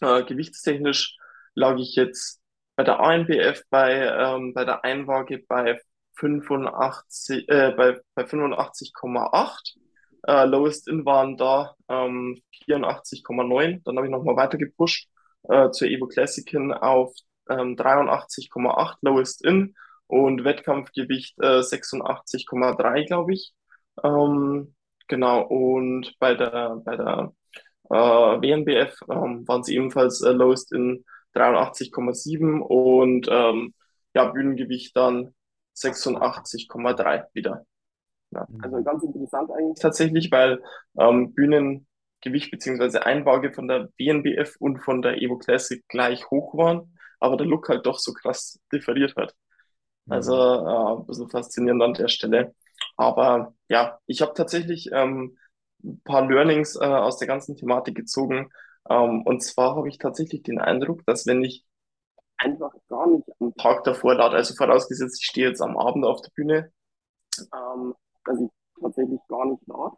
äh, 0.01 0.23
gewichtstechnisch 0.23 1.17
lag 1.55 1.77
ich 1.77 1.95
jetzt 1.95 2.41
bei 2.75 2.83
der 2.83 2.99
ANBF 2.99 3.63
bei, 3.69 4.07
ähm, 4.07 4.53
bei 4.53 4.65
der 4.65 4.83
Einwaage 4.83 5.43
bei 5.47 5.79
85, 6.15 7.49
äh, 7.49 7.73
bei, 7.75 7.99
bei 8.15 8.23
85,8. 8.23 9.77
Äh, 10.25 10.45
Lowest 10.45 10.87
In 10.87 11.05
waren 11.05 11.37
da 11.37 11.75
ähm, 11.89 12.41
84,9. 12.67 13.81
Dann 13.83 13.97
habe 13.97 14.07
ich 14.07 14.11
nochmal 14.11 14.37
weiter 14.37 14.57
gepusht 14.57 15.09
äh, 15.49 15.69
zur 15.71 15.87
Evo 15.89 16.07
Classic 16.07 16.49
hin 16.49 16.71
auf 16.71 17.13
ähm, 17.49 17.75
83,8 17.75 18.95
Lowest 19.01 19.43
In 19.43 19.75
und 20.07 20.43
Wettkampfgewicht 20.43 21.37
äh, 21.39 21.61
86,3, 21.61 23.07
glaube 23.07 23.33
ich. 23.33 23.53
Ähm, 24.03 24.75
genau, 25.07 25.41
und 25.41 26.13
bei 26.19 26.35
der, 26.35 26.81
bei 26.85 26.95
der 26.95 27.33
äh, 27.89 27.95
WNBF 27.95 28.97
ähm, 29.09 29.47
waren 29.47 29.63
sie 29.63 29.75
ebenfalls 29.75 30.21
äh, 30.21 30.31
Lowest 30.31 30.71
In 30.71 31.03
83,7 31.33 32.59
und 32.61 33.27
ähm, 33.29 33.73
ja, 34.13 34.25
Bühnengewicht 34.25 34.95
dann 34.95 35.33
86,3 35.75 37.25
wieder. 37.33 37.65
Ja, 38.31 38.47
also 38.61 38.83
ganz 38.83 39.03
interessant 39.03 39.51
eigentlich 39.51 39.79
tatsächlich, 39.79 40.31
weil 40.31 40.61
ähm, 40.97 41.33
Bühnengewicht 41.33 42.51
beziehungsweise 42.51 43.05
Einwaage 43.05 43.53
von 43.53 43.67
der 43.67 43.89
WNBF 43.97 44.55
und 44.59 44.79
von 44.79 45.01
der 45.01 45.21
Evo 45.21 45.37
Classic 45.37 45.83
gleich 45.87 46.29
hoch 46.31 46.55
waren, 46.55 46.97
aber 47.19 47.37
der 47.37 47.47
Look 47.47 47.69
halt 47.69 47.85
doch 47.85 47.99
so 47.99 48.13
krass 48.13 48.59
differiert 48.71 49.15
hat. 49.15 49.35
Also 50.09 50.33
äh, 50.35 50.99
ein 50.99 51.05
bisschen 51.05 51.29
faszinierend 51.29 51.81
an 51.83 51.93
der 51.93 52.07
Stelle. 52.07 52.53
Aber 52.97 53.53
ja, 53.69 53.99
ich 54.05 54.21
habe 54.21 54.33
tatsächlich 54.33 54.89
ähm, 54.91 55.37
ein 55.83 56.01
paar 56.03 56.27
Learnings 56.27 56.75
äh, 56.75 56.85
aus 56.85 57.17
der 57.17 57.27
ganzen 57.27 57.55
Thematik 57.55 57.95
gezogen. 57.95 58.49
Ähm, 58.89 59.23
und 59.23 59.41
zwar 59.41 59.75
habe 59.75 59.89
ich 59.89 59.97
tatsächlich 59.97 60.43
den 60.43 60.59
Eindruck, 60.59 61.05
dass 61.05 61.25
wenn 61.25 61.43
ich 61.43 61.65
einfach 62.37 62.73
gar 62.89 63.07
nicht 63.07 63.23
am 63.39 63.55
Tag 63.55 63.83
davor 63.83 64.15
lade, 64.15 64.35
also 64.35 64.53
vorausgesetzt, 64.55 65.19
ich 65.21 65.27
stehe 65.27 65.47
jetzt 65.47 65.61
am 65.61 65.77
Abend 65.77 66.05
auf 66.05 66.21
der 66.21 66.31
Bühne, 66.35 66.71
ähm, 67.53 67.95
dass 68.25 68.39
ich 68.39 68.49
tatsächlich 68.81 69.19
gar 69.29 69.45
nicht 69.45 69.65
lade. 69.67 69.95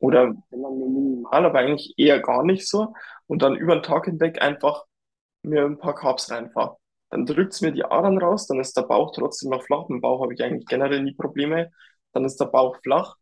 Oder 0.00 0.34
wenn 0.50 0.62
dann 0.62 0.78
nur 0.78 0.90
minimal, 0.90 1.46
aber 1.46 1.58
eigentlich 1.58 1.94
eher 1.96 2.20
gar 2.20 2.44
nicht 2.44 2.68
so. 2.68 2.94
Und 3.26 3.42
dann 3.42 3.56
über 3.56 3.74
den 3.74 3.82
Tag 3.82 4.04
hinweg 4.04 4.40
einfach 4.40 4.84
mir 5.42 5.64
ein 5.64 5.78
paar 5.78 5.94
Carbs 5.94 6.30
reinfahre. 6.30 6.76
Dann 7.10 7.26
drückt's 7.26 7.62
mir 7.62 7.72
die 7.72 7.84
Adern 7.84 8.18
raus, 8.18 8.46
dann 8.46 8.60
ist 8.60 8.76
der 8.76 8.82
Bauch 8.82 9.12
trotzdem 9.12 9.50
noch 9.50 9.62
flach. 9.62 9.88
Mit 9.88 9.98
dem 9.98 10.00
Bauch 10.02 10.22
habe 10.22 10.34
ich 10.34 10.42
eigentlich 10.42 10.66
generell 10.66 11.02
nie 11.02 11.14
Probleme. 11.14 11.70
Dann 12.12 12.24
ist 12.24 12.36
der 12.36 12.46
Bauch 12.46 12.76
flach. 12.82 13.16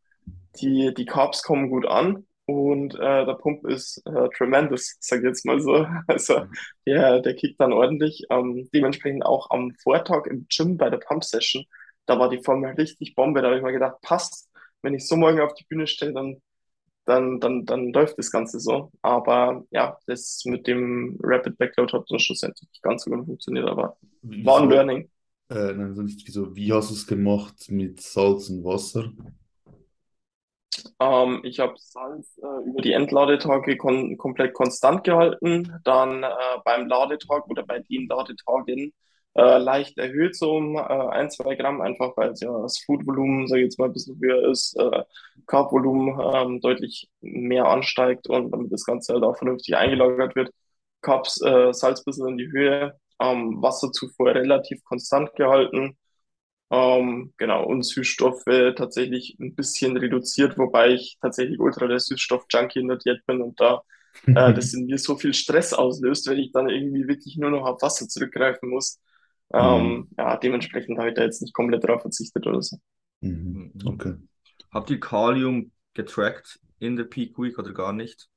Die, 0.60 0.92
die 0.92 1.06
Carbs 1.06 1.42
kommen 1.42 1.70
gut 1.70 1.86
an 1.86 2.26
und 2.46 2.94
äh, 2.94 3.26
der 3.26 3.34
Pump 3.34 3.66
ist 3.66 4.02
äh, 4.06 4.28
tremendous, 4.36 4.96
sag 5.00 5.18
ich 5.18 5.24
jetzt 5.24 5.44
mal 5.44 5.60
so. 5.60 5.86
Also 6.06 6.46
der, 6.86 7.20
der 7.20 7.34
kickt 7.34 7.60
dann 7.60 7.72
ordentlich. 7.72 8.24
Ähm, 8.30 8.68
dementsprechend 8.72 9.26
auch 9.26 9.50
am 9.50 9.72
Vortag 9.82 10.26
im 10.26 10.46
Gym 10.48 10.76
bei 10.76 10.88
der 10.88 10.98
Pump 10.98 11.24
Session, 11.24 11.64
da 12.06 12.18
war 12.18 12.30
die 12.30 12.42
Form 12.42 12.64
richtig 12.64 13.14
Bombe. 13.16 13.42
Da 13.42 13.48
habe 13.48 13.56
ich 13.58 13.64
mir 13.64 13.72
gedacht, 13.72 14.00
passt, 14.00 14.48
wenn 14.82 14.94
ich 14.94 15.08
so 15.08 15.16
morgen 15.16 15.40
auf 15.40 15.54
die 15.54 15.64
Bühne 15.64 15.88
stelle, 15.88 16.12
dann, 16.12 16.40
dann, 17.04 17.40
dann, 17.40 17.64
dann 17.66 17.92
läuft 17.92 18.18
das 18.18 18.30
Ganze 18.30 18.60
so. 18.60 18.92
Aber 19.02 19.64
ja, 19.70 19.98
das 20.06 20.42
mit 20.44 20.68
dem 20.68 21.18
Rapid 21.22 21.58
Backload 21.58 21.92
hat 21.92 22.04
dann 22.08 22.20
schlussendlich 22.20 22.68
nicht 22.70 22.82
ganz 22.82 23.04
so 23.04 23.10
gut 23.10 23.26
funktioniert, 23.26 23.66
aber 23.68 23.96
war 24.22 24.62
ein 24.62 24.70
Learning. 24.70 25.10
Äh, 25.48 25.72
nein, 25.74 25.94
sonst, 25.94 26.26
wieso, 26.26 26.54
wie 26.54 26.72
hast 26.72 26.90
du 26.90 26.94
es 26.94 27.06
gemacht 27.06 27.70
mit 27.70 28.00
Salz 28.00 28.50
und 28.50 28.64
Wasser? 28.64 29.12
Ähm, 31.00 31.40
ich 31.44 31.60
habe 31.60 31.74
Salz 31.76 32.38
äh, 32.38 32.68
über 32.68 32.82
die 32.82 32.92
Endladetage 32.92 33.76
kon 33.76 34.16
komplett 34.18 34.54
konstant 34.54 35.04
gehalten, 35.04 35.72
dann 35.84 36.22
äh, 36.22 36.28
beim 36.64 36.86
Ladetag 36.86 37.48
oder 37.48 37.64
bei 37.64 37.80
den 37.80 38.08
Ladetagen 38.08 38.92
äh, 39.34 39.58
leicht 39.58 39.98
erhöht, 39.98 40.36
so 40.36 40.56
um 40.56 40.76
äh, 40.76 40.80
ein, 40.80 41.30
zwei 41.30 41.54
Gramm, 41.56 41.80
einfach 41.80 42.16
weil 42.16 42.32
ja 42.40 42.62
das 42.62 42.78
Foodvolumen, 42.84 43.46
sage 43.48 43.62
ich 43.62 43.64
jetzt 43.66 43.78
mal, 43.78 43.86
ein 43.86 43.92
bisschen 43.92 44.18
höher 44.20 44.50
ist, 44.50 44.76
äh, 44.78 45.02
Carbvolumen 45.46 46.18
ähm, 46.34 46.60
deutlich 46.60 47.08
mehr 47.20 47.66
ansteigt 47.66 48.28
und 48.28 48.50
damit 48.50 48.72
das 48.72 48.84
Ganze 48.84 49.14
halt 49.14 49.24
auch 49.24 49.36
vernünftig 49.36 49.76
eingelagert 49.76 50.36
wird. 50.36 50.50
Carbs, 51.02 51.40
äh, 51.42 51.72
Salz 51.72 52.00
ein 52.00 52.04
bisschen 52.06 52.28
in 52.28 52.38
die 52.38 52.50
Höhe, 52.50 52.98
ähm, 53.20 53.62
Wasserzufuhr 53.62 54.34
relativ 54.34 54.82
konstant 54.84 55.34
gehalten 55.36 55.96
ähm, 56.70 57.32
genau, 57.36 57.64
und 57.64 57.82
Süßstoffe 57.82 58.44
tatsächlich 58.76 59.36
ein 59.40 59.54
bisschen 59.54 59.96
reduziert, 59.96 60.58
wobei 60.58 60.94
ich 60.94 61.18
tatsächlich 61.20 61.60
ultra 61.60 61.86
der 61.86 62.00
Süßstoff-Junkie 62.00 62.80
in 62.80 62.88
der 62.88 62.98
Diät 62.98 63.24
bin 63.26 63.40
und 63.40 63.60
da 63.60 63.82
äh, 64.26 64.52
das 64.54 64.74
in 64.74 64.86
mir 64.86 64.98
so 64.98 65.16
viel 65.16 65.34
Stress 65.34 65.72
auslöst, 65.72 66.28
wenn 66.28 66.38
ich 66.38 66.52
dann 66.52 66.68
irgendwie 66.68 67.06
wirklich 67.06 67.36
nur 67.36 67.50
noch 67.50 67.66
auf 67.66 67.82
Wasser 67.82 68.08
zurückgreifen 68.08 68.70
muss. 68.70 69.00
Ähm, 69.52 69.82
mhm. 69.82 70.08
Ja, 70.18 70.36
dementsprechend 70.36 70.98
habe 70.98 71.10
ich 71.10 71.14
da 71.14 71.22
jetzt 71.22 71.42
nicht 71.42 71.54
komplett 71.54 71.84
drauf 71.84 72.02
verzichtet 72.02 72.46
oder 72.46 72.62
so. 72.62 72.78
Mhm. 73.20 73.72
Okay. 73.84 74.14
Habt 74.72 74.90
ihr 74.90 75.00
Kalium 75.00 75.72
getrackt 75.94 76.60
in 76.78 76.96
der 76.96 77.04
Peak 77.04 77.38
Week 77.38 77.58
oder 77.58 77.72
gar 77.72 77.92
nicht? 77.92 78.28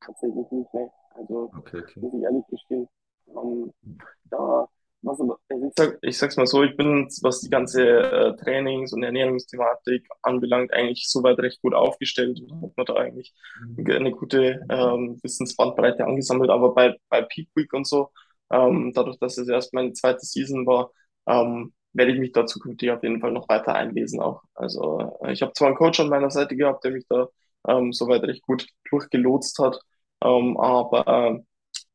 Tatsächlich 0.00 0.50
nicht, 0.50 0.74
ne. 0.74 0.90
Also, 1.14 1.50
okay, 1.56 1.80
okay. 1.82 2.00
muss 2.00 2.14
ich 2.14 2.22
ehrlich 2.22 2.44
gestehen. 2.50 2.88
Um, 3.26 3.72
ähm, 3.84 3.98
da 4.30 4.68
ich, 5.02 5.72
sag, 5.76 5.98
ich 6.02 6.18
sag's 6.18 6.36
mal 6.36 6.46
so, 6.46 6.62
ich 6.62 6.76
bin, 6.76 7.08
was 7.22 7.40
die 7.40 7.50
ganze 7.50 7.82
äh, 7.82 8.36
Trainings- 8.36 8.92
und 8.92 9.02
Ernährungsthematik 9.02 10.06
anbelangt, 10.22 10.72
eigentlich 10.72 11.08
soweit 11.08 11.38
recht 11.38 11.62
gut 11.62 11.74
aufgestellt 11.74 12.40
und 12.40 12.62
hat 12.62 12.76
man 12.76 12.86
da 12.86 12.94
eigentlich 12.94 13.34
mhm. 13.76 13.90
eine 13.90 14.10
gute 14.10 14.64
ähm, 14.68 15.18
Wissensbandbreite 15.22 16.04
angesammelt. 16.04 16.50
Aber 16.50 16.74
bei, 16.74 16.96
bei 17.08 17.22
Peak 17.22 17.48
Week 17.54 17.72
und 17.72 17.86
so, 17.86 18.10
ähm, 18.50 18.92
dadurch, 18.94 19.18
dass 19.18 19.38
es 19.38 19.48
erst 19.48 19.72
meine 19.74 19.92
zweite 19.92 20.24
Season 20.24 20.66
war, 20.66 20.90
ähm, 21.26 21.72
werde 21.92 22.12
ich 22.12 22.18
mich 22.18 22.32
da 22.32 22.46
zukünftig 22.46 22.90
auf 22.90 23.02
jeden 23.02 23.20
Fall 23.20 23.32
noch 23.32 23.48
weiter 23.48 23.74
einlesen 23.74 24.20
auch. 24.20 24.42
Also 24.54 25.18
äh, 25.22 25.32
ich 25.32 25.42
habe 25.42 25.52
zwar 25.54 25.68
einen 25.68 25.76
Coach 25.76 26.00
an 26.00 26.08
meiner 26.08 26.30
Seite 26.30 26.56
gehabt, 26.56 26.84
der 26.84 26.92
mich 26.92 27.06
da 27.08 27.28
ähm, 27.68 27.92
soweit 27.92 28.22
recht 28.22 28.42
gut 28.42 28.66
durchgelotst 28.90 29.58
hat, 29.58 29.78
ähm, 30.22 30.56
aber 30.58 31.06
äh, 31.06 31.40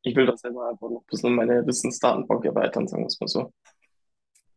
ich 0.05 0.15
will 0.15 0.25
das 0.27 0.41
selber 0.41 0.69
einfach 0.69 0.89
noch 0.89 1.01
ein 1.01 1.07
bisschen 1.09 1.35
meine 1.35 1.65
Wissensdatenbank 1.65 2.45
erweitern, 2.45 2.87
sagen 2.87 3.03
wir 3.03 3.07
es 3.07 3.19
mal 3.19 3.27
so. 3.27 3.53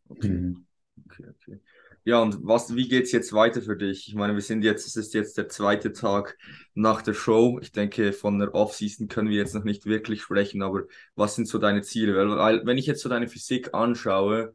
Okay. 0.08 0.28
Mhm. 0.28 0.66
okay, 1.06 1.24
okay. 1.28 1.61
Ja, 2.04 2.22
und 2.22 2.38
was, 2.42 2.74
wie 2.74 2.88
geht 2.88 3.04
es 3.04 3.12
jetzt 3.12 3.32
weiter 3.32 3.61
für 3.61 3.76
dich? 3.76 4.08
Ich 4.08 4.14
meine, 4.14 4.34
wir 4.34 4.40
sind 4.40 4.62
jetzt, 4.62 4.87
es 4.87 4.96
ist 4.96 5.12
jetzt 5.12 5.37
der 5.37 5.48
zweite 5.48 5.92
Tag 5.92 6.38
nach 6.74 7.02
der 7.02 7.12
Show. 7.12 7.58
Ich 7.61 7.72
denke, 7.72 8.12
von 8.12 8.38
der 8.38 8.54
Offseason 8.54 9.08
können 9.08 9.28
wir 9.28 9.37
jetzt 9.37 9.54
noch 9.54 9.64
nicht 9.64 9.84
wirklich 9.84 10.22
sprechen, 10.22 10.62
aber 10.62 10.84
was 11.16 11.34
sind 11.34 11.48
so 11.48 11.58
deine 11.58 11.82
Ziele? 11.82 12.14
Weil, 12.14 12.28
weil 12.38 12.66
wenn 12.66 12.78
ich 12.78 12.87
jetzt 12.87 13.02
so 13.02 13.08
deine 13.08 13.28
Physik 13.28 13.74
anschaue, 13.74 14.54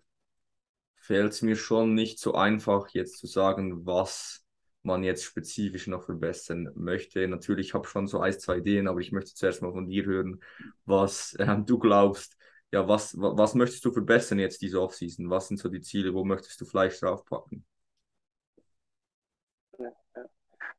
fällt 0.96 1.34
es 1.34 1.42
mir 1.42 1.56
schon 1.56 1.94
nicht 1.94 2.20
so 2.20 2.34
einfach, 2.34 2.90
jetzt 2.90 3.18
zu 3.20 3.28
sagen, 3.28 3.86
was 3.86 4.43
man 4.84 5.04
jetzt 5.04 5.24
spezifisch 5.24 5.88
noch 5.88 6.04
verbessern 6.04 6.70
möchte. 6.76 7.28
Natürlich 7.28 7.74
habe 7.74 7.86
ich 7.86 7.92
schon 7.92 8.08
so 8.08 8.20
ein, 8.20 8.34
zwei 8.34 8.58
Ideen, 8.58 8.88
aber 8.88 9.00
ich 9.00 9.12
möchte 9.12 9.34
zuerst 9.34 9.62
mal 9.62 9.72
von 9.72 9.88
dir 9.88 10.06
hören, 10.06 10.42
was 10.86 11.36
ähm, 11.40 11.66
du 11.66 11.80
glaubst. 11.80 12.38
Ja, 12.72 12.88
was, 12.88 13.20
was, 13.20 13.38
was 13.38 13.56
möchtest 13.56 13.86
du 13.86 13.92
verbessern 13.92 14.40
jetzt 14.40 14.62
diese 14.62 14.82
Offseason? 14.82 15.30
Was 15.30 15.48
sind 15.48 15.58
so 15.58 15.70
die 15.70 15.82
Ziele? 15.82 16.14
Wo 16.14 16.24
möchtest 16.26 16.60
du 16.60 16.66
Fleisch 16.66 17.00
draufpacken? 17.00 17.66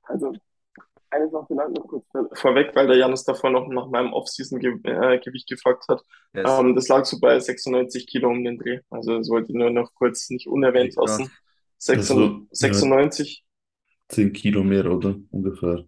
Also, 0.03 0.33
eine 1.11 1.31
Sache 1.31 1.47
vielleicht 1.49 1.71
noch 1.71 1.87
kurz 1.87 2.05
vorweg, 2.35 2.75
weil 2.75 2.87
der 2.89 2.97
Janis 2.97 3.25
davor 3.25 3.51
noch 3.51 3.69
nach 3.69 3.89
meinem 3.89 4.13
Off-Season-Gewicht 4.13 5.51
äh, 5.51 5.55
gefragt 5.55 5.85
hat. 5.89 6.03
Yes. 6.35 6.51
Ähm, 6.51 6.75
das 6.75 6.89
lag 6.89 7.05
so 7.05 7.19
bei 7.21 7.39
96 7.39 8.07
Kilo 8.07 8.29
um 8.29 8.45
den 8.45 8.59
Dreh. 8.59 8.81
Also, 8.91 9.17
das 9.17 9.29
wollte 9.29 9.53
ich 9.53 9.55
nur 9.55 9.71
noch 9.71 9.95
kurz 9.95 10.29
nicht 10.31 10.47
unerwähnt 10.49 10.97
lassen. 10.97 11.31
96, 11.79 12.49
96 12.51 13.44
10 14.15 14.33
Kilo 14.33 14.63
mehr, 14.63 14.91
oder? 14.91 15.17
Ungefähr. 15.31 15.85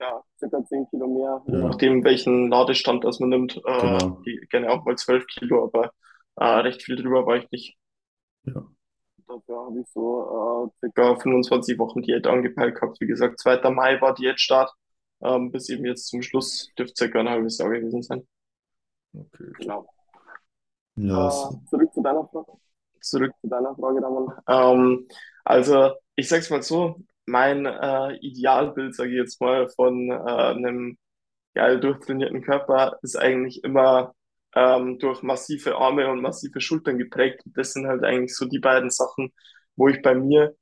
Ja, 0.00 0.22
circa 0.38 0.64
10 0.64 0.86
Kilo 0.90 1.06
mehr, 1.06 1.42
je 1.46 1.58
nachdem, 1.58 2.04
welchen 2.04 2.48
Ladestand 2.48 3.04
das 3.04 3.20
man 3.20 3.30
nimmt. 3.30 3.56
Äh, 3.56 3.80
genau. 3.80 4.22
die, 4.26 4.40
gerne 4.50 4.70
auch 4.70 4.84
mal 4.84 4.96
12 4.96 5.26
Kilo, 5.26 5.64
aber 5.64 5.92
äh, 6.36 6.44
recht 6.44 6.82
viel 6.82 6.96
drüber 6.96 7.26
war 7.26 7.36
ich 7.36 7.50
nicht. 7.50 7.76
Ja. 8.44 8.66
Dafür 9.28 9.66
habe 9.66 9.80
ich 9.80 9.86
so 9.88 10.70
äh, 10.72 10.78
circa 10.80 11.16
25 11.16 11.78
Wochen 11.78 12.02
Diät 12.02 12.26
angepeilt 12.26 12.74
gehabt. 12.74 13.00
Wie 13.00 13.06
gesagt, 13.06 13.38
2. 13.38 13.70
Mai 13.70 14.00
war 14.00 14.14
Diätstart. 14.14 14.72
Ähm, 15.22 15.52
bis 15.52 15.68
eben 15.68 15.84
jetzt 15.84 16.08
zum 16.08 16.22
Schluss 16.22 16.70
dürfte 16.78 16.94
circa 16.96 17.20
ein 17.20 17.28
halbes 17.28 17.58
Jahr 17.58 17.68
gewesen 17.68 18.02
sein. 18.02 18.26
Okay. 19.12 19.52
Genau. 19.58 19.86
Ja, 20.96 21.28
äh, 21.28 21.66
zurück 21.68 21.92
zu 21.92 22.02
deiner 22.02 22.26
Frage. 22.28 22.52
Zurück 23.00 23.32
zu 23.40 23.48
deiner 23.48 23.74
Frage, 23.74 24.02
Ramon. 24.02 24.32
Ähm, 24.48 25.08
also, 25.44 25.92
ich 26.14 26.28
sag's 26.28 26.50
mal 26.50 26.62
so, 26.62 26.96
mein 27.30 27.66
äh, 27.66 28.16
Idealbild, 28.20 28.94
sage 28.94 29.10
ich 29.10 29.16
jetzt 29.16 29.40
mal, 29.40 29.68
von 29.70 30.10
äh, 30.10 30.14
einem 30.14 30.98
geil 31.54 31.80
durchtrainierten 31.80 32.42
Körper 32.42 32.98
ist 33.02 33.16
eigentlich 33.16 33.64
immer 33.64 34.14
ähm, 34.54 34.98
durch 34.98 35.22
massive 35.22 35.76
Arme 35.76 36.10
und 36.10 36.20
massive 36.22 36.60
Schultern 36.60 36.98
geprägt. 36.98 37.42
Das 37.46 37.72
sind 37.72 37.86
halt 37.86 38.04
eigentlich 38.04 38.36
so 38.36 38.46
die 38.46 38.58
beiden 38.60 38.90
Sachen, 38.90 39.32
wo 39.76 39.88
ich 39.88 40.02
bei 40.02 40.14
mir, 40.14 40.56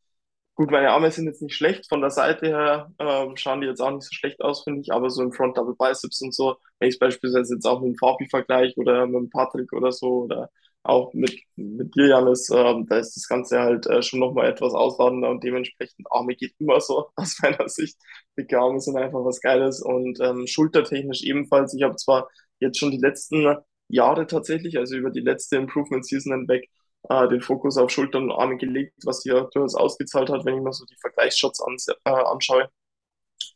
gut, 0.54 0.70
meine 0.70 0.90
Arme 0.90 1.10
sind 1.10 1.26
jetzt 1.26 1.42
nicht 1.42 1.54
schlecht, 1.56 1.88
von 1.88 2.00
der 2.00 2.10
Seite 2.10 2.46
her 2.48 2.92
ähm, 2.98 3.36
schauen 3.36 3.60
die 3.60 3.66
jetzt 3.68 3.80
auch 3.80 3.90
nicht 3.92 4.04
so 4.04 4.12
schlecht 4.12 4.40
aus, 4.42 4.64
finde 4.64 4.80
ich, 4.82 4.92
aber 4.92 5.10
so 5.10 5.22
im 5.22 5.32
Front 5.32 5.56
Double 5.56 5.74
Biceps 5.78 6.20
und 6.22 6.34
so, 6.34 6.56
wenn 6.78 6.88
ich 6.88 6.96
es 6.96 6.98
beispielsweise 6.98 7.54
jetzt 7.54 7.66
auch 7.66 7.80
mit 7.80 7.90
dem 7.94 7.96
Fabi 7.98 8.28
vergleiche 8.28 8.78
oder 8.80 9.06
mit 9.06 9.16
dem 9.16 9.30
Patrick 9.30 9.72
oder 9.72 9.92
so 9.92 10.24
oder 10.24 10.50
auch 10.82 11.12
mit, 11.14 11.38
mit 11.56 11.94
dir, 11.94 12.08
Janis, 12.08 12.48
äh, 12.50 12.74
da 12.88 12.98
ist 12.98 13.14
das 13.16 13.28
Ganze 13.28 13.60
halt 13.60 13.86
äh, 13.86 14.02
schon 14.02 14.20
nochmal 14.20 14.48
etwas 14.50 14.72
ausladender 14.74 15.30
und 15.30 15.44
dementsprechend 15.44 16.06
Arme 16.10 16.34
geht 16.34 16.54
immer 16.58 16.80
so 16.80 17.10
aus 17.16 17.38
meiner 17.42 17.68
Sicht. 17.68 17.98
Dicke 18.38 18.58
Arme 18.58 18.80
sind 18.80 18.96
einfach 18.96 19.24
was 19.24 19.40
Geiles 19.40 19.82
und 19.82 20.18
ähm, 20.20 20.46
schultertechnisch 20.46 21.22
ebenfalls. 21.24 21.74
Ich 21.74 21.82
habe 21.82 21.96
zwar 21.96 22.28
jetzt 22.60 22.78
schon 22.78 22.90
die 22.90 22.98
letzten 22.98 23.56
Jahre 23.88 24.26
tatsächlich, 24.26 24.78
also 24.78 24.96
über 24.96 25.10
die 25.10 25.20
letzte 25.20 25.56
Improvement 25.56 26.06
Season 26.06 26.32
hinweg, 26.32 26.68
äh, 27.08 27.28
den 27.28 27.40
Fokus 27.40 27.76
auf 27.76 27.90
Schultern 27.90 28.24
und 28.24 28.32
Arme 28.32 28.56
gelegt, 28.56 28.94
was 29.04 29.22
hier 29.22 29.48
durchaus 29.52 29.74
ausgezahlt 29.74 30.30
hat, 30.30 30.44
wenn 30.44 30.56
ich 30.56 30.62
mir 30.62 30.72
so 30.72 30.84
die 30.86 30.96
Vergleichsshots 31.00 31.60
an, 31.60 31.76
äh, 32.04 32.10
anschaue. 32.10 32.70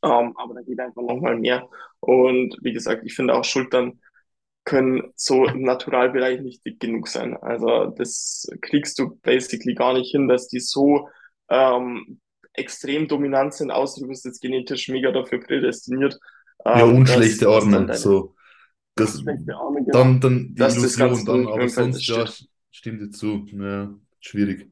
Ähm, 0.05 0.35
aber 0.37 0.55
da 0.55 0.63
geht 0.63 0.81
einfach 0.81 1.03
nochmal 1.03 1.37
mehr. 1.37 1.69
Und 2.01 2.57
wie 2.63 2.73
gesagt, 2.73 3.05
ich 3.05 3.15
finde 3.15 3.35
auch 3.35 3.45
Schultern 3.45 4.01
können 4.65 5.13
so 5.17 5.47
im 5.47 5.63
Naturalbereich 5.63 6.41
nicht 6.41 6.65
dick 6.65 6.79
genug 6.81 7.09
sein. 7.09 7.37
Also 7.37 7.87
das 7.97 8.47
kriegst 8.61 8.99
du 8.99 9.17
basically 9.23 9.75
gar 9.75 9.95
nicht 9.95 10.13
hin, 10.13 10.29
dass 10.29 10.49
die 10.49 10.61
so 10.61 11.09
ähm, 11.49 12.21
extrem 12.53 13.09
dominant 13.09 13.55
sind, 13.55 13.71
außer 13.71 14.03
du 14.03 14.09
bist 14.09 14.25
jetzt 14.25 14.41
genetisch 14.41 14.89
mega 14.89 15.11
dafür 15.11 15.41
prädestiniert. 15.41 16.19
Ähm, 16.65 16.79
ja, 16.79 16.85
und 16.85 17.09
schlechte 17.09 17.49
Arme. 17.49 17.95
So. 17.95 18.35
Das, 18.95 19.19
Arme, 19.19 19.39
genau. 19.39 19.93
Dann, 19.93 20.21
dann 20.21 20.39
die 20.49 20.55
das 20.55 20.77
Illusion, 20.77 21.25
dann, 21.25 21.49
aber 21.49 21.69
sonst 21.69 22.07
ja, 22.07 22.27
stimmt 22.71 23.01
dir 23.01 23.11
zu. 23.11 23.47
Ja, 23.47 23.95
schwierig. 24.21 24.71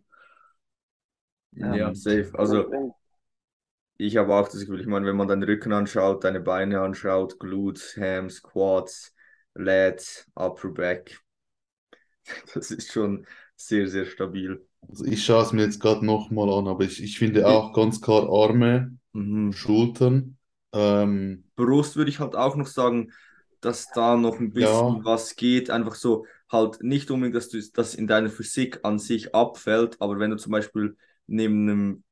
Ja, 1.52 1.74
ja 1.74 1.94
safe. 1.94 2.30
Also 2.34 2.70
ich 3.96 4.16
habe 4.16 4.34
auch 4.34 4.46
das 4.46 4.60
Gefühl, 4.60 4.80
ich 4.80 4.86
meine, 4.86 5.06
wenn 5.06 5.16
man 5.16 5.28
deinen 5.28 5.42
Rücken 5.42 5.72
anschaut, 5.72 6.24
deine 6.24 6.40
Beine 6.40 6.80
anschaut, 6.80 7.38
Glutes, 7.38 7.96
Hams, 7.96 8.42
Quads, 8.42 9.14
Lats, 9.54 10.26
Upper 10.34 10.70
Back. 10.70 11.20
Das 12.54 12.70
ist 12.70 12.92
schon 12.92 13.26
sehr, 13.56 13.88
sehr 13.88 14.06
stabil. 14.06 14.64
Also 14.88 15.04
ich 15.04 15.24
schaue 15.24 15.42
es 15.42 15.52
mir 15.52 15.62
jetzt 15.62 15.80
gerade 15.80 16.04
nochmal 16.04 16.48
an, 16.50 16.68
aber 16.68 16.84
ich, 16.84 17.02
ich 17.02 17.18
finde 17.18 17.46
auch 17.46 17.72
ganz 17.72 18.00
klar 18.00 18.28
Arme, 18.30 18.96
mhm. 19.12 19.52
Schultern. 19.52 20.36
Ähm, 20.72 21.44
Brust 21.56 21.96
würde 21.96 22.10
ich 22.10 22.20
halt 22.20 22.36
auch 22.36 22.56
noch 22.56 22.68
sagen, 22.68 23.12
dass 23.60 23.90
da 23.90 24.16
noch 24.16 24.38
ein 24.38 24.52
bisschen 24.52 24.98
ja. 24.98 25.00
was 25.04 25.34
geht. 25.34 25.70
Einfach 25.70 25.94
so, 25.94 26.24
halt 26.50 26.82
nicht 26.82 27.10
unbedingt, 27.10 27.36
dass 27.36 27.48
du 27.48 27.60
das 27.74 27.94
in 27.94 28.06
deiner 28.06 28.30
Physik 28.30 28.80
an 28.82 28.98
sich 28.98 29.34
abfällt, 29.34 29.96
aber 30.00 30.18
wenn 30.18 30.30
du 30.30 30.36
zum 30.36 30.52
Beispiel 30.52 30.96
neben 31.26 31.68
einem 31.68 32.04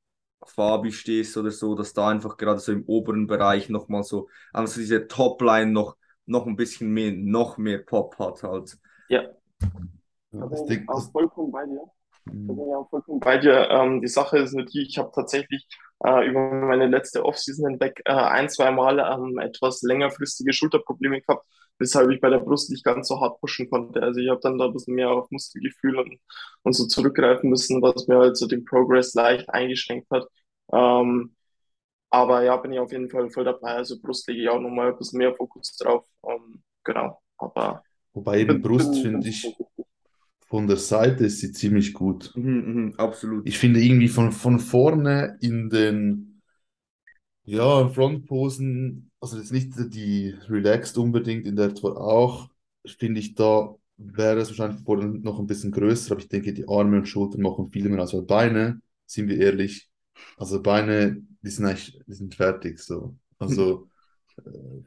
Fabi 0.45 0.93
stehst 0.93 1.37
oder 1.37 1.51
so, 1.51 1.75
dass 1.75 1.93
da 1.93 2.09
einfach 2.09 2.37
gerade 2.37 2.61
so 2.61 2.73
im 2.73 2.85
oberen 2.85 3.27
Bereich 3.27 3.69
nochmal 3.69 4.05
so, 4.05 4.29
also 4.53 4.81
diese 4.81 5.09
Topline 5.09 5.73
noch, 5.73 5.97
noch 6.29 6.47
ein 6.47 6.57
bisschen 6.57 6.91
mehr, 6.91 7.13
noch 7.13 7.59
mehr 7.59 7.79
Pop 7.79 8.19
hat 8.19 8.43
halt. 8.43 8.79
Ja. 9.09 9.25
Da 10.31 10.47
bin 10.47 10.71
ich 10.71 10.89
auch 10.89 11.11
vollkommen 11.11 11.51
bei 11.51 11.65
dir. 11.65 11.83
Da 12.27 12.33
bin 12.33 12.69
ich 12.69 12.75
auch 12.75 12.89
vollkommen 12.91 13.21
bei 13.21 13.39
dir. 13.39 13.69
Ähm, 13.71 14.01
die 14.01 14.09
Sache 14.09 14.39
ist 14.39 14.53
nur 14.53 14.67
die, 14.67 14.83
ich 14.83 14.99
habe 14.99 15.11
tatsächlich 15.15 15.67
äh, 16.05 16.29
über 16.29 16.53
meine 16.53 16.87
letzte 16.87 17.25
Offseason 17.25 17.71
hinweg 17.71 18.03
äh, 18.05 18.13
ein, 18.13 18.49
zwei 18.49 18.71
Mal 18.71 18.99
ähm, 18.99 19.39
etwas 19.39 19.83
längerfristige 19.83 20.53
Schulterprobleme 20.53 21.23
gehabt, 21.23 21.47
weshalb 21.79 22.11
ich 22.11 22.21
bei 22.21 22.29
der 22.29 22.41
Brust 22.41 22.71
nicht 22.71 22.85
ganz 22.85 23.09
so 23.09 23.21
hart 23.21 23.41
pushen 23.41 23.71
konnte. 23.71 24.03
Also 24.03 24.21
ich 24.21 24.29
habe 24.29 24.41
dann 24.43 24.59
da 24.59 24.67
ein 24.67 24.73
bisschen 24.75 24.95
mehr 24.95 25.11
auf 25.11 25.31
Muskelgefühl 25.31 25.99
und, 25.99 26.19
und 26.63 26.73
so 26.75 26.87
zurückgreifen 26.87 27.49
müssen, 27.49 27.81
was 27.81 28.07
mir 28.07 28.19
halt 28.19 28.37
so 28.37 28.47
den 28.47 28.65
Progress 28.67 29.15
leicht 29.15 29.49
eingeschränkt 29.49 30.11
hat. 30.11 30.27
Ähm, 30.73 31.35
aber 32.11 32.43
ja, 32.43 32.57
bin 32.57 32.73
ich 32.73 32.79
auf 32.79 32.93
jeden 32.93 33.11
Fall 33.11 33.31
voll 33.31 33.45
dabei. 33.45 33.75
Also 33.75 34.01
Brust 34.01 34.27
lege 34.29 34.43
ich 34.43 34.49
auch 34.49 34.61
nochmal 34.61 34.91
ein 34.91 34.97
bisschen 34.97 35.19
mehr 35.19 35.35
Fokus 35.35 35.77
drauf. 35.77 36.07
Ähm, 36.27 36.63
genau. 36.85 37.21
Aber 37.39 37.83
Wobei 38.15 38.41
eben 38.41 38.63
Brust 38.63 38.97
finde 38.99 39.29
ich 39.29 39.55
von 40.49 40.67
der 40.67 40.79
Seite 40.79 41.27
ist 41.27 41.41
sie 41.41 41.53
ziemlich 41.53 41.93
gut. 41.93 42.33
Mhm, 42.35 42.75
mhm, 42.85 42.95
absolut. 42.97 43.47
Ich 43.47 43.59
finde 43.59 43.81
irgendwie 43.81 44.09
von, 44.09 44.33
von 44.33 44.59
vorne 44.59 45.37
in 45.41 45.69
den 45.69 46.41
ja, 47.45 47.89
Frontposen, 47.89 49.11
also 49.21 49.39
jetzt 49.39 49.53
nicht 49.53 49.73
die 49.77 50.35
Relaxed 50.49 50.97
unbedingt, 50.99 51.47
in 51.47 51.57
der 51.57 51.75
zwar 51.75 51.97
auch, 51.99 52.49
finde 52.99 53.21
ich, 53.21 53.35
da 53.35 53.75
wäre 53.97 54.41
es 54.41 54.49
wahrscheinlich 54.49 54.83
vorne 54.85 55.07
noch 55.07 55.39
ein 55.39 55.47
bisschen 55.47 55.73
größer, 55.73 56.13
aber 56.13 56.21
ich 56.21 56.29
denke, 56.29 56.53
die 56.53 56.69
Arme 56.69 56.99
und 56.99 57.07
Schultern 57.07 57.43
machen 57.43 57.71
viel 57.71 57.89
mehr 57.89 58.01
als 58.01 58.15
Beine, 58.27 58.81
sind 59.07 59.29
wir 59.29 59.39
ehrlich. 59.39 59.91
Also 60.37 60.63
Beine, 60.63 61.23
die 61.43 61.51
sind 61.51 61.67
eigentlich, 61.67 61.99
die 62.07 62.15
sind 62.15 62.35
fertig 62.35 62.79
so. 62.79 63.17
Also 63.39 63.89
äh, 64.39 64.83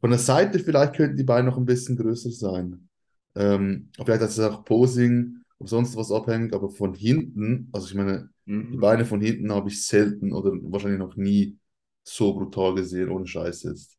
von 0.00 0.10
der 0.10 0.18
Seite 0.18 0.58
vielleicht 0.58 0.96
könnten 0.96 1.16
die 1.16 1.24
Beine 1.24 1.48
noch 1.48 1.58
ein 1.58 1.66
bisschen 1.66 1.96
größer 1.96 2.30
sein. 2.30 2.88
Ähm, 3.34 3.90
vielleicht 3.94 4.22
ist 4.22 4.38
es 4.38 4.40
auch 4.40 4.64
Posing 4.64 5.36
und 5.58 5.66
sonst 5.66 5.96
was 5.96 6.10
abhängig, 6.10 6.54
aber 6.54 6.70
von 6.70 6.94
hinten, 6.94 7.68
also 7.72 7.86
ich 7.86 7.94
meine, 7.94 8.30
mhm. 8.46 8.72
die 8.72 8.78
Beine 8.78 9.04
von 9.04 9.20
hinten 9.20 9.52
habe 9.52 9.68
ich 9.68 9.84
selten 9.86 10.32
oder 10.32 10.52
wahrscheinlich 10.62 10.98
noch 10.98 11.16
nie 11.16 11.58
so 12.02 12.32
brutal 12.34 12.74
gesehen, 12.74 13.10
ohne 13.10 13.26
Scheiß 13.26 13.64
jetzt. 13.64 13.98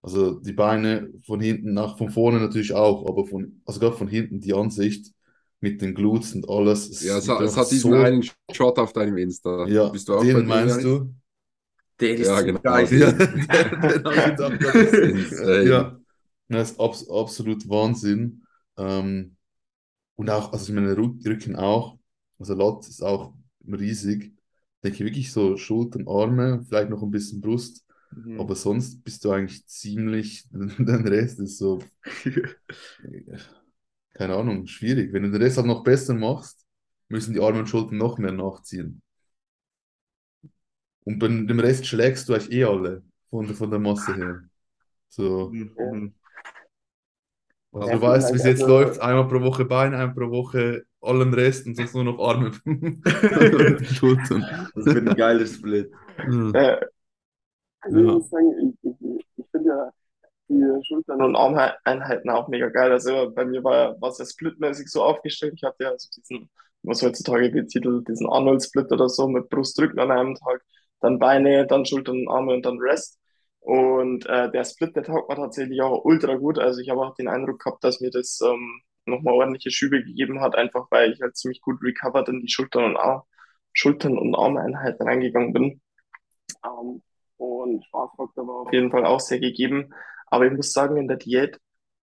Also 0.00 0.38
die 0.38 0.52
Beine 0.52 1.12
von 1.26 1.40
hinten 1.40 1.74
nach, 1.74 1.98
von 1.98 2.10
vorne 2.10 2.38
natürlich 2.38 2.72
auch, 2.72 3.08
aber 3.08 3.26
von, 3.26 3.60
also 3.64 3.80
gerade 3.80 3.96
von 3.96 4.08
hinten 4.08 4.40
die 4.40 4.54
Ansicht 4.54 5.12
mit 5.60 5.82
den 5.82 5.94
Glutes 5.94 6.34
und 6.34 6.48
alles. 6.48 7.02
Ja, 7.02 7.18
es, 7.18 7.28
es 7.28 7.56
hat 7.56 7.70
diesen 7.70 7.90
so... 7.90 7.96
einen 7.96 8.22
Shot 8.52 8.78
auf 8.78 8.92
deinem 8.92 9.16
Insta. 9.16 9.66
Ja, 9.66 9.88
Bist 9.88 10.08
du 10.08 10.14
auch 10.14 10.22
den 10.22 10.46
meinst 10.46 10.82
du? 10.82 11.12
Der 12.00 12.14
ist 12.14 12.28
ja, 12.28 12.40
genau. 12.42 12.60
geil. 12.60 12.86
Ja, 12.92 13.08
ist, 15.10 15.32
ja, 15.68 15.98
das 16.48 16.70
ist 16.70 16.80
abs 16.80 17.08
absolut 17.10 17.68
Wahnsinn. 17.68 18.44
Ähm, 18.76 19.36
und 20.14 20.30
auch, 20.30 20.52
also 20.52 20.68
ich 20.68 20.74
meine, 20.74 20.96
Rücken 20.96 21.56
auch. 21.56 21.98
Also 22.38 22.54
Lat 22.54 22.86
ist 22.86 23.02
auch 23.02 23.34
riesig. 23.66 24.26
Ich 24.26 24.82
denke 24.84 25.04
wirklich 25.04 25.32
so 25.32 25.56
Schultern, 25.56 26.06
Arme, 26.06 26.64
vielleicht 26.68 26.88
noch 26.90 27.02
ein 27.02 27.10
bisschen 27.10 27.40
Brust. 27.40 27.84
Mhm. 28.14 28.40
Aber 28.40 28.54
sonst 28.54 29.02
bist 29.02 29.24
du 29.24 29.32
eigentlich 29.32 29.66
ziemlich, 29.66 30.46
dein 30.52 31.06
Rest 31.06 31.40
ist 31.40 31.58
so, 31.58 31.80
keine 34.18 34.34
Ahnung, 34.34 34.66
schwierig. 34.66 35.12
Wenn 35.12 35.22
du 35.22 35.30
den 35.30 35.40
Rest 35.40 35.58
halt 35.58 35.68
noch 35.68 35.84
besser 35.84 36.12
machst, 36.12 36.66
müssen 37.08 37.32
die 37.32 37.40
Arme 37.40 37.60
und 37.60 37.68
Schultern 37.68 37.98
noch 37.98 38.18
mehr 38.18 38.32
nachziehen. 38.32 39.00
Und 41.04 41.20
bei 41.20 41.28
dem 41.28 41.60
Rest 41.60 41.86
schlägst 41.86 42.28
du 42.28 42.34
eigentlich 42.34 42.52
eh 42.52 42.64
alle 42.64 43.02
von, 43.30 43.46
von 43.46 43.70
der 43.70 43.78
Masse 43.78 44.16
her. 44.16 44.42
So. 45.08 45.50
Mhm. 45.50 46.14
Also 47.70 47.92
du 47.92 48.00
weißt, 48.00 48.32
wie 48.32 48.38
es 48.38 48.44
jetzt 48.44 48.62
also, 48.62 48.74
läuft, 48.74 49.00
einmal 49.00 49.28
pro 49.28 49.40
Woche 49.40 49.64
Bein, 49.64 49.94
einmal 49.94 50.14
pro 50.14 50.30
Woche 50.30 50.84
allen 51.00 51.32
Rest 51.32 51.66
und 51.66 51.76
sonst 51.76 51.94
nur 51.94 52.04
noch 52.04 52.18
Arme 52.18 52.50
und 52.64 53.86
Schultern. 53.86 54.44
Das 54.74 54.84
wird 54.84 55.08
ein 55.08 55.16
geiler 55.16 55.46
Split. 55.46 55.92
Äh, 56.16 56.76
also 57.80 57.98
ja. 57.98 58.04
ich 58.04 58.12
muss 58.14 58.30
sagen, 58.30 58.76
ich, 58.82 58.90
ich, 58.90 59.26
ich 59.36 59.46
finde 59.52 59.68
ja 59.68 59.92
die 60.48 60.84
Schultern- 60.86 61.22
und 61.22 61.36
Armeinheiten 61.36 62.30
auch 62.30 62.48
mega 62.48 62.68
geil. 62.68 62.92
Also 62.92 63.30
bei 63.34 63.44
mir 63.44 63.62
war, 63.64 64.00
war 64.00 64.10
es 64.10 64.18
ja 64.18 64.24
splitmäßig 64.26 64.88
so 64.88 65.02
aufgestellt. 65.02 65.54
Ich 65.56 65.62
hatte 65.64 65.84
ja 65.84 65.90
also 65.90 66.08
diesen, 66.16 66.50
was 66.82 67.02
heutzutage 67.02 67.50
betitelt, 67.50 68.08
diesen 68.08 68.28
Arnold-Split 68.28 68.90
oder 68.92 69.08
so 69.08 69.28
mit 69.28 69.48
Brustrücken 69.48 69.98
an 70.00 70.10
einem 70.10 70.34
Tag, 70.34 70.62
dann 71.00 71.18
Beine, 71.18 71.66
dann 71.66 71.84
Schultern, 71.84 72.28
Arme 72.28 72.54
und 72.54 72.64
dann 72.64 72.78
Rest. 72.78 73.18
Und 73.60 74.26
äh, 74.26 74.50
der 74.50 74.64
Split, 74.64 74.96
der 74.96 75.02
taugt 75.04 75.28
mir 75.28 75.36
tatsächlich 75.36 75.82
auch 75.82 76.04
ultra 76.04 76.36
gut. 76.36 76.58
Also 76.58 76.80
ich 76.80 76.90
habe 76.90 77.00
auch 77.02 77.14
den 77.14 77.28
Eindruck 77.28 77.60
gehabt, 77.60 77.84
dass 77.84 78.00
mir 78.00 78.10
das 78.10 78.40
ähm, 78.42 78.80
nochmal 79.04 79.34
ordentliche 79.34 79.70
Schübe 79.70 80.02
gegeben 80.02 80.40
hat, 80.40 80.54
einfach 80.54 80.86
weil 80.90 81.12
ich 81.12 81.20
halt 81.20 81.36
ziemlich 81.36 81.60
gut 81.60 81.82
recovered 81.82 82.28
in 82.28 82.40
die 82.40 82.48
Schultern 82.48 82.84
und 82.84 82.96
Arm, 82.96 83.22
Schultern 83.72 84.16
und 84.18 84.34
Armeinheiten 84.34 85.06
reingegangen 85.06 85.52
bin. 85.52 85.80
Ähm, 86.64 87.02
und 87.36 87.84
Spaßfaktor 87.86 88.46
war 88.46 88.54
auf 88.62 88.72
jeden 88.72 88.90
Fall 88.90 89.04
auch 89.04 89.20
sehr 89.20 89.38
gegeben. 89.40 89.92
Aber 90.30 90.46
ich 90.46 90.52
muss 90.52 90.72
sagen, 90.72 90.96
in 90.96 91.08
der 91.08 91.16
Diät, 91.18 91.58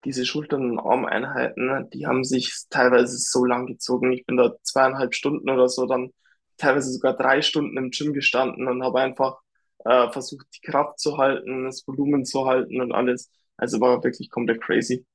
diese 0.06 0.26
Schultern- 0.26 0.72
und 0.72 0.80
Armeinheiten, 0.80 1.90
die 1.92 2.06
haben 2.08 2.24
sich 2.24 2.54
teilweise 2.70 3.18
so 3.18 3.46
lang 3.46 3.68
gezogen. 3.68 4.12
Ich 4.12 4.26
bin 4.26 4.38
da 4.38 4.54
zweieinhalb 4.64 5.14
Stunden 5.16 5.50
oder 5.50 5.70
so, 5.70 5.86
dann 5.88 6.12
teilweise 6.58 6.92
sogar 6.92 7.16
drei 7.16 7.42
Stunden 7.42 7.78
im 7.78 7.90
Gym 7.92 8.14
gestanden 8.14 8.68
und 8.68 8.84
habe 8.84 9.00
einfach 9.02 9.38
äh, 9.86 10.12
versucht, 10.12 10.48
die 10.56 10.62
Kraft 10.62 11.00
zu 11.00 11.18
halten, 11.18 11.66
das 11.66 11.88
Volumen 11.88 12.26
zu 12.26 12.46
halten 12.46 12.82
und 12.82 12.92
alles. 12.94 13.32
Also 13.58 13.80
war 13.82 14.04
wirklich 14.04 14.30
komplett 14.30 14.62
crazy. 14.62 15.06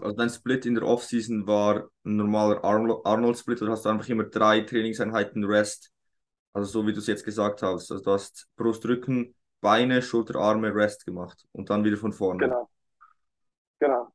Also 0.00 0.12
dein 0.16 0.28
Split 0.30 0.66
in 0.66 0.74
der 0.74 0.84
Offseason 0.86 1.46
war 1.46 1.88
ein 2.04 2.16
normaler 2.16 2.62
Arnold-Split 2.64 3.62
oder 3.62 3.72
hast 3.72 3.84
du 3.84 3.88
einfach 3.88 4.08
immer 4.08 4.24
drei 4.24 4.60
Trainingseinheiten 4.60 5.44
Rest? 5.44 5.92
Also 6.52 6.70
so 6.70 6.86
wie 6.86 6.92
du 6.92 7.00
es 7.00 7.06
jetzt 7.06 7.24
gesagt 7.24 7.62
hast. 7.62 7.90
Also 7.92 8.04
du 8.04 8.10
hast 8.12 8.48
Brust, 8.56 8.84
Rücken, 8.86 9.34
Beine, 9.60 10.02
Schulter, 10.02 10.38
Arme, 10.38 10.74
Rest 10.74 11.06
gemacht 11.06 11.46
und 11.52 11.70
dann 11.70 11.84
wieder 11.84 11.96
von 11.96 12.12
vorne. 12.12 12.46
Genau. 12.46 12.68
Genau. 13.80 14.08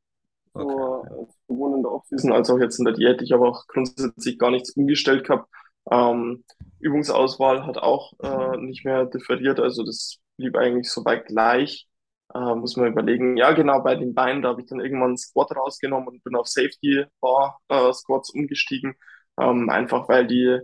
Okay. 0.52 1.08
So, 1.10 1.28
sowohl 1.48 1.76
in 1.76 1.82
der 1.82 1.92
Offseason 1.92 2.32
als 2.32 2.50
auch 2.50 2.58
jetzt 2.58 2.78
in 2.78 2.84
der 2.84 2.94
Diät. 2.94 3.20
Ich 3.22 3.32
habe 3.32 3.46
auch 3.46 3.66
grundsätzlich 3.66 4.38
gar 4.38 4.50
nichts 4.50 4.70
umgestellt 4.70 5.26
gehabt. 5.26 5.48
Ähm, 5.90 6.44
Übungsauswahl 6.80 7.66
hat 7.66 7.78
auch 7.78 8.12
äh, 8.20 8.56
nicht 8.58 8.84
mehr 8.84 9.06
differiert, 9.06 9.60
also 9.60 9.84
das 9.84 10.18
blieb 10.36 10.56
eigentlich 10.56 10.90
soweit 10.90 11.26
gleich. 11.26 11.88
Äh, 12.34 12.54
muss 12.54 12.76
man 12.76 12.88
überlegen. 12.88 13.36
Ja, 13.36 13.52
genau, 13.52 13.82
bei 13.82 13.94
den 13.94 14.14
Beinen, 14.14 14.42
da 14.42 14.48
habe 14.50 14.60
ich 14.60 14.66
dann 14.66 14.80
irgendwann 14.80 15.16
Squat 15.16 15.54
rausgenommen 15.54 16.08
und 16.08 16.24
bin 16.24 16.34
auf 16.34 16.48
Safety 16.48 17.04
Bar 17.20 17.60
äh, 17.68 17.92
Squats 17.92 18.30
umgestiegen. 18.30 18.94
Ähm, 19.40 19.70
einfach 19.70 20.08
weil 20.08 20.26
die, 20.26 20.58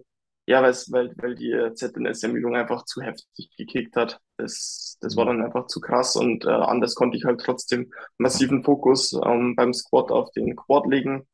ja, 0.46 0.62
weil, 0.62 1.14
weil 1.16 1.34
die 1.34 1.54
ZNS-Ermüdung 1.74 2.56
einfach 2.56 2.84
zu 2.84 3.00
heftig 3.00 3.50
gekickt 3.56 3.96
hat. 3.96 4.20
Das, 4.36 4.98
das 5.00 5.16
war 5.16 5.26
dann 5.26 5.42
einfach 5.42 5.66
zu 5.66 5.80
krass 5.80 6.16
und 6.16 6.44
äh, 6.44 6.48
anders 6.48 6.94
konnte 6.94 7.16
ich 7.16 7.24
halt 7.24 7.40
trotzdem 7.40 7.92
massiven 8.18 8.64
Fokus 8.64 9.12
ähm, 9.24 9.54
beim 9.54 9.72
Squat 9.72 10.10
auf 10.10 10.32
den 10.32 10.56
Quad 10.56 10.86
legen, 10.86 11.26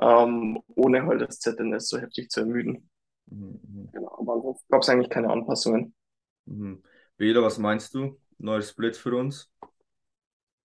ähm, 0.00 0.60
ohne 0.76 1.04
halt 1.06 1.20
das 1.20 1.40
ZNS 1.40 1.88
so 1.88 1.98
heftig 1.98 2.30
zu 2.30 2.40
ermüden. 2.40 2.88
Mhm, 3.26 3.60
mhm. 3.62 3.88
Genau, 3.92 4.16
aber 4.20 4.34
ansonsten 4.34 4.66
gab 4.68 4.82
es 4.82 4.88
eigentlich 4.88 5.10
keine 5.10 5.30
Anpassungen. 5.30 5.94
Mhm. 6.46 6.82
Bela, 7.16 7.42
was 7.42 7.58
meinst 7.58 7.94
du? 7.94 8.18
Neuer 8.38 8.62
Split 8.62 8.96
für 8.96 9.16
uns? 9.16 9.50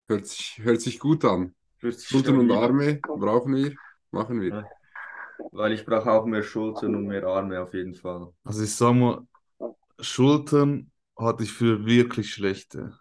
Hört 0.08 0.26
sich, 0.26 0.60
hört 0.62 0.82
sich 0.82 1.00
gut 1.00 1.24
an. 1.26 1.56
Schultern 1.80 2.40
und 2.40 2.52
Arme 2.52 3.00
brauchen 3.02 3.56
wir, 3.56 3.74
machen 4.12 4.42
wir. 4.42 4.50
Ja. 4.50 4.70
Weil 5.52 5.74
ich 5.74 5.86
brauche 5.86 6.12
auch 6.12 6.26
mehr 6.26 6.44
Schultern 6.44 6.96
und 6.96 7.08
mehr 7.08 7.26
Arme 7.26 7.62
auf 7.62 7.74
jeden 7.74 7.94
Fall. 7.94 8.28
Also 8.44 8.64
ich 8.64 8.74
sag 8.76 8.94
mal, 8.94 9.22
Schultern 10.00 10.92
hatte 11.18 11.44
ich 11.44 11.52
für 11.52 11.86
wirklich 11.86 12.34
schlechte. 12.34 12.94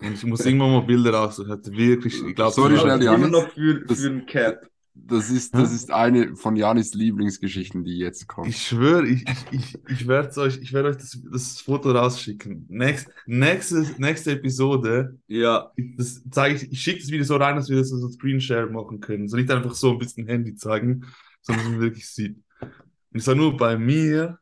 Und 0.00 0.14
ich 0.14 0.24
muss 0.24 0.44
irgendwann 0.46 0.72
mal 0.72 0.82
Bilder 0.82 1.12
raussuchen. 1.12 1.50
Hatte 1.50 1.72
wirklich, 1.72 2.22
ich 2.22 2.34
glaube, 2.34 2.52
sorry, 2.52 2.78
schnell, 2.78 3.02
immer 3.02 3.28
noch 3.28 3.50
für, 3.50 3.84
für 3.86 4.06
einen 4.06 4.26
Cap. 4.26 4.68
Das 5.06 5.30
ist, 5.30 5.54
das 5.54 5.72
ist 5.72 5.92
eine 5.92 6.34
von 6.34 6.56
Janis 6.56 6.92
Lieblingsgeschichten, 6.92 7.84
die 7.84 7.98
jetzt 7.98 8.26
kommt. 8.26 8.48
Ich 8.48 8.66
schwöre, 8.66 9.06
ich, 9.06 9.24
ich, 9.28 9.52
ich, 9.52 9.78
ich 9.88 10.08
werde 10.08 10.40
euch, 10.40 10.58
ich 10.60 10.72
werd 10.72 10.86
euch 10.86 10.96
das, 10.96 11.18
das 11.30 11.60
Foto 11.60 11.92
rausschicken. 11.92 12.66
Next, 12.68 13.08
nächste, 13.26 13.86
nächste 13.98 14.32
Episode, 14.32 15.16
ja. 15.28 15.70
das 15.96 16.22
zeige 16.30 16.56
ich, 16.56 16.72
ich 16.72 16.80
schicke 16.80 17.00
das 17.00 17.10
Video 17.10 17.24
so 17.24 17.36
rein, 17.36 17.56
dass 17.56 17.68
wir 17.68 17.78
das 17.78 17.90
so 17.90 18.08
Screenshare 18.08 18.66
machen 18.66 19.00
können. 19.00 19.28
So 19.28 19.36
nicht 19.36 19.50
einfach 19.50 19.74
so 19.74 19.92
ein 19.92 19.98
bisschen 19.98 20.26
Handy 20.26 20.56
zeigen, 20.56 21.06
sondern 21.42 21.64
dass 21.64 21.72
man 21.72 21.80
wirklich 21.80 22.08
sieht. 22.08 22.36
Und 22.60 23.18
ich 23.18 23.24
sage 23.24 23.38
nur 23.38 23.56
bei 23.56 23.76
mir, 23.76 24.38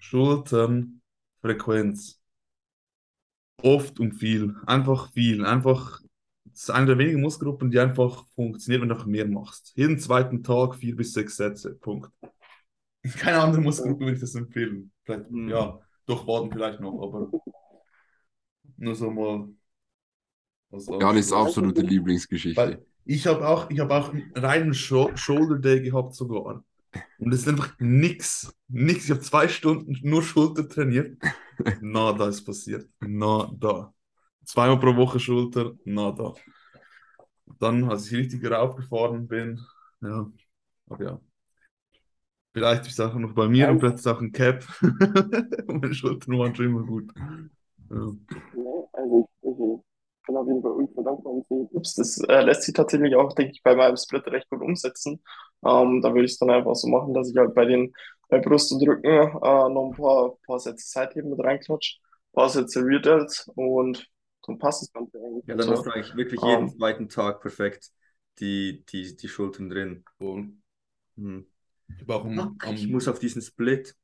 Schultern, 0.00 1.00
Frequenz. 1.40 2.20
Oft 3.62 4.00
und 4.00 4.12
viel. 4.14 4.54
Einfach 4.66 5.12
viel. 5.12 5.44
Einfach 5.44 6.00
das 6.56 6.62
ist 6.62 6.70
eine 6.70 6.86
der 6.86 6.98
wenigen 6.98 7.20
Muskelgruppen, 7.20 7.70
die 7.70 7.78
einfach 7.78 8.26
funktioniert, 8.28 8.80
wenn 8.80 8.88
du 8.88 8.94
einfach 8.94 9.06
mehr 9.06 9.28
machst. 9.28 9.72
Jeden 9.76 9.98
zweiten 9.98 10.42
Tag 10.42 10.76
vier 10.76 10.96
bis 10.96 11.12
sechs 11.12 11.36
Sätze. 11.36 11.74
Punkt. 11.74 12.10
keine 13.18 13.40
andere 13.40 13.60
Muskelgruppe 13.60 14.04
würde 14.04 14.14
ich 14.14 14.20
das 14.20 14.34
empfehlen. 14.34 14.90
Vielleicht, 15.04 15.30
mhm. 15.30 15.50
ja, 15.50 15.78
doch 16.06 16.26
Waden 16.26 16.50
vielleicht 16.50 16.80
noch, 16.80 16.98
aber 17.02 17.30
nur 18.78 18.94
so 18.94 19.10
mal. 19.10 19.48
Janis 20.98 21.30
absolute 21.30 21.82
Lieblingsgeschichte. 21.82 22.60
Weil 22.60 22.86
ich 23.06 23.26
habe 23.26 23.46
auch, 23.46 23.70
hab 23.70 23.90
auch 23.90 24.12
einen 24.12 24.32
reinen 24.34 24.74
Shoulder 24.74 25.58
Day 25.58 25.80
gehabt 25.80 26.14
sogar. 26.14 26.62
Und 27.18 27.32
es 27.32 27.40
ist 27.40 27.48
einfach 27.48 27.74
nix, 27.78 28.54
nix. 28.68 29.04
Ich 29.04 29.10
habe 29.10 29.20
zwei 29.20 29.48
Stunden 29.48 29.96
nur 30.02 30.22
Schulter 30.22 30.68
trainiert. 30.68 31.16
Nada 31.80 32.28
ist 32.28 32.44
passiert. 32.44 32.88
Nada. 33.00 33.94
Zweimal 34.44 34.78
pro 34.78 34.94
Woche 34.96 35.18
Schulter, 35.20 35.72
nada. 35.84 36.34
Dann, 37.58 37.84
als 37.90 38.06
ich 38.06 38.18
richtig 38.18 38.44
raufgefahren 38.48 39.26
bin, 39.26 39.60
ja, 40.00 40.30
aber 40.88 41.04
ja. 41.04 41.20
Vielleicht 42.52 42.86
ist 42.86 42.92
es 42.92 43.00
auch 43.00 43.14
noch 43.14 43.34
bei 43.34 43.48
mir 43.48 43.68
und 43.68 43.80
vielleicht 43.80 43.96
ist 43.96 44.06
es 44.06 44.12
auch 44.12 44.20
ein 44.20 44.32
Cap. 44.32 44.64
und 44.80 45.80
meine 45.82 45.94
Schultern 45.94 46.38
waren 46.38 46.54
schon 46.54 46.66
immer 46.66 46.84
gut. 46.84 47.12
Ja. 47.90 48.12
Bin 50.26 50.36
auf 50.36 50.46
jeden 50.46 50.62
Fall 50.62 50.72
ultra 50.72 51.02
dankbar 51.02 51.42
Tipps. 51.72 51.94
Das 51.94 52.18
äh, 52.28 52.42
lässt 52.42 52.62
sich 52.62 52.74
tatsächlich 52.74 53.14
auch, 53.16 53.32
denke 53.32 53.52
ich, 53.52 53.62
bei 53.62 53.74
meinem 53.74 53.96
Split 53.96 54.26
recht 54.26 54.48
gut 54.50 54.60
umsetzen. 54.60 55.22
Ähm, 55.64 56.02
da 56.02 56.12
würde 56.12 56.24
ich 56.24 56.32
es 56.32 56.38
dann 56.38 56.50
einfach 56.50 56.74
so 56.74 56.88
machen, 56.88 57.14
dass 57.14 57.30
ich 57.30 57.36
halt 57.36 57.54
bei 57.54 57.64
den 57.64 57.94
bei 58.28 58.40
Brust 58.40 58.72
und 58.72 58.86
Rücken 58.86 59.04
äh, 59.04 59.28
noch 59.30 59.90
ein 59.90 59.96
paar, 59.96 60.36
paar 60.46 60.58
Sätze 60.58 60.88
Seitheben 60.88 61.30
mit 61.30 61.40
reinklatsche, 61.40 61.98
ein 61.98 62.34
paar 62.34 62.48
Sätze 62.48 62.84
Rear 62.84 63.00
Delts 63.00 63.48
und 63.54 64.08
dann 64.46 64.58
passt 64.58 64.82
das 64.82 64.92
Ganze 64.92 65.18
eigentlich. 65.18 65.46
Ja, 65.46 65.54
dann 65.54 65.70
hast 65.70 65.86
du 65.86 65.90
eigentlich 65.90 66.16
wirklich 66.16 66.42
jeden 66.42 66.64
ähm. 66.64 66.76
zweiten 66.76 67.08
Tag 67.08 67.40
perfekt 67.40 67.90
die, 68.38 68.84
die, 68.86 69.16
die 69.16 69.28
Schultern 69.28 69.70
drin. 69.70 70.04
Und, 70.18 70.62
hm. 71.16 71.46
Warum? 72.04 72.58
Ich 72.72 72.88
muss 72.88 73.08
auf 73.08 73.18
diesen 73.18 73.42
Split. 73.42 73.94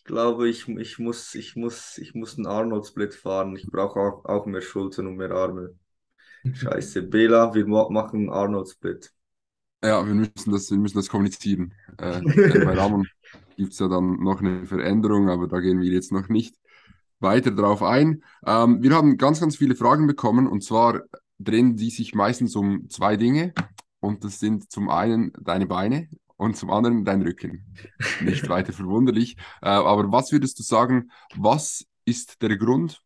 Ich 0.00 0.04
glaube, 0.04 0.48
ich, 0.48 0.66
ich, 0.66 0.98
muss, 0.98 1.34
ich, 1.34 1.56
muss, 1.56 1.98
ich 1.98 2.14
muss 2.14 2.38
einen 2.38 2.46
Arnold-Split 2.46 3.14
fahren. 3.14 3.54
Ich 3.54 3.66
brauche 3.66 4.00
auch, 4.00 4.24
auch 4.24 4.46
mehr 4.46 4.62
Schultern 4.62 5.06
und 5.06 5.16
mehr 5.16 5.30
Arme. 5.30 5.74
Scheiße. 6.50 7.02
Bela, 7.10 7.54
wir 7.54 7.66
machen 7.66 8.20
einen 8.20 8.30
Arnold-Split. 8.30 9.12
Ja, 9.84 10.04
wir 10.06 10.14
müssen 10.14 10.52
das, 10.52 10.70
wir 10.70 10.78
müssen 10.78 10.96
das 10.96 11.10
kommunizieren. 11.10 11.74
Äh, 11.98 12.22
bei 12.64 12.78
Ramon 12.78 13.06
gibt 13.58 13.74
es 13.74 13.78
ja 13.78 13.88
dann 13.88 14.20
noch 14.20 14.40
eine 14.40 14.64
Veränderung, 14.64 15.28
aber 15.28 15.46
da 15.48 15.60
gehen 15.60 15.82
wir 15.82 15.90
jetzt 15.90 16.12
noch 16.12 16.30
nicht 16.30 16.56
weiter 17.18 17.50
drauf 17.50 17.82
ein. 17.82 18.24
Ähm, 18.46 18.82
wir 18.82 18.94
haben 18.94 19.18
ganz, 19.18 19.40
ganz 19.40 19.56
viele 19.56 19.76
Fragen 19.76 20.06
bekommen 20.06 20.46
und 20.46 20.64
zwar 20.64 21.02
drehen 21.38 21.76
die 21.76 21.90
sich 21.90 22.14
meistens 22.14 22.56
um 22.56 22.88
zwei 22.88 23.18
Dinge 23.18 23.52
und 24.00 24.24
das 24.24 24.40
sind 24.40 24.72
zum 24.72 24.88
einen 24.88 25.32
deine 25.38 25.66
Beine 25.66 26.08
und 26.40 26.56
zum 26.56 26.70
anderen 26.70 27.04
dein 27.04 27.20
Rücken. 27.20 27.66
Nicht 28.22 28.48
weiter 28.48 28.72
verwunderlich. 28.72 29.36
Äh, 29.60 29.68
aber 29.68 30.10
was 30.10 30.32
würdest 30.32 30.58
du 30.58 30.62
sagen, 30.62 31.10
was 31.36 31.84
ist 32.06 32.40
der 32.40 32.56
Grund, 32.56 33.02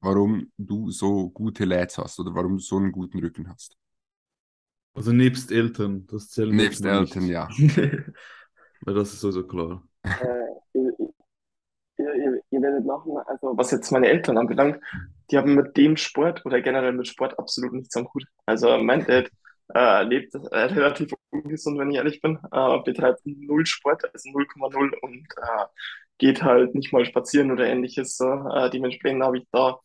warum 0.00 0.50
du 0.56 0.90
so 0.90 1.28
gute 1.28 1.66
Lads 1.66 1.98
hast 1.98 2.18
oder 2.18 2.34
warum 2.34 2.52
du 2.52 2.62
so 2.62 2.78
einen 2.78 2.92
guten 2.92 3.18
Rücken 3.18 3.46
hast? 3.50 3.76
Also 4.94 5.12
nebst 5.12 5.52
Eltern, 5.52 6.06
das 6.06 6.30
zählt 6.30 6.54
Nebst 6.54 6.82
Eltern, 6.82 7.24
nicht. 7.24 7.32
ja. 7.32 7.46
Weil 8.80 8.94
das 8.94 9.12
ist 9.12 9.20
sowieso 9.20 9.46
klar. 9.46 9.86
Äh, 10.02 10.08
ihr, 10.72 10.94
ihr, 11.98 12.40
ihr, 12.50 12.62
werdet 12.62 12.86
lachen, 12.86 13.18
also 13.26 13.52
was 13.54 13.70
jetzt 13.70 13.90
meine 13.90 14.08
Eltern 14.08 14.38
anbelangt, 14.38 14.80
die 15.30 15.36
haben 15.36 15.54
mit 15.54 15.76
dem 15.76 15.98
Sport 15.98 16.46
oder 16.46 16.62
generell 16.62 16.92
mit 16.92 17.06
Sport 17.06 17.38
absolut 17.38 17.74
nichts 17.74 17.94
am 17.96 18.08
Hut. 18.14 18.24
Also 18.46 18.78
mein 18.78 19.04
Dad 19.04 19.30
äh, 19.74 20.02
lebt 20.04 20.34
äh, 20.34 20.38
relativ 20.58 21.12
ungesund, 21.30 21.78
wenn 21.78 21.90
ich 21.90 21.96
ehrlich 21.96 22.20
bin, 22.20 22.38
äh, 22.52 22.78
betreibt 22.84 23.20
null 23.24 23.66
Sport, 23.66 24.04
also 24.12 24.30
0,0 24.30 24.92
und 25.02 25.26
äh, 25.42 25.64
geht 26.18 26.42
halt 26.42 26.74
nicht 26.74 26.92
mal 26.92 27.04
spazieren 27.04 27.50
oder 27.50 27.66
ähnliches. 27.66 28.18
Äh, 28.20 28.70
dementsprechend 28.70 29.22
habe 29.22 29.38
ich 29.38 29.44
da 29.52 29.78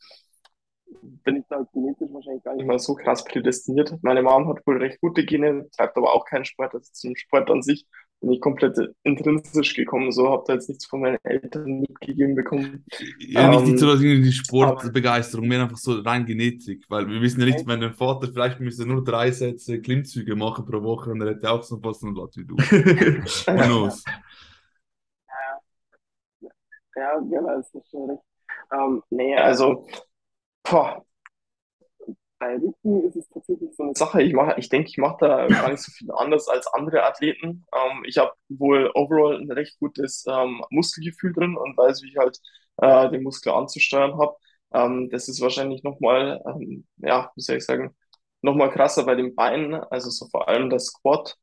bin 1.23 1.37
ich 1.37 1.45
da 1.49 1.65
genetisch 1.73 2.09
wahrscheinlich 2.11 2.43
gar 2.43 2.55
nicht 2.55 2.65
mal 2.65 2.79
so 2.79 2.95
krass 2.95 3.23
prädestiniert. 3.23 3.93
Meine 4.01 4.21
Mom 4.21 4.47
hat 4.49 4.65
wohl 4.65 4.77
recht 4.77 4.99
gute 5.01 5.25
Gene, 5.25 5.69
treibt 5.75 5.97
aber 5.97 6.13
auch 6.13 6.25
keinen 6.25 6.45
Sport. 6.45 6.73
Also 6.73 6.91
zum 6.93 7.15
Sport 7.15 7.49
an 7.49 7.61
sich 7.61 7.85
bin 8.21 8.31
ich 8.31 8.41
komplett 8.41 8.77
intrinsisch 9.03 9.73
gekommen. 9.73 10.11
So 10.11 10.29
habe 10.29 10.43
da 10.47 10.53
jetzt 10.53 10.69
nichts 10.69 10.85
von 10.85 11.01
meinen 11.01 11.17
Eltern 11.23 11.81
mitgegeben 11.81 12.35
bekommen. 12.35 12.85
Ja, 13.19 13.49
nicht, 13.49 13.65
nicht 13.65 13.79
so 13.79 13.91
ähm, 13.91 14.23
die 14.23 14.31
Sportbegeisterung, 14.31 15.47
mehr 15.47 15.63
einfach 15.63 15.77
so 15.77 15.99
rein 15.99 16.25
Genetik. 16.25 16.85
Weil 16.87 17.07
wir 17.07 17.19
wissen 17.21 17.39
ja 17.39 17.47
nicht, 17.47 17.67
wenn 17.67 17.81
dein 17.81 17.93
Vater 17.93 18.27
vielleicht 18.31 18.59
müsste 18.59 18.85
nur 18.85 19.03
drei 19.03 19.31
Sätze 19.31 19.81
Klimmzüge 19.81 20.35
machen 20.35 20.65
pro 20.65 20.81
Woche 20.83 21.11
und 21.11 21.21
er 21.21 21.31
hätte 21.31 21.51
auch 21.51 21.63
so 21.63 21.75
einen 21.81 22.15
Latt 22.15 22.37
wie 22.37 22.45
du. 22.45 22.55
Who 22.57 23.89
Ja, 26.95 27.19
genau, 27.19 27.57
das 27.57 27.73
ist 27.73 27.89
schon 27.89 28.09
recht. 28.09 28.21
Ähm, 28.73 29.01
nee, 29.09 29.35
also 29.35 29.85
Boah. 30.63 31.03
Bei 32.41 32.55
Rücken 32.55 33.03
ist 33.07 33.15
es 33.15 33.29
tatsächlich 33.29 33.75
so 33.75 33.83
eine 33.83 33.93
Sache. 33.95 34.23
Ich 34.23 34.33
mache, 34.33 34.55
ich 34.57 34.67
denke, 34.69 34.89
ich 34.89 34.97
mache 34.97 35.17
da 35.19 35.47
gar 35.47 35.69
nicht 35.69 35.81
so 35.83 35.91
viel 35.91 36.11
anders 36.11 36.47
als 36.47 36.65
andere 36.67 37.03
Athleten. 37.03 37.65
Ähm, 37.73 38.03
ich 38.05 38.17
habe 38.17 38.33
wohl 38.49 38.89
overall 38.95 39.37
ein 39.39 39.51
recht 39.51 39.79
gutes 39.79 40.25
ähm, 40.27 40.63
Muskelgefühl 40.71 41.33
drin 41.33 41.55
und 41.55 41.77
weiß, 41.77 42.01
wie 42.01 42.09
ich 42.09 42.17
halt 42.17 42.39
äh, 42.77 43.09
den 43.11 43.23
Muskel 43.23 43.53
anzusteuern 43.53 44.17
habe. 44.19 44.35
Ähm, 44.73 45.09
das 45.11 45.29
ist 45.29 45.39
wahrscheinlich 45.41 45.83
nochmal, 45.83 46.41
ähm, 46.47 46.87
ja, 46.97 47.31
wie 47.35 47.41
soll 47.41 47.57
ich 47.57 47.65
sagen, 47.65 47.95
nochmal 48.41 48.71
krasser 48.71 49.05
bei 49.05 49.15
den 49.15 49.35
Beinen. 49.35 49.75
Also 49.75 50.09
so 50.09 50.27
vor 50.29 50.47
allem 50.47 50.69
das 50.71 50.87
Squat. 50.87 51.37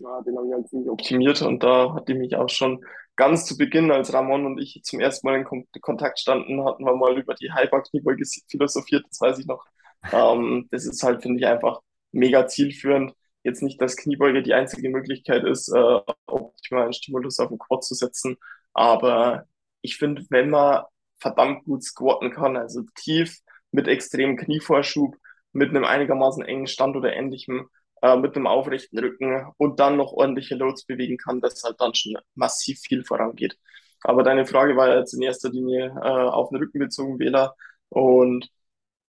Ja, 0.00 0.22
den 0.22 0.36
habe 0.36 0.46
ich 0.48 0.54
halt 0.54 0.68
ziemlich 0.68 0.90
optimiert 0.90 1.42
und 1.42 1.62
da 1.62 1.94
hat 1.94 2.08
die 2.08 2.14
mich 2.14 2.36
auch 2.36 2.48
schon 2.48 2.84
ganz 3.16 3.46
zu 3.46 3.56
Beginn, 3.58 3.90
als 3.92 4.12
Ramon 4.12 4.46
und 4.46 4.58
ich 4.60 4.80
zum 4.84 5.00
ersten 5.00 5.26
Mal 5.26 5.38
in 5.38 5.66
Kontakt 5.80 6.18
standen, 6.18 6.64
hatten 6.64 6.84
wir 6.84 6.96
mal 6.96 7.18
über 7.18 7.34
die 7.34 7.52
Hyper-Kniebeuge 7.52 8.24
philosophiert, 8.48 9.04
das 9.08 9.20
weiß 9.20 9.38
ich 9.38 9.46
noch. 9.46 9.64
Ähm, 10.12 10.68
das 10.70 10.86
ist 10.86 11.02
halt, 11.02 11.22
finde 11.22 11.40
ich, 11.40 11.46
einfach 11.46 11.80
mega 12.12 12.46
zielführend. 12.46 13.14
Jetzt 13.42 13.62
nicht, 13.62 13.80
dass 13.80 13.96
Kniebeuge 13.96 14.42
die 14.42 14.54
einzige 14.54 14.88
Möglichkeit 14.90 15.44
ist, 15.44 15.68
äh, 15.68 16.00
optimal 16.26 16.84
einen 16.84 16.92
Stimulus 16.94 17.38
auf 17.38 17.48
den 17.48 17.58
Quad 17.58 17.84
zu 17.84 17.94
setzen, 17.94 18.36
aber 18.72 19.46
ich 19.82 19.98
finde, 19.98 20.24
wenn 20.30 20.50
man 20.50 20.84
verdammt 21.18 21.64
gut 21.64 21.82
squatten 21.84 22.30
kann, 22.32 22.56
also 22.56 22.82
tief 22.96 23.38
mit 23.70 23.88
extremem 23.88 24.36
Knievorschub, 24.36 25.16
mit 25.52 25.70
einem 25.70 25.84
einigermaßen 25.84 26.44
engen 26.44 26.66
Stand 26.66 26.96
oder 26.96 27.14
ähnlichem, 27.14 27.68
äh, 28.02 28.16
mit 28.16 28.36
einem 28.36 28.46
aufrechten 28.46 28.98
Rücken 28.98 29.46
und 29.58 29.80
dann 29.80 29.96
noch 29.96 30.12
ordentliche 30.12 30.54
Loads 30.56 30.84
bewegen 30.86 31.16
kann, 31.18 31.40
dass 31.40 31.62
halt 31.64 31.80
dann 31.80 31.94
schon 31.94 32.16
massiv 32.34 32.80
viel 32.80 33.04
vorangeht. 33.04 33.58
Aber 34.02 34.22
deine 34.22 34.46
Frage 34.46 34.76
war 34.76 34.96
jetzt 34.96 35.14
in 35.14 35.22
erster 35.22 35.50
Linie 35.50 35.86
äh, 35.96 36.08
auf 36.08 36.50
den 36.50 36.58
Rücken 36.58 36.78
bezogen, 36.78 37.18
Wähler. 37.18 37.54
Und 37.88 38.50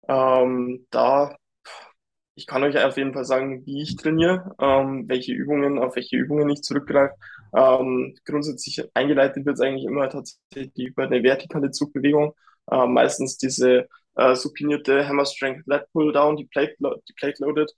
ähm, 0.07 0.85
da, 0.91 1.35
ich 2.35 2.47
kann 2.47 2.63
euch 2.63 2.77
auf 2.77 2.97
jeden 2.97 3.13
Fall 3.13 3.25
sagen, 3.25 3.65
wie 3.65 3.81
ich 3.81 3.95
trainiere, 3.95 4.55
ähm, 4.59 5.07
welche 5.07 5.33
Übungen, 5.33 5.79
auf 5.79 5.95
welche 5.95 6.17
Übungen 6.17 6.49
ich 6.49 6.61
zurückgreife. 6.63 7.15
Ähm, 7.55 8.15
grundsätzlich 8.25 8.83
eingeleitet 8.93 9.45
wird 9.45 9.55
es 9.55 9.61
eigentlich 9.61 9.85
immer 9.85 10.09
tatsächlich 10.09 10.87
über 10.89 11.03
eine 11.03 11.23
vertikale 11.23 11.71
Zugbewegung. 11.71 12.33
Äh, 12.71 12.87
meistens 12.87 13.37
diese 13.37 13.87
äh, 14.15 14.35
supinierte 14.35 15.07
Hammer 15.07 15.25
Strength 15.25 15.65
Lat 15.67 15.89
Pull 15.93 16.11
Down, 16.13 16.35
die 16.37 16.45
Plate, 16.45 16.75
die 16.79 17.13
Plate 17.13 17.43
Loaded 17.43 17.71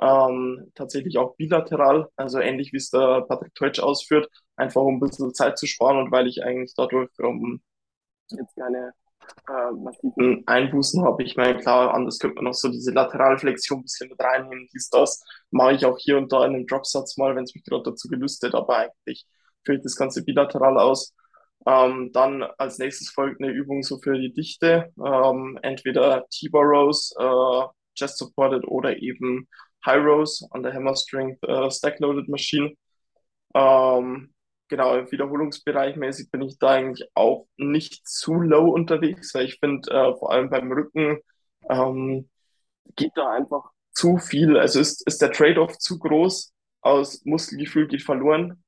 ähm, 0.00 0.72
tatsächlich 0.74 1.18
auch 1.18 1.36
bilateral, 1.36 2.08
also 2.16 2.38
ähnlich 2.40 2.72
wie 2.72 2.78
es 2.78 2.90
der 2.90 3.22
Patrick 3.22 3.54
Teutsch 3.54 3.80
ausführt, 3.80 4.28
einfach 4.56 4.82
um 4.82 4.96
ein 4.96 5.00
bisschen 5.00 5.34
Zeit 5.34 5.58
zu 5.58 5.66
sparen 5.66 5.98
und 5.98 6.10
weil 6.12 6.26
ich 6.26 6.42
eigentlich 6.44 6.74
dadurch 6.76 7.10
um, 7.20 7.62
jetzt 8.30 8.56
keine 8.56 8.92
äh, 9.48 9.72
massiven 9.72 10.42
Einbußen 10.46 11.04
habe. 11.04 11.22
Ich 11.22 11.36
meine, 11.36 11.58
klar, 11.58 11.94
anders 11.94 12.18
könnte 12.18 12.36
man 12.36 12.44
noch 12.44 12.54
so 12.54 12.68
diese 12.68 12.92
Lateralflexion 12.92 13.80
ein 13.80 13.82
bisschen 13.82 14.08
mit 14.10 14.20
reinnehmen, 14.20 14.68
dies, 14.72 14.88
das. 14.90 15.22
Mache 15.50 15.74
ich 15.74 15.84
auch 15.86 15.98
hier 15.98 16.18
und 16.18 16.32
da 16.32 16.44
in 16.46 16.54
einem 16.54 16.66
Dropsatz 16.66 17.16
mal, 17.16 17.34
wenn 17.36 17.44
es 17.44 17.54
mich 17.54 17.64
gerade 17.64 17.82
dazu 17.84 18.08
gelüstet, 18.08 18.54
aber 18.54 18.76
eigentlich 18.76 19.26
führt 19.64 19.84
das 19.84 19.96
Ganze 19.96 20.24
bilateral 20.24 20.78
aus. 20.78 21.14
Ähm, 21.66 22.10
dann 22.12 22.42
als 22.58 22.78
nächstes 22.78 23.10
folgt 23.10 23.40
eine 23.40 23.52
Übung 23.52 23.82
so 23.82 23.98
für 23.98 24.18
die 24.18 24.32
Dichte, 24.32 24.92
ähm, 24.98 25.58
entweder 25.62 26.26
T-Bar 26.30 26.64
Rows, 26.64 27.14
äh, 27.18 27.66
Chest 27.96 28.18
Supported 28.18 28.66
oder 28.66 28.96
eben 29.00 29.48
High 29.86 30.04
Rose 30.04 30.46
an 30.50 30.62
der 30.62 30.72
Hammer 30.72 30.96
Strength 30.96 31.42
äh, 31.44 31.70
Stack 31.70 32.00
Loaded 32.00 32.28
Machine. 32.28 32.72
Ähm, 33.54 34.32
genau, 34.72 34.96
im 34.96 35.12
Wiederholungsbereich 35.12 35.96
mäßig 35.96 36.30
bin 36.30 36.40
ich 36.40 36.58
da 36.58 36.70
eigentlich 36.70 37.06
auch 37.14 37.46
nicht 37.58 38.08
zu 38.08 38.40
low 38.40 38.70
unterwegs, 38.70 39.34
weil 39.34 39.44
ich 39.44 39.58
finde, 39.60 39.90
äh, 39.90 40.16
vor 40.16 40.32
allem 40.32 40.48
beim 40.48 40.72
Rücken 40.72 41.18
ähm, 41.68 42.30
geht 42.96 43.12
da 43.14 43.30
einfach 43.32 43.70
zu 43.92 44.16
viel. 44.16 44.56
Also 44.56 44.80
ist, 44.80 45.06
ist 45.06 45.20
der 45.20 45.30
Trade-off 45.30 45.76
zu 45.76 45.98
groß 45.98 46.54
aus 46.80 47.22
Muskelgefühl 47.26 47.86
geht 47.86 48.00
verloren 48.00 48.64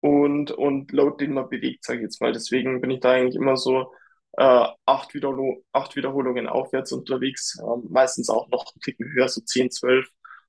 und, 0.00 0.52
und 0.52 0.92
Load, 0.92 1.24
den 1.24 1.34
man 1.34 1.48
bewegt, 1.48 1.84
sage 1.84 1.98
ich 1.98 2.04
jetzt 2.04 2.20
mal. 2.20 2.32
Deswegen 2.32 2.80
bin 2.80 2.92
ich 2.92 3.00
da 3.00 3.10
eigentlich 3.10 3.34
immer 3.34 3.56
so 3.56 3.92
äh, 4.36 4.64
acht, 4.86 5.12
Wiederhol 5.14 5.64
acht 5.72 5.96
Wiederholungen 5.96 6.46
aufwärts 6.46 6.92
unterwegs, 6.92 7.58
äh, 7.58 7.88
meistens 7.90 8.30
auch 8.30 8.48
noch 8.50 8.64
einen 8.72 8.80
Ticken 8.80 9.12
höher, 9.12 9.28
so 9.28 9.40
10, 9.40 9.72
12 9.72 10.06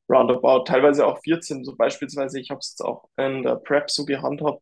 roundabout, 0.08 0.66
teilweise 0.66 1.08
auch 1.08 1.20
14. 1.24 1.64
So 1.64 1.76
beispielsweise, 1.76 2.40
ich 2.40 2.52
habe 2.52 2.60
es 2.60 2.74
jetzt 2.74 2.82
auch 2.86 3.10
in 3.18 3.42
der 3.42 3.56
Prep 3.56 3.90
so 3.90 4.06
gehandhabt, 4.06 4.62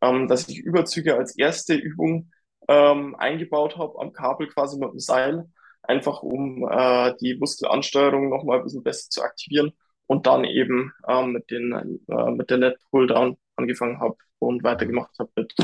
ähm, 0.00 0.28
dass 0.28 0.48
ich 0.48 0.58
Überzüge 0.58 1.16
als 1.16 1.36
erste 1.36 1.74
Übung 1.74 2.30
ähm, 2.68 3.14
eingebaut 3.16 3.76
habe 3.78 3.98
am 4.00 4.12
Kabel 4.12 4.48
quasi 4.48 4.78
mit 4.78 4.92
dem 4.92 4.98
Seil, 4.98 5.46
einfach 5.82 6.22
um 6.22 6.68
äh, 6.70 7.14
die 7.20 7.36
Muskelansteuerung 7.36 8.28
nochmal 8.28 8.58
ein 8.58 8.64
bisschen 8.64 8.82
besser 8.82 9.08
zu 9.10 9.22
aktivieren 9.22 9.72
und 10.06 10.26
dann 10.26 10.44
eben 10.44 10.92
ähm, 11.08 11.32
mit, 11.32 11.50
den, 11.50 12.00
äh, 12.08 12.30
mit 12.30 12.50
der 12.50 12.58
Net 12.58 12.78
Pulldown 12.90 13.36
angefangen 13.56 14.00
habe 14.00 14.16
und 14.38 14.62
weitergemacht 14.64 15.18
habe 15.18 15.30
mit, 15.36 15.54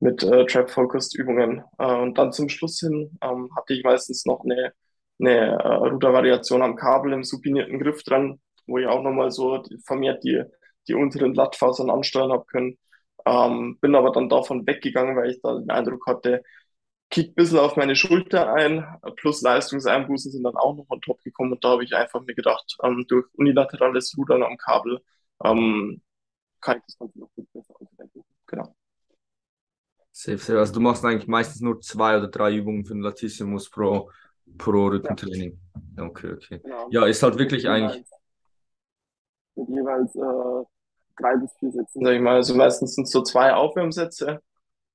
mit 0.00 0.22
äh, 0.22 0.46
Trap-Focused 0.46 1.14
Übungen. 1.16 1.62
Äh, 1.78 1.94
und 1.94 2.18
dann 2.18 2.32
zum 2.32 2.48
Schluss 2.48 2.80
hin 2.80 3.16
ähm, 3.22 3.50
hatte 3.56 3.74
ich 3.74 3.84
meistens 3.84 4.24
noch 4.26 4.44
eine, 4.44 4.72
eine 5.20 5.58
äh, 5.58 5.68
Rudervariation 5.88 6.62
am 6.62 6.76
Kabel 6.76 7.12
im 7.12 7.24
supinierten 7.24 7.78
Griff 7.78 8.02
dran, 8.02 8.40
wo 8.66 8.78
ich 8.78 8.86
auch 8.86 9.02
nochmal 9.02 9.30
so 9.30 9.62
vermehrt 9.84 10.24
die, 10.24 10.42
die 10.88 10.94
unteren 10.94 11.32
Blattfasern 11.32 11.90
ansteuern 11.90 12.32
habe 12.32 12.44
können. 12.46 12.78
Ähm, 13.26 13.78
bin 13.80 13.94
aber 13.94 14.10
dann 14.12 14.28
davon 14.28 14.66
weggegangen, 14.66 15.16
weil 15.16 15.30
ich 15.30 15.40
da 15.42 15.54
den 15.58 15.70
Eindruck 15.70 16.06
hatte, 16.06 16.42
kickt 17.10 17.32
ein 17.32 17.34
bisschen 17.34 17.58
auf 17.58 17.76
meine 17.76 17.94
Schulter 17.94 18.54
ein, 18.54 18.86
plus 19.16 19.42
Leistungseinbußen 19.42 20.32
sind 20.32 20.42
dann 20.44 20.56
auch 20.56 20.74
noch 20.74 20.86
on 20.88 21.00
top 21.02 21.22
gekommen 21.22 21.52
und 21.52 21.62
da 21.62 21.70
habe 21.70 21.84
ich 21.84 21.94
einfach 21.94 22.22
mir 22.22 22.34
gedacht, 22.34 22.76
ähm, 22.82 23.04
durch 23.06 23.26
unilaterales 23.34 24.16
Rudern 24.16 24.42
am 24.42 24.56
Kabel 24.56 25.00
ähm, 25.44 26.00
kann 26.60 26.78
ich 26.78 26.84
das 26.86 26.98
Ganze 26.98 27.18
noch 27.18 27.28
gut 27.36 27.52
besser 27.52 27.74
ausdenken. 27.78 28.24
Genau. 28.46 28.74
Safe, 30.10 30.38
safe. 30.38 30.58
Also 30.58 30.74
du 30.74 30.80
machst 30.80 31.04
eigentlich 31.04 31.28
meistens 31.28 31.60
nur 31.60 31.80
zwei 31.80 32.16
oder 32.16 32.28
drei 32.28 32.54
Übungen 32.54 32.84
für 32.84 32.94
den 32.94 33.02
Latissimus 33.02 33.68
pro, 33.68 34.10
pro 34.56 34.86
Rückentraining. 34.86 35.58
Ja. 35.96 36.04
Okay, 36.04 36.32
okay. 36.32 36.60
Genau. 36.62 36.88
Ja, 36.90 37.06
ist 37.06 37.22
halt 37.22 37.38
wirklich 37.38 37.68
eigentlich. 37.68 38.04
Mit 39.54 39.68
jeweils 39.68 40.14
äh, 40.16 40.64
drei 41.18 41.36
bis 41.36 41.52
vier 41.58 41.72
Sätzen, 41.72 42.04
sag 42.04 42.14
ich 42.14 42.20
mal. 42.20 42.36
Also 42.36 42.54
meistens 42.54 42.94
sind 42.94 43.04
es 43.04 43.10
so 43.10 43.22
zwei 43.22 43.54
Aufwärmsätze 43.54 44.42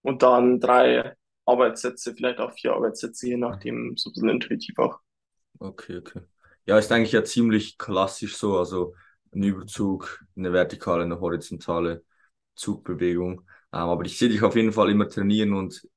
und 0.03 0.23
dann 0.23 0.59
drei 0.61 1.15
Arbeitssätze, 1.45 2.15
vielleicht 2.15 2.39
auch 2.39 2.53
vier 2.53 2.73
Arbeitssätze, 2.73 3.27
je 3.27 3.37
nachdem, 3.37 3.97
so 3.97 4.09
ein 4.09 4.13
bisschen 4.13 4.29
intuitiv 4.29 4.79
auch. 4.79 4.99
Okay, 5.59 5.97
okay. 5.97 6.21
Ja, 6.65 6.77
ist 6.77 6.91
eigentlich 6.91 7.11
ja 7.13 7.23
ziemlich 7.23 7.77
klassisch 7.77 8.35
so, 8.37 8.57
also 8.57 8.93
ein 9.33 9.43
Überzug, 9.43 10.23
eine 10.35 10.53
vertikale, 10.53 11.03
eine 11.03 11.19
horizontale 11.19 12.03
Zugbewegung. 12.55 13.41
Ähm, 13.41 13.79
aber 13.89 14.05
ich 14.05 14.17
sehe 14.17 14.29
dich 14.29 14.43
auf 14.43 14.55
jeden 14.55 14.71
Fall 14.73 14.89
immer 14.91 15.07
trainieren 15.09 15.53
und 15.53 15.87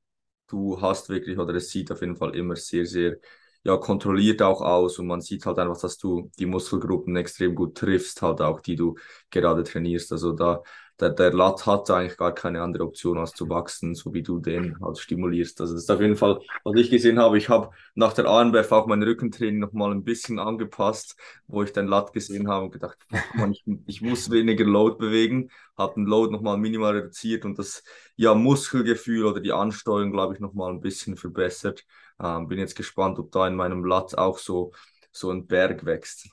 du 0.49 0.81
hast 0.81 1.09
wirklich, 1.11 1.39
oder 1.39 1.55
es 1.55 1.71
sieht 1.71 1.91
auf 1.93 2.01
jeden 2.03 2.16
Fall 2.16 2.37
immer 2.37 2.57
sehr, 2.57 2.87
sehr 2.87 3.18
ja, 3.64 3.76
kontrolliert 3.76 4.42
auch 4.42 4.61
aus 4.62 4.98
und 4.98 5.06
man 5.06 5.20
sieht 5.20 5.44
halt 5.46 5.58
einfach, 5.58 5.80
dass 5.80 5.98
du 5.98 6.30
die 6.38 6.46
Muskelgruppen 6.46 7.16
extrem 7.16 7.54
gut 7.54 7.76
triffst, 7.76 8.22
halt 8.22 8.40
auch 8.40 8.61
die 8.61 8.76
du 8.76 8.96
gerade 9.30 9.62
trainierst. 9.64 10.12
Also 10.12 10.32
da 10.32 10.62
der, 11.01 11.11
der 11.11 11.32
Lat 11.32 11.66
hat 11.66 11.90
eigentlich 11.90 12.18
gar 12.18 12.34
keine 12.34 12.62
andere 12.62 12.84
Option 12.84 13.18
als 13.18 13.32
zu 13.32 13.48
wachsen, 13.48 13.94
so 13.94 14.12
wie 14.12 14.22
du 14.22 14.38
den 14.38 14.78
halt 14.80 14.98
stimulierst. 14.98 15.61
Also 15.61 15.74
das 15.74 15.84
ist 15.84 15.90
auf 15.90 16.01
jeden 16.01 16.16
Fall, 16.16 16.40
was 16.64 16.78
ich 16.78 16.90
gesehen 16.90 17.18
habe. 17.18 17.38
Ich 17.38 17.48
habe 17.48 17.70
nach 17.94 18.12
der 18.12 18.26
ANBF 18.26 18.70
auch 18.72 18.86
mein 18.86 19.03
Rückentraining 19.03 19.59
nochmal 19.59 19.92
ein 19.92 20.05
bisschen 20.05 20.38
angepasst, 20.38 21.16
wo 21.46 21.62
ich 21.62 21.72
den 21.72 21.86
Lat 21.86 22.12
gesehen 22.12 22.48
habe 22.48 22.66
und 22.66 22.72
gedacht, 22.72 22.98
man, 23.34 23.53
ich, 23.53 23.64
ich 23.86 24.03
muss 24.03 24.30
weniger 24.30 24.64
Load 24.64 24.98
bewegen, 24.98 25.51
habe 25.76 25.94
den 25.94 26.07
Load 26.07 26.32
nochmal 26.32 26.59
minimal 26.59 26.96
reduziert 26.96 27.44
und 27.44 27.59
das 27.59 27.82
ja 28.16 28.34
Muskelgefühl 28.34 29.24
oder 29.24 29.40
die 29.40 29.53
Ansteuerung, 29.53 30.12
glaube 30.12 30.34
ich, 30.34 30.40
nochmal 30.40 30.72
ein 30.72 30.80
bisschen 30.80 31.16
verbessert. 31.16 31.84
Ähm, 32.22 32.48
bin 32.48 32.59
jetzt 32.59 32.76
gespannt, 32.76 33.18
ob 33.18 33.32
da 33.32 33.48
in 33.48 33.57
meinem 33.57 33.84
Lat 33.84 34.16
auch 34.18 34.38
so, 34.38 34.72
so 35.12 35.30
ein 35.30 35.46
Berg 35.46 35.86
wächst. 35.86 36.28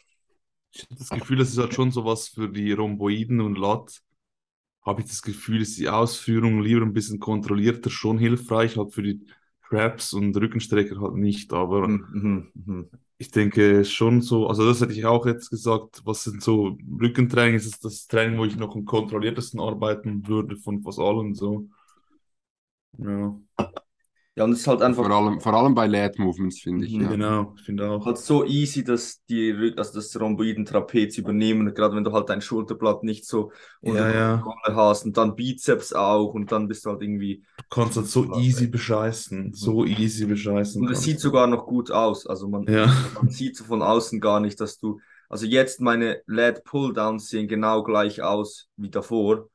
Ich 0.72 0.84
habe 0.84 0.96
das 0.96 1.10
Gefühl, 1.10 1.38
das 1.38 1.50
ist 1.50 1.58
halt 1.58 1.74
schon 1.74 1.92
sowas 1.92 2.28
für 2.28 2.50
die 2.50 2.74
Rhomboiden 2.74 3.42
und 3.42 3.58
Lat 3.58 4.02
habe 4.88 5.02
ich 5.02 5.08
das 5.08 5.22
Gefühl, 5.22 5.62
ist 5.62 5.78
die 5.78 5.90
Ausführung 5.90 6.62
lieber 6.62 6.82
ein 6.82 6.94
bisschen 6.94 7.20
kontrollierter 7.20 7.90
schon 7.90 8.18
hilfreich, 8.18 8.78
halt 8.78 8.94
für 8.94 9.04
die 9.04 9.28
Traps 9.68 10.14
und 10.14 10.36
Rückenstrecker 10.38 11.02
halt 11.02 11.16
nicht, 11.16 11.52
aber 11.52 11.90
mhm, 11.90 12.52
mhm. 12.54 12.90
ich 13.18 13.30
denke 13.30 13.84
schon 13.84 14.22
so, 14.22 14.48
also 14.48 14.66
das 14.66 14.80
hätte 14.80 14.94
ich 14.94 15.06
auch 15.06 15.26
jetzt 15.26 15.50
gesagt, 15.50 16.02
was 16.06 16.24
sind 16.24 16.42
so 16.42 16.78
Rückentraining, 17.02 17.56
ist 17.56 17.66
es 17.66 17.80
das 17.82 18.08
Training, 18.08 18.40
wo 18.40 18.46
ich 18.46 18.56
noch 18.56 18.76
am 18.76 18.86
kontrolliertesten 18.86 19.60
arbeiten 19.60 20.26
würde 20.26 20.56
von 20.56 20.82
fast 20.82 21.00
allen 21.00 21.36
so. 21.36 21.68
Ja. 22.98 23.38
Ja, 24.38 24.44
und 24.44 24.52
es 24.52 24.60
ist 24.60 24.68
halt 24.68 24.84
einfach. 24.84 25.04
Vor 25.04 25.12
allem, 25.12 25.42
vor 25.42 25.54
allem 25.56 25.74
bei 25.74 25.88
Lad 25.88 26.20
Movements, 26.20 26.60
finde 26.60 26.86
ich. 26.86 26.92
Ja. 26.92 27.02
ja. 27.02 27.08
Genau, 27.08 27.56
ich 27.58 27.64
finde 27.64 27.90
auch. 27.90 28.06
Halt 28.06 28.20
so 28.20 28.46
easy, 28.46 28.84
dass 28.84 29.24
die 29.26 29.74
also 29.76 29.96
das 29.96 30.20
Rhomboiden-Trapez 30.20 31.18
übernehmen, 31.18 31.74
gerade 31.74 31.96
wenn 31.96 32.04
du 32.04 32.12
halt 32.12 32.30
dein 32.30 32.42
Schulterblatt 32.42 33.02
nicht 33.02 33.26
so 33.26 33.52
unter 33.82 34.14
ja, 34.14 34.36
ja. 34.36 34.76
hast 34.76 35.06
und 35.06 35.18
dann 35.18 35.36
Bizeps 35.36 35.92
auch 35.92 36.36
und 36.36 36.52
dann 36.52 36.68
bist 36.68 36.86
du 36.86 36.92
halt 36.92 37.02
irgendwie. 37.02 37.44
Du 37.58 37.64
kannst 37.72 37.98
halt 37.98 38.06
so 38.06 38.32
easy 38.36 38.68
bescheißen, 38.68 39.54
so 39.54 39.86
easy 39.86 40.28
bescheißen. 40.28 40.86
Und 40.86 40.92
es 40.92 41.02
sieht 41.02 41.20
sogar 41.20 41.48
noch 41.48 41.66
gut 41.66 41.90
aus. 41.90 42.28
Also 42.28 42.48
man, 42.48 42.68
ja. 42.68 42.94
man 43.16 43.32
sieht 43.32 43.58
so 43.58 43.64
von 43.64 43.82
außen 43.82 44.20
gar 44.20 44.40
nicht, 44.40 44.62
dass 44.62 44.78
du. 44.78 45.00
Also 45.30 45.48
jetzt 45.48 45.82
meine 45.82 46.22
Lad 46.28 46.64
Pulldowns 46.64 47.30
sehen 47.30 47.48
genau 47.48 47.82
gleich 47.82 48.22
aus 48.22 48.70
wie 48.76 48.92
davor, 48.92 49.50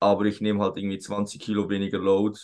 aber 0.00 0.26
ich 0.26 0.42
nehme 0.42 0.60
halt 0.60 0.76
irgendwie 0.76 0.98
20 0.98 1.40
Kilo 1.40 1.70
weniger 1.70 1.98
Load 1.98 2.38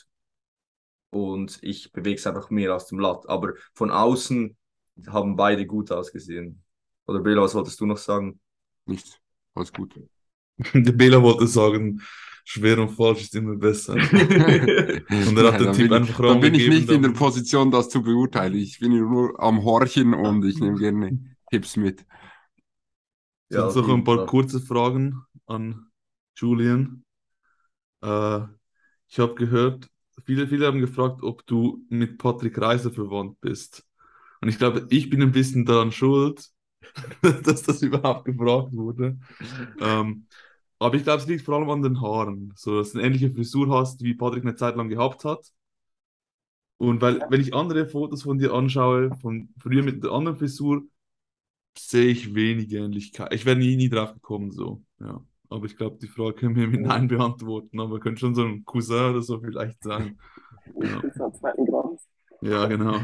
und 1.15 1.59
ich 1.63 1.93
bewege 1.93 2.17
es 2.17 2.27
einfach 2.27 2.51
mehr 2.51 2.75
aus 2.75 2.87
dem 2.87 2.99
Latt. 2.99 3.29
Aber 3.29 3.55
von 3.75 3.91
außen 3.91 4.57
haben 5.07 5.37
beide 5.37 5.67
gut 5.67 5.91
ausgesehen. 5.91 6.63
Oder 7.07 7.21
Bela, 7.21 7.43
was 7.43 7.55
wolltest 7.55 7.81
du 7.81 7.87
noch 7.87 7.99
sagen? 7.99 8.41
Nichts. 8.87 9.19
Alles 9.55 9.73
gut. 9.73 9.95
Der 10.73 10.93
Bela 10.93 11.23
wollte 11.23 11.47
sagen, 11.47 12.01
schwer 12.45 12.79
und 12.79 12.91
falsch 12.91 13.23
ist 13.23 13.35
immer 13.35 13.57
besser. 13.57 13.95
und 13.95 14.03
er 14.11 15.53
hat 15.53 15.61
ja, 15.61 15.65
den 15.67 15.73
Tipp 15.73 15.93
einfach 15.93 16.21
Dann 16.21 16.41
bin 16.41 16.55
ich 16.55 16.69
nicht 16.69 16.91
in 16.91 17.03
der 17.03 17.11
Position, 17.11 17.71
das 17.71 17.89
zu 17.89 18.03
beurteilen. 18.03 18.55
Ich 18.55 18.79
bin 18.79 18.97
nur 18.97 19.41
am 19.43 19.65
Horchen 19.65 20.15
und 20.15 20.45
ich 20.45 20.59
nehme 20.59 20.79
gerne 20.79 21.37
Tipps 21.51 21.77
mit. 21.77 22.05
Ja, 23.51 23.71
Sonst 23.71 23.87
noch 23.87 23.95
ein 23.95 24.05
paar 24.05 24.27
kurze 24.27 24.61
Fragen 24.61 25.23
an 25.47 25.87
Julian. 26.37 27.05
Äh, 28.03 28.41
ich 29.09 29.19
habe 29.19 29.35
gehört, 29.35 29.89
viele, 30.25 30.47
viele 30.49 30.67
haben 30.67 30.81
gefragt, 30.81 31.23
ob 31.23 31.47
du 31.47 31.85
mit 31.89 32.19
Patrick 32.19 32.59
Reiser 32.59 32.91
verwandt 32.93 33.41
bist. 33.41 33.87
Und 34.41 34.49
ich 34.49 34.59
glaube, 34.59 34.87
ich 34.91 35.11
bin 35.11 35.23
ein 35.23 35.33
bisschen 35.33 35.65
daran 35.65 35.93
schuld, 35.93 36.51
dass 37.45 37.63
das 37.63 37.83
überhaupt 37.83 38.27
gefragt 38.27 38.73
wurde. 38.75 39.19
Ähm, 39.81 40.27
aber 40.79 40.97
ich 40.97 41.05
glaube, 41.05 41.23
es 41.23 41.29
liegt 41.29 41.45
vor 41.45 41.57
allem 41.57 41.71
an 41.71 41.83
den 41.83 42.01
Haaren. 42.01 42.53
So, 42.57 42.79
dass 42.79 42.93
du 42.93 42.99
eine 42.99 43.07
ähnliche 43.09 43.31
Frisur 43.31 43.71
hast, 43.71 44.03
wie 44.03 44.15
Patrick 44.15 44.45
eine 44.45 44.57
Zeit 44.57 44.77
lang 44.77 44.89
gehabt 44.89 45.25
hat. 45.25 45.53
Und 46.77 47.01
weil, 47.01 47.25
wenn 47.31 47.41
ich 47.41 47.55
andere 47.55 47.87
Fotos 47.87 48.23
von 48.25 48.39
dir 48.39 48.53
anschaue, 48.53 49.11
von 49.21 49.49
früher 49.59 49.83
mit 49.83 50.03
der 50.05 50.11
anderen 50.13 50.37
Frisur, 50.37 50.83
sehe 51.79 52.07
ich 52.07 52.35
wenig 52.35 52.73
Ähnlichkeit. 52.73 53.33
Ich 53.35 53.47
wäre 53.47 53.57
nie, 53.57 53.77
nie 53.77 53.89
drauf 53.89 54.15
gekommen, 54.15 54.53
so. 54.53 54.83
Ja. 55.01 55.25
Aber 55.55 55.67
ich 55.67 55.77
glaube, 55.77 55.99
die 55.99 56.09
Frage 56.09 56.35
können 56.35 56.57
wir 56.57 56.67
mit 56.67 56.81
Nein 56.81 57.07
beantworten. 57.07 57.79
Aber 57.79 58.01
könnte 58.01 58.21
schon 58.21 58.35
so 58.35 58.43
ein 58.43 58.65
Cousin 58.65 59.11
oder 59.11 59.23
so 59.23 59.41
vielleicht 59.41 59.83
sein. 59.83 60.19
Ja, 60.81 61.03
ja 62.41 62.67
genau. 62.67 62.99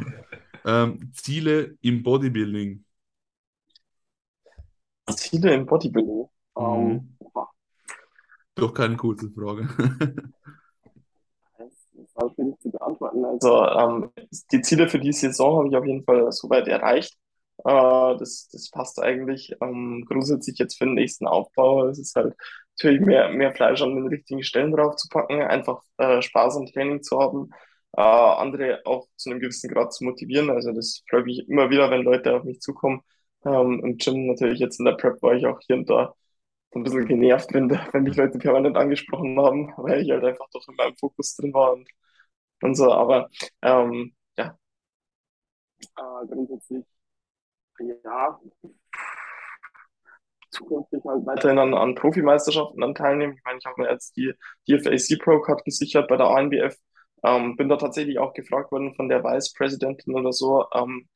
Ähm, 0.65 1.13
Ziele 1.13 1.77
im 1.83 2.03
Bodybuilding. 2.03 2.83
Ziele 5.15 5.55
im 5.55 5.67
Bodybuilding? 5.67 6.17
Mhm. 6.17 6.27
Um, 6.55 7.17
Doch 8.55 8.73
keine 8.73 8.97
kurze 8.97 9.31
Frage. 9.31 9.69
das 11.59 11.69
ist 11.95 12.17
auch 12.17 12.35
schwierig 12.35 12.59
zu 12.61 12.71
beantworten. 12.71 13.25
Also 13.27 13.65
ähm, 13.67 14.11
die 14.51 14.63
Ziele 14.63 14.89
für 14.89 14.99
die 14.99 15.13
Saison 15.13 15.59
habe 15.59 15.69
ich 15.69 15.77
auf 15.77 15.85
jeden 15.85 16.05
Fall 16.05 16.33
soweit 16.33 16.67
erreicht. 16.67 17.17
Äh, 17.65 18.17
das, 18.19 18.49
das 18.53 18.71
passt 18.71 19.01
eigentlich. 19.03 19.55
Ähm, 19.61 20.05
grundsätzlich 20.09 20.59
jetzt 20.59 20.79
für 20.79 20.85
den 20.87 20.95
nächsten 20.95 21.27
Aufbau. 21.27 21.87
Es 21.89 21.99
ist 21.99 22.17
halt 22.17 22.35
natürlich 22.79 23.01
mehr, 23.03 23.29
mehr 23.31 23.53
Fleisch 23.55 23.83
an 23.83 23.95
den 23.97 24.07
richtigen 24.09 24.43
Stellen 24.43 24.73
drauf 24.73 24.97
zu 24.97 25.09
packen, 25.09 25.43
einfach 25.43 25.83
äh, 25.99 26.23
Spaß 26.23 26.57
am 26.57 26.67
Training 26.67 27.03
zu 27.03 27.19
haben, 27.21 27.51
äh, 27.97 28.01
andere 28.03 28.81
auch 28.87 29.07
zu 29.17 29.31
einem 29.31 29.41
gewissen 29.41 29.71
Grad 29.71 29.93
zu 29.93 30.05
motivieren. 30.05 30.51
Also 30.51 30.73
das 30.73 31.03
freut 31.09 31.27
mich 31.27 31.49
immer 31.49 31.71
wieder, 31.71 31.91
wenn 31.91 32.03
Leute 32.03 32.35
auf 32.37 32.45
mich 32.45 32.61
zukommen. 32.61 33.03
Ähm, 33.45 33.81
Im 33.85 33.97
Gym 33.99 34.27
natürlich 34.27 34.59
jetzt 34.61 34.79
in 34.81 34.87
der 34.87 34.93
Prep 34.93 35.23
war 35.23 35.35
ich 35.35 35.47
auch 35.47 35.61
hier 35.67 35.77
und 35.77 35.89
da 35.91 36.15
ein 36.75 36.83
bisschen 36.85 37.07
genervt, 37.07 37.53
wenn, 37.55 37.71
wenn 37.93 38.03
mich 38.05 38.17
Leute 38.17 38.39
permanent 38.39 38.77
angesprochen 38.77 39.39
haben, 39.41 39.73
weil 39.79 40.03
ich 40.03 40.11
halt 40.11 40.25
einfach 40.25 40.49
doch 40.53 40.67
in 40.69 40.77
meinem 40.77 40.97
Fokus 40.97 41.37
drin 41.37 41.53
war 41.55 41.73
und, 41.75 41.89
und 42.63 42.75
so. 42.77 42.93
Aber 42.93 43.31
ähm, 43.63 44.15
ja, 44.39 44.57
äh, 45.97 46.27
grundsätzlich 46.27 46.85
ja, 48.05 48.41
zukünftig 50.51 51.01
halt 51.05 51.27
weiterhin 51.27 51.59
an, 51.59 51.75
an 51.75 51.95
Profimeisterschaften 51.95 52.81
dann 52.81 52.95
teilnehmen. 52.95 53.35
Ich 53.37 53.45
meine, 53.45 53.59
ich 53.59 53.67
habe 53.67 53.81
mir 53.83 53.91
jetzt 53.91 54.17
die 54.17 54.33
DFAC 54.69 55.19
Pro 55.23 55.41
Card 55.41 55.65
gesichert 55.65 56.09
bei 56.09 56.17
der 56.17 56.27
ANBF. 56.27 56.77
Ähm, 57.23 57.57
bin 57.57 57.69
da 57.69 57.77
tatsächlich 57.77 58.19
auch 58.19 58.33
gefragt 58.33 58.73
worden 58.73 58.95
von 58.95 59.09
der 59.09 59.23
Vice 59.23 59.53
Presidentin 59.55 60.15
oder 60.15 60.33
so, 60.33 60.65
ähm, 60.75 61.09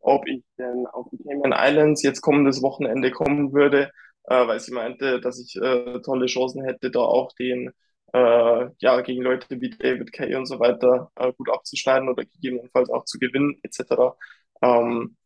ob 0.00 0.26
ich 0.28 0.42
denn 0.58 0.86
auf 0.86 1.06
die 1.12 1.18
Cayman 1.22 1.54
Islands 1.56 2.02
jetzt 2.02 2.20
kommendes 2.22 2.62
Wochenende 2.62 3.10
kommen 3.12 3.52
würde, 3.52 3.90
äh, 4.24 4.46
weil 4.46 4.60
sie 4.60 4.72
meinte, 4.72 5.20
dass 5.20 5.40
ich 5.40 5.56
äh, 5.56 6.00
tolle 6.02 6.26
Chancen 6.26 6.64
hätte, 6.64 6.90
da 6.90 7.00
auch 7.00 7.32
den 7.34 7.70
äh, 8.12 8.68
ja 8.80 9.00
gegen 9.02 9.22
Leute 9.22 9.60
wie 9.60 9.70
David 9.70 10.12
Kay 10.12 10.34
und 10.34 10.46
so 10.46 10.58
weiter 10.58 11.10
äh, 11.16 11.32
gut 11.32 11.50
abzuschneiden 11.50 12.08
oder 12.08 12.24
gegebenenfalls 12.24 12.90
auch 12.90 13.04
zu 13.04 13.18
gewinnen 13.18 13.60
etc. 13.62 14.16
Ähm, 14.62 15.16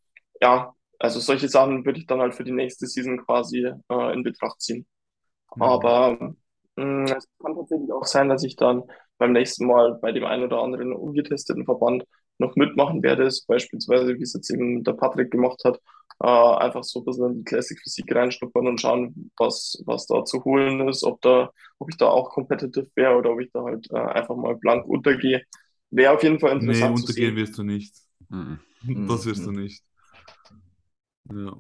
ja, 0.41 0.74
also 0.99 1.20
solche 1.20 1.49
Sachen 1.49 1.85
würde 1.85 1.99
ich 1.99 2.07
dann 2.07 2.20
halt 2.20 2.35
für 2.35 2.45
die 2.45 2.53
nächste 2.53 2.87
Season 2.87 3.24
quasi 3.24 3.66
äh, 3.89 4.12
in 4.14 4.22
Betracht 4.22 4.61
ziehen. 4.61 4.87
Mhm. 5.55 5.62
Aber 5.62 6.35
mh, 6.76 6.85
mm, 6.85 7.05
es 7.05 7.28
kann 7.43 7.55
tatsächlich 7.55 7.93
auch 7.93 8.05
sein, 8.07 8.28
dass 8.28 8.45
ich 8.45 8.57
dann 8.57 8.82
beim 9.18 9.32
nächsten 9.32 9.66
Mal 9.66 9.95
bei 10.01 10.12
dem 10.12 10.24
einen 10.24 10.45
oder 10.45 10.61
anderen 10.61 10.93
ungetesteten 10.93 11.64
Verband 11.64 12.05
noch 12.39 12.57
mitmachen 12.57 13.03
werde, 13.03 13.30
so 13.30 13.45
beispielsweise, 13.47 14.18
wie 14.18 14.22
es 14.22 14.32
jetzt 14.32 14.51
eben 14.51 14.82
der 14.82 14.95
Patrick 14.95 15.30
gemacht 15.30 15.62
hat, 15.64 15.80
äh, 16.20 16.26
einfach 16.26 16.82
so 16.82 17.01
ein 17.01 17.05
bisschen 17.05 17.26
in 17.26 17.39
die 17.39 17.45
Classic 17.45 17.78
Physik 17.80 18.12
reinschnuppern 18.14 18.66
und 18.66 18.80
schauen, 18.80 19.30
was, 19.37 19.82
was 19.87 20.07
da 20.07 20.24
zu 20.24 20.45
holen 20.45 20.89
ist, 20.89 21.05
ob 21.05 21.20
da, 21.20 21.51
ob 21.78 21.91
ich 21.91 21.97
da 21.97 22.09
auch 22.09 22.30
competitive 22.30 22.91
wäre 22.97 23.16
oder 23.16 23.30
ob 23.30 23.41
ich 23.41 23.51
da 23.53 23.62
halt 23.62 23.89
äh, 23.91 23.97
einfach 23.97 24.37
mal 24.37 24.57
blank 24.57 24.87
untergehe. 24.87 25.43
Wäre 25.91 26.14
auf 26.14 26.22
jeden 26.22 26.41
Fall 26.41 26.53
interessant. 26.53 26.97
Nee, 26.97 27.01
untergehen 27.03 27.37
wirst 27.37 27.57
du 27.57 27.62
nicht. 27.62 27.95
Mhm. 28.28 28.59
Das 29.07 29.26
wirst 29.26 29.47
du 29.47 29.53
nicht. 29.53 29.85
Ja. 31.33 31.57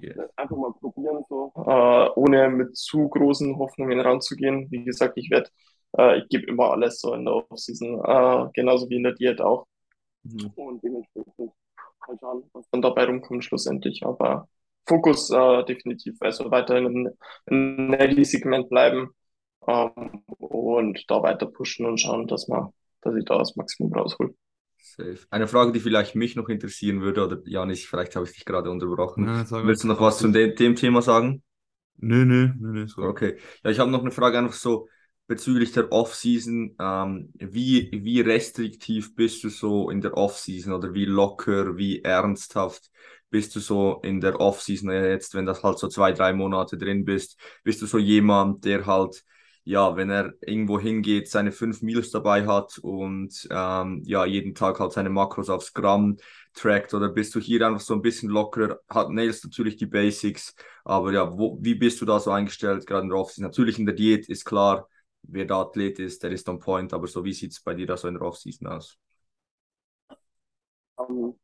Yeah. 0.00 0.28
Einfach 0.36 0.56
mal 0.56 0.72
probieren, 0.72 1.24
so, 1.28 1.52
äh, 1.54 2.08
ohne 2.16 2.48
mit 2.48 2.76
zu 2.76 3.08
großen 3.08 3.58
Hoffnungen 3.58 4.00
ranzugehen. 4.00 4.70
Wie 4.70 4.82
gesagt, 4.82 5.18
ich 5.18 5.30
werde, 5.30 5.50
äh, 5.98 6.18
ich 6.18 6.28
gebe 6.28 6.46
immer 6.46 6.70
alles 6.70 7.00
so 7.00 7.12
in 7.14 7.26
der 7.26 7.34
Offseason, 7.34 8.00
äh, 8.02 8.50
genauso 8.54 8.88
wie 8.88 8.96
in 8.96 9.02
der 9.02 9.12
Diät 9.12 9.40
auch. 9.42 9.66
Mhm. 10.22 10.52
Und 10.56 10.82
dementsprechend 10.82 11.36
mal 11.38 12.18
schauen, 12.18 12.44
was 12.52 12.68
dann 12.70 12.82
dabei 12.82 13.04
rumkommt 13.04 13.44
schlussendlich. 13.44 14.04
Aber 14.04 14.48
Fokus 14.86 15.30
äh, 15.30 15.64
definitiv, 15.64 16.16
also 16.20 16.50
weiterhin 16.50 17.10
im 17.46 17.86
Nelly-Segment 17.88 18.68
bleiben 18.68 19.10
ähm, 19.66 20.22
und 20.38 21.04
da 21.08 21.22
weiter 21.22 21.46
pushen 21.46 21.86
und 21.86 22.00
schauen, 22.00 22.26
dass 22.26 22.48
man, 22.48 22.70
dass 23.02 23.14
ich 23.14 23.24
da 23.24 23.38
das 23.38 23.54
Maximum 23.56 23.92
raushole. 23.92 24.34
Safe. 24.96 25.18
Eine 25.30 25.48
Frage, 25.48 25.72
die 25.72 25.80
vielleicht 25.80 26.14
mich 26.14 26.36
noch 26.36 26.48
interessieren 26.48 27.00
würde, 27.00 27.24
oder 27.24 27.38
Janis, 27.44 27.84
vielleicht 27.84 28.14
habe 28.16 28.26
ich 28.26 28.32
dich 28.32 28.44
gerade 28.44 28.70
unterbrochen. 28.70 29.26
Ja, 29.26 29.64
Willst 29.64 29.84
du 29.84 29.88
noch 29.88 30.00
was 30.00 30.18
zu 30.18 30.28
dem, 30.28 30.54
dem 30.54 30.76
Thema 30.76 31.02
sagen? 31.02 31.42
Nö, 31.98 32.24
nö, 32.24 32.50
nö, 32.58 32.72
nö. 32.72 32.86
So. 32.86 33.02
Okay. 33.02 33.38
Ja, 33.64 33.70
ich 33.70 33.78
habe 33.78 33.90
noch 33.90 34.00
eine 34.00 34.10
Frage 34.10 34.38
einfach 34.38 34.54
so 34.54 34.88
bezüglich 35.26 35.72
der 35.72 35.90
Off-Season. 35.92 36.76
Ähm, 36.78 37.32
wie, 37.38 37.90
wie 37.92 38.20
restriktiv 38.20 39.14
bist 39.14 39.44
du 39.44 39.48
so 39.48 39.88
in 39.90 40.00
der 40.00 40.16
Off-Season 40.16 40.72
oder 40.72 40.94
wie 40.94 41.04
locker, 41.04 41.76
wie 41.76 42.02
ernsthaft 42.02 42.90
bist 43.30 43.56
du 43.56 43.60
so 43.60 44.00
in 44.02 44.20
der 44.20 44.40
Off-Season 44.40 44.90
jetzt, 44.90 45.34
wenn 45.34 45.46
das 45.46 45.62
halt 45.62 45.78
so 45.78 45.88
zwei, 45.88 46.12
drei 46.12 46.32
Monate 46.34 46.76
drin 46.76 47.04
bist? 47.04 47.38
Bist 47.64 47.80
du 47.80 47.86
so 47.86 47.98
jemand, 47.98 48.64
der 48.64 48.84
halt 48.84 49.24
ja, 49.64 49.96
wenn 49.96 50.10
er 50.10 50.32
irgendwo 50.40 50.78
hingeht, 50.80 51.28
seine 51.30 51.52
fünf 51.52 51.82
Meals 51.82 52.10
dabei 52.10 52.46
hat 52.46 52.78
und 52.78 53.46
ähm, 53.50 54.02
ja, 54.04 54.24
jeden 54.24 54.54
Tag 54.54 54.80
halt 54.80 54.92
seine 54.92 55.10
Makros 55.10 55.50
aufs 55.50 55.72
Gramm 55.72 56.16
trackt 56.54 56.94
oder 56.94 57.08
bist 57.08 57.34
du 57.34 57.40
hier 57.40 57.66
einfach 57.66 57.80
so 57.80 57.94
ein 57.94 58.02
bisschen 58.02 58.28
lockerer, 58.30 58.80
hat 58.88 59.10
nailst 59.10 59.44
natürlich 59.44 59.76
die 59.76 59.86
Basics, 59.86 60.54
aber 60.84 61.12
ja, 61.12 61.38
wo, 61.38 61.58
wie 61.60 61.74
bist 61.76 62.00
du 62.00 62.04
da 62.06 62.18
so 62.20 62.30
eingestellt, 62.32 62.86
gerade 62.86 63.04
in 63.04 63.08
der 63.10 63.18
Offseason? 63.18 63.44
Natürlich 63.44 63.78
in 63.78 63.86
der 63.86 63.94
Diät 63.94 64.28
ist 64.28 64.44
klar, 64.44 64.88
wer 65.22 65.44
der 65.44 65.56
Athlet 65.56 65.98
ist, 65.98 66.22
der 66.22 66.32
ist 66.32 66.48
on 66.48 66.58
point, 66.58 66.92
aber 66.92 67.06
so 67.06 67.24
wie 67.24 67.32
sieht 67.32 67.52
es 67.52 67.60
bei 67.62 67.74
dir 67.74 67.86
da 67.86 67.96
so 67.96 68.08
in 68.08 68.14
der 68.14 68.22
Offseason 68.22 68.66
aus? 68.66 68.98
Um, 70.96 71.34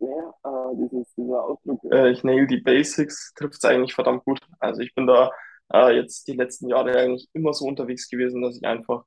ähm, 0.00 0.08
ja, 0.08 0.34
äh, 0.44 0.76
dieses, 0.76 1.14
dieser 1.14 1.44
Ausdruck, 1.44 1.80
äh, 1.92 2.10
ich 2.10 2.24
nail 2.24 2.46
die 2.46 2.60
Basics, 2.60 3.32
trifft 3.34 3.54
es 3.56 3.64
eigentlich 3.64 3.94
verdammt 3.94 4.24
gut. 4.24 4.40
Also 4.60 4.80
ich 4.82 4.94
bin 4.94 5.06
da 5.06 5.30
äh, 5.72 5.96
jetzt 5.96 6.28
die 6.28 6.32
letzten 6.34 6.68
Jahre 6.68 6.96
eigentlich 6.96 7.28
immer 7.32 7.52
so 7.54 7.66
unterwegs 7.66 8.08
gewesen, 8.08 8.42
dass 8.42 8.56
ich 8.56 8.64
einfach 8.64 9.04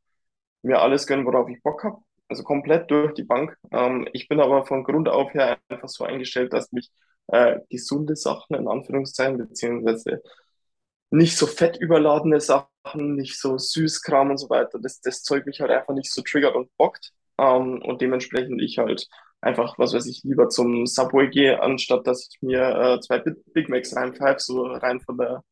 mir 0.64 0.82
alles 0.82 1.07
gönne, 1.07 1.26
worauf 1.26 1.49
ich 1.49 1.61
Bock 1.64 1.84
habe. 1.84 1.97
Also 2.30 2.43
komplett 2.43 2.89
durch 2.91 3.14
die 3.14 3.24
Bank. 3.24 3.57
Ähm, 3.72 4.07
ich 4.14 4.28
bin 4.28 4.39
aber 4.39 4.66
von 4.66 4.84
Grund 4.84 5.09
auf 5.09 5.34
her 5.34 5.59
einfach 5.70 5.89
so 5.89 6.05
eingestellt, 6.05 6.53
dass 6.53 6.72
mich 6.72 6.89
äh, 7.28 7.59
gesunde 7.70 8.16
Sachen 8.16 8.55
in 8.55 8.68
Anführungszeichen, 8.68 9.38
beziehungsweise 9.38 10.22
nicht 11.11 11.38
so 11.38 11.45
fettüberladene 11.47 12.39
Sachen, 12.39 13.16
nicht 13.16 13.39
so 13.39 13.57
Süßkram 13.57 14.32
und 14.32 14.38
so 14.38 14.49
weiter, 14.49 14.80
das, 14.80 14.99
das 15.01 15.24
Zeug 15.24 15.45
mich 15.45 15.61
halt 15.61 15.72
einfach 15.72 15.93
nicht 15.93 16.11
so 16.11 16.22
triggert 16.24 16.55
und 16.55 16.70
bockt. 16.78 17.11
Ähm, 17.38 17.82
und 17.84 18.01
dementsprechend 18.01 18.61
ich 18.61 18.78
halt 18.80 19.07
einfach, 19.41 19.78
was 19.78 19.93
weiß 19.93 20.05
ich, 20.07 20.24
lieber 20.24 20.49
zum 20.49 20.86
Subway 20.88 21.30
gehe, 21.30 21.61
anstatt 21.61 22.07
dass 22.07 22.30
ich 22.32 22.41
mir 22.41 22.61
äh, 22.97 22.99
zwei 23.01 23.20
Big 23.53 23.70
Macs 23.70 23.95
reinpfeife, 23.95 24.39
so 24.39 24.64
rein 24.64 25.01
von 25.01 25.18
der 25.18 25.43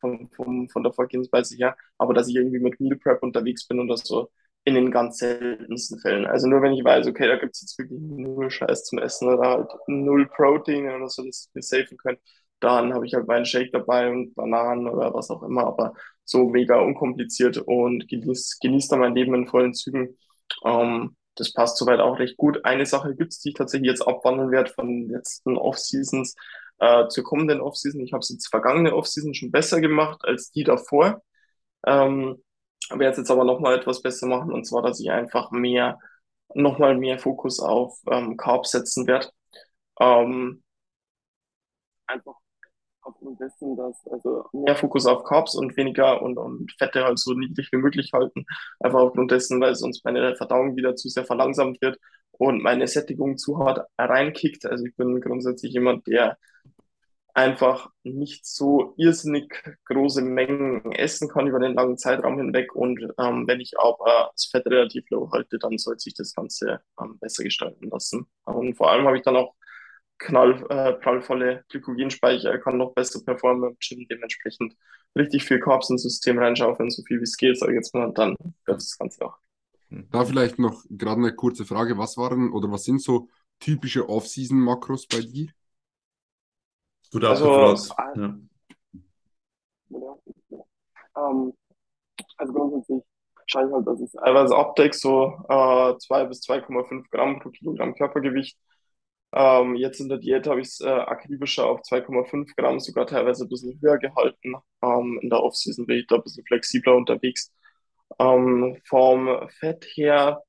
vom, 0.00 0.30
vom, 0.30 0.68
von 0.68 0.82
der 0.82 0.92
Vorgehensweise 0.92 1.56
her, 1.56 1.76
aber 1.98 2.14
dass 2.14 2.28
ich 2.28 2.36
irgendwie 2.36 2.58
mit 2.60 2.80
Meal 2.80 2.96
Prep 2.96 3.22
unterwegs 3.22 3.66
bin 3.66 3.80
oder 3.80 3.96
so 3.96 4.30
in 4.64 4.74
den 4.74 4.90
ganz 4.90 5.18
seltensten 5.18 5.98
Fällen. 6.00 6.26
Also 6.26 6.46
nur 6.46 6.62
wenn 6.62 6.72
ich 6.72 6.84
weiß, 6.84 7.06
okay, 7.06 7.26
da 7.26 7.36
gibt 7.36 7.54
es 7.54 7.62
jetzt 7.62 7.78
wirklich 7.78 7.98
null 8.00 8.50
Scheiß 8.50 8.84
zum 8.84 8.98
Essen 8.98 9.28
oder 9.28 9.48
halt 9.48 9.70
null 9.86 10.26
Protein 10.28 10.88
oder 10.94 11.08
so, 11.08 11.24
dass 11.24 11.48
wir 11.54 11.62
safen 11.62 11.96
können, 11.96 12.18
dann 12.60 12.92
habe 12.92 13.06
ich 13.06 13.14
halt 13.14 13.26
meinen 13.26 13.46
Shake 13.46 13.72
dabei 13.72 14.10
und 14.10 14.34
Bananen 14.34 14.86
oder 14.88 15.14
was 15.14 15.30
auch 15.30 15.42
immer, 15.42 15.66
aber 15.66 15.94
so 16.24 16.48
mega 16.48 16.78
unkompliziert 16.78 17.58
und 17.58 18.06
genieße 18.08 18.58
genieß 18.60 18.88
da 18.88 18.96
mein 18.96 19.14
Leben 19.14 19.34
in 19.34 19.46
vollen 19.46 19.74
Zügen. 19.74 20.16
Ähm, 20.64 21.16
das 21.36 21.52
passt 21.52 21.78
soweit 21.78 22.00
auch 22.00 22.18
recht 22.18 22.36
gut. 22.36 22.64
Eine 22.64 22.84
Sache 22.86 23.14
gibt 23.14 23.32
es, 23.32 23.40
die 23.40 23.50
ich 23.50 23.54
tatsächlich 23.54 23.88
jetzt 23.90 24.06
abwandeln 24.06 24.50
werde 24.50 24.70
von 24.72 24.88
den 24.88 25.08
letzten 25.08 25.56
Off-Seasons, 25.56 26.34
äh, 26.80 27.08
zur 27.08 27.24
kommenden 27.24 27.60
Offseason. 27.60 28.00
Ich 28.00 28.12
habe 28.12 28.20
es 28.20 28.30
jetzt 28.30 28.48
vergangene 28.48 28.94
Offseason 28.94 29.34
schon 29.34 29.50
besser 29.50 29.80
gemacht 29.80 30.20
als 30.24 30.50
die 30.52 30.64
davor. 30.64 31.22
Ähm, 31.86 32.42
werde 32.90 33.18
jetzt 33.18 33.30
aber 33.30 33.44
nochmal 33.44 33.76
etwas 33.78 34.02
besser 34.02 34.26
machen 34.26 34.52
und 34.52 34.66
zwar, 34.66 34.82
dass 34.82 35.00
ich 35.00 35.10
einfach 35.10 35.50
mehr, 35.52 35.98
nochmal 36.54 36.96
mehr 36.96 37.18
Fokus 37.18 37.60
auf 37.60 38.00
ähm, 38.10 38.36
Carbs 38.36 38.72
setzen 38.72 39.06
werde. 39.06 39.30
Ähm, 40.00 40.62
einfach 42.06 42.36
aufgrund 43.02 43.40
dessen, 43.40 43.76
dass 43.76 44.06
also 44.08 44.44
mehr 44.52 44.76
Fokus 44.76 45.06
auf 45.06 45.24
Carbs 45.24 45.54
und 45.54 45.76
weniger 45.76 46.22
und, 46.22 46.38
und 46.38 46.72
Fette 46.78 47.04
halt 47.04 47.18
so 47.18 47.32
niedrig 47.34 47.68
wie 47.72 47.78
möglich 47.78 48.10
halten. 48.12 48.44
Einfach 48.78 49.00
aufgrund 49.00 49.30
dessen, 49.30 49.60
weil 49.60 49.74
sonst 49.74 50.04
meine 50.04 50.36
Verdauung 50.36 50.76
wieder 50.76 50.96
zu 50.96 51.08
sehr 51.08 51.24
verlangsamt 51.24 51.80
wird 51.80 51.98
und 52.32 52.62
meine 52.62 52.86
Sättigung 52.86 53.36
zu 53.36 53.58
hart 53.58 53.86
reinkickt. 53.98 54.66
Also 54.66 54.84
ich 54.84 54.96
bin 54.96 55.20
grundsätzlich 55.20 55.72
jemand, 55.72 56.06
der 56.06 56.38
einfach 57.34 57.90
nicht 58.02 58.46
so 58.46 58.94
irrsinnig 58.96 59.52
große 59.86 60.22
Mengen 60.22 60.92
essen 60.92 61.28
kann 61.28 61.46
über 61.46 61.58
den 61.58 61.74
langen 61.74 61.96
Zeitraum 61.98 62.38
hinweg. 62.38 62.74
Und 62.74 63.00
ähm, 63.18 63.46
wenn 63.46 63.60
ich 63.60 63.78
aber 63.78 64.30
das 64.32 64.46
Fett 64.46 64.66
relativ 64.66 65.08
low 65.10 65.30
halte, 65.32 65.58
dann 65.58 65.78
sollte 65.78 66.00
sich 66.00 66.14
das 66.14 66.34
Ganze 66.34 66.80
ähm, 67.00 67.18
besser 67.18 67.44
gestalten 67.44 67.88
lassen. 67.90 68.26
Und 68.44 68.74
vor 68.74 68.90
allem 68.90 69.06
habe 69.06 69.16
ich 69.16 69.22
dann 69.22 69.36
auch 69.36 69.54
knall, 70.20 70.64
äh, 70.68 70.92
prallvolle 70.94 71.64
Glykogenspeicher, 71.70 72.58
kann 72.58 72.76
noch 72.76 72.92
besser 72.94 73.20
performen 73.24 73.70
im 73.70 73.76
Gym, 73.80 74.06
dementsprechend 74.08 74.76
richtig 75.16 75.44
viel 75.44 75.58
Carbs 75.58 75.90
ins 75.90 76.02
System 76.02 76.38
reinschaufeln, 76.38 76.90
so 76.90 77.02
viel 77.02 77.18
wie 77.18 77.24
es 77.24 77.36
geht, 77.36 77.58
sage 77.58 77.72
ich 77.72 77.76
jetzt 77.76 77.94
mal, 77.94 78.12
dann 78.12 78.36
wird 78.66 78.76
das 78.76 78.96
Ganze 78.98 79.24
auch. 79.24 79.36
Da 79.88 80.24
vielleicht 80.24 80.58
noch 80.58 80.84
gerade 80.88 81.20
eine 81.20 81.34
kurze 81.34 81.64
Frage, 81.64 81.98
was 81.98 82.16
waren 82.16 82.52
oder 82.52 82.70
was 82.70 82.84
sind 82.84 83.02
so 83.02 83.28
typische 83.58 84.08
Off-Season-Makros 84.08 85.08
bei 85.08 85.20
dir? 85.20 85.48
Du 87.10 87.18
darfst 87.18 87.42
also, 87.42 87.94
ja. 88.14 88.38
Ähm, 91.16 91.52
also 92.36 92.52
grundsätzlich 92.52 93.02
schaue 93.46 93.66
ich 93.66 93.72
halt, 93.72 93.86
dass 93.86 94.00
ich 94.00 94.12
teilweise 94.12 94.56
abdecke, 94.56 94.96
so 94.96 95.44
äh, 95.48 95.98
2 95.98 96.24
bis 96.26 96.40
2,5 96.42 97.10
Gramm 97.10 97.40
pro 97.40 97.50
Kilogramm 97.50 97.94
Körpergewicht. 97.94 98.56
Ähm, 99.32 99.76
jetzt 99.76 100.00
in 100.00 100.08
der 100.08 100.18
Diät 100.18 100.46
habe 100.48 100.60
ich 100.60 100.68
es 100.68 100.80
äh, 100.80 100.88
akribischer 100.88 101.66
auf 101.66 101.82
2,5 101.82 102.54
Gramm, 102.56 102.80
sogar 102.80 103.06
teilweise 103.06 103.44
ein 103.44 103.48
bisschen 103.48 103.80
höher 103.80 103.98
gehalten. 103.98 104.54
Ähm, 104.82 105.18
in 105.22 105.30
der 105.30 105.40
Offseason 105.42 105.86
bin 105.86 105.98
ich 105.98 106.06
da 106.08 106.16
ein 106.16 106.22
bisschen 106.22 106.44
flexibler 106.46 106.96
unterwegs. 106.96 107.52
Ähm, 108.18 108.78
vom 108.88 109.48
Fett 109.60 109.84
her, 109.94 110.42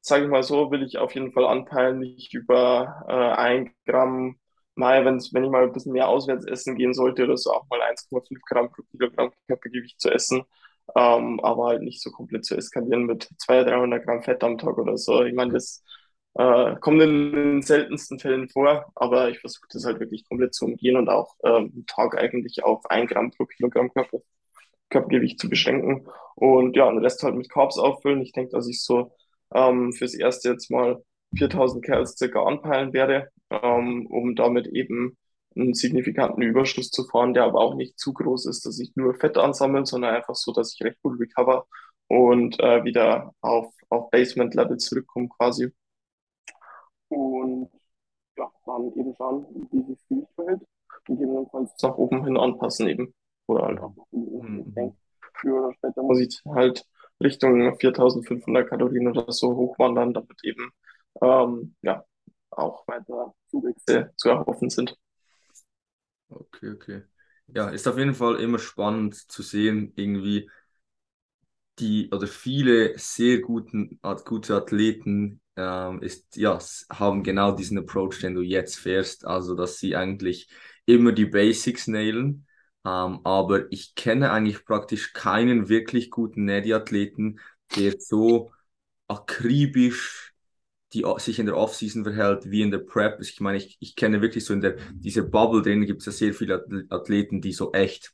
sage 0.00 0.24
ich 0.24 0.30
mal 0.30 0.42
so, 0.42 0.70
will 0.70 0.82
ich 0.82 0.98
auf 0.98 1.14
jeden 1.14 1.32
Fall 1.32 1.46
anpeilen, 1.46 1.98
nicht 2.00 2.34
über 2.34 3.04
äh, 3.08 3.12
1 3.12 3.70
Gramm 3.86 4.38
mal, 4.74 5.04
wenn 5.04 5.18
ich 5.18 5.32
mal 5.50 5.64
ein 5.64 5.72
bisschen 5.72 5.92
mehr 5.92 6.08
auswärts 6.08 6.46
essen 6.46 6.76
gehen 6.76 6.94
sollte 6.94 7.24
oder 7.24 7.36
so, 7.36 7.52
auch 7.52 7.66
mal 7.70 7.80
1,5 7.82 8.40
Gramm 8.48 8.70
pro 8.70 8.82
Kilogramm 8.90 9.32
Körpergewicht 9.48 10.00
zu 10.00 10.10
essen. 10.10 10.44
Ähm, 10.96 11.40
aber 11.42 11.66
halt 11.68 11.82
nicht 11.82 12.00
so 12.02 12.10
komplett 12.12 12.44
zu 12.44 12.56
eskalieren 12.56 13.06
mit 13.06 13.28
200, 13.38 13.68
300 13.70 14.04
Gramm 14.04 14.22
Fett 14.22 14.44
am 14.44 14.58
Tag 14.58 14.78
oder 14.78 14.96
so. 14.96 15.24
Ich 15.24 15.34
meine, 15.34 15.52
das 15.52 15.82
äh, 16.38 16.76
kommt 16.80 17.02
in 17.02 17.32
den 17.32 17.62
seltensten 17.62 18.18
Fällen 18.18 18.48
vor, 18.48 18.92
aber 18.94 19.30
ich 19.30 19.40
versuche 19.40 19.66
das 19.70 19.84
halt 19.84 20.00
wirklich 20.00 20.28
komplett 20.28 20.54
zu 20.54 20.66
umgehen 20.66 20.96
und 20.96 21.08
auch 21.08 21.34
ähm, 21.44 21.84
Tag 21.86 22.16
eigentlich 22.18 22.62
auf 22.64 22.84
1 22.90 23.10
Gramm 23.10 23.30
pro 23.30 23.46
Kilogramm 23.46 23.92
Körper, 23.92 24.18
Körpergewicht 24.90 25.40
zu 25.40 25.48
beschränken. 25.48 26.06
Und 26.34 26.76
ja, 26.76 26.90
den 26.90 26.98
Rest 26.98 27.22
halt 27.22 27.36
mit 27.36 27.50
Carbs 27.50 27.78
auffüllen. 27.78 28.20
Ich 28.20 28.32
denke, 28.32 28.52
dass 28.52 28.68
ich 28.68 28.82
so 28.82 29.12
ähm, 29.54 29.92
fürs 29.92 30.14
Erste 30.14 30.50
jetzt 30.50 30.70
mal 30.70 31.02
4000 31.36 31.84
Kerls 31.84 32.16
circa 32.16 32.42
anpeilen 32.44 32.92
werde, 32.92 33.30
ähm, 33.50 34.06
um 34.06 34.36
damit 34.36 34.66
eben 34.68 35.16
einen 35.56 35.74
signifikanten 35.74 36.42
Überschuss 36.42 36.90
zu 36.90 37.04
fahren, 37.04 37.32
der 37.34 37.44
aber 37.44 37.60
auch 37.60 37.74
nicht 37.76 37.98
zu 37.98 38.12
groß 38.12 38.46
ist, 38.46 38.66
dass 38.66 38.78
ich 38.78 38.94
nur 38.94 39.14
Fett 39.14 39.38
ansammle, 39.38 39.86
sondern 39.86 40.14
einfach 40.14 40.34
so, 40.34 40.52
dass 40.52 40.74
ich 40.74 40.84
recht 40.84 41.00
gut 41.02 41.18
recover 41.18 41.66
und 42.08 42.60
äh, 42.60 42.84
wieder 42.84 43.32
auf, 43.40 43.72
auf 43.88 44.10
Basement-Level 44.10 44.76
zurückkomme 44.76 45.28
quasi. 45.28 45.72
Und 47.08 47.70
ja, 48.36 48.50
dann 48.66 48.92
eben 48.96 49.14
schauen, 49.16 49.46
wie 49.72 49.82
sich 49.82 49.98
das 49.98 50.08
Gewicht 50.08 50.34
verhält 50.34 50.62
und 51.08 51.18
gegebenenfalls 51.18 51.72
nach 51.82 51.96
oben 51.96 52.24
hin 52.24 52.36
anpassen 52.36 52.88
eben. 52.88 53.14
Oder 53.46 53.64
halt 53.66 53.80
denke, 54.12 54.96
früher 55.34 55.64
oder 55.66 55.74
später 55.74 56.02
muss 56.02 56.20
ich 56.20 56.42
halt 56.46 56.86
Richtung 57.22 57.76
4500 57.78 58.68
Kalorien 58.68 59.08
oder 59.08 59.30
so 59.32 59.54
hochwandern, 59.56 60.14
damit 60.14 60.38
eben 60.44 60.70
ähm, 61.22 61.74
ja, 61.82 62.04
auch 62.50 62.86
weiter 62.88 63.34
Zuwächse 63.48 64.12
zu 64.16 64.30
erhoffen 64.30 64.70
sind. 64.70 64.96
Okay, 66.28 66.70
okay. 66.70 67.02
Ja, 67.48 67.68
ist 67.70 67.86
auf 67.86 67.98
jeden 67.98 68.14
Fall 68.14 68.40
immer 68.40 68.58
spannend 68.58 69.14
zu 69.30 69.42
sehen, 69.42 69.92
irgendwie 69.96 70.48
die 71.78 72.08
oder 72.12 72.26
viele 72.26 72.98
sehr 72.98 73.40
guten, 73.40 73.98
gute 74.24 74.54
Athleten 74.56 75.40
ähm, 75.56 76.02
ist, 76.02 76.36
ja, 76.36 76.58
haben 76.90 77.22
genau 77.22 77.52
diesen 77.52 77.78
Approach, 77.78 78.20
den 78.20 78.34
du 78.34 78.42
jetzt 78.42 78.76
fährst, 78.78 79.24
also 79.26 79.54
dass 79.54 79.78
sie 79.78 79.96
eigentlich 79.96 80.48
immer 80.86 81.12
die 81.12 81.26
Basics 81.26 81.86
nailen. 81.88 82.46
Ähm, 82.84 83.20
aber 83.24 83.70
ich 83.72 83.94
kenne 83.94 84.30
eigentlich 84.30 84.64
praktisch 84.64 85.12
keinen 85.12 85.68
wirklich 85.68 86.10
guten 86.10 86.44
Natty-Athleten, 86.44 87.40
der 87.76 87.94
so 87.98 88.52
akribisch 89.08 90.32
die 90.92 91.04
sich 91.18 91.38
in 91.38 91.46
der 91.46 91.56
Offseason 91.56 92.04
verhält 92.04 92.50
wie 92.50 92.62
in 92.62 92.70
der 92.70 92.78
Prep. 92.78 93.20
Ich 93.20 93.40
meine, 93.40 93.58
ich, 93.58 93.76
ich 93.80 93.96
kenne 93.96 94.22
wirklich 94.22 94.44
so 94.44 94.54
in 94.54 94.60
der 94.60 94.76
dieser 94.94 95.22
Bubble 95.22 95.62
drin 95.62 95.84
gibt 95.84 96.00
es 96.00 96.06
ja 96.06 96.12
sehr 96.12 96.34
viele 96.34 96.64
Athleten, 96.90 97.40
die 97.40 97.52
so 97.52 97.72
echt 97.72 98.12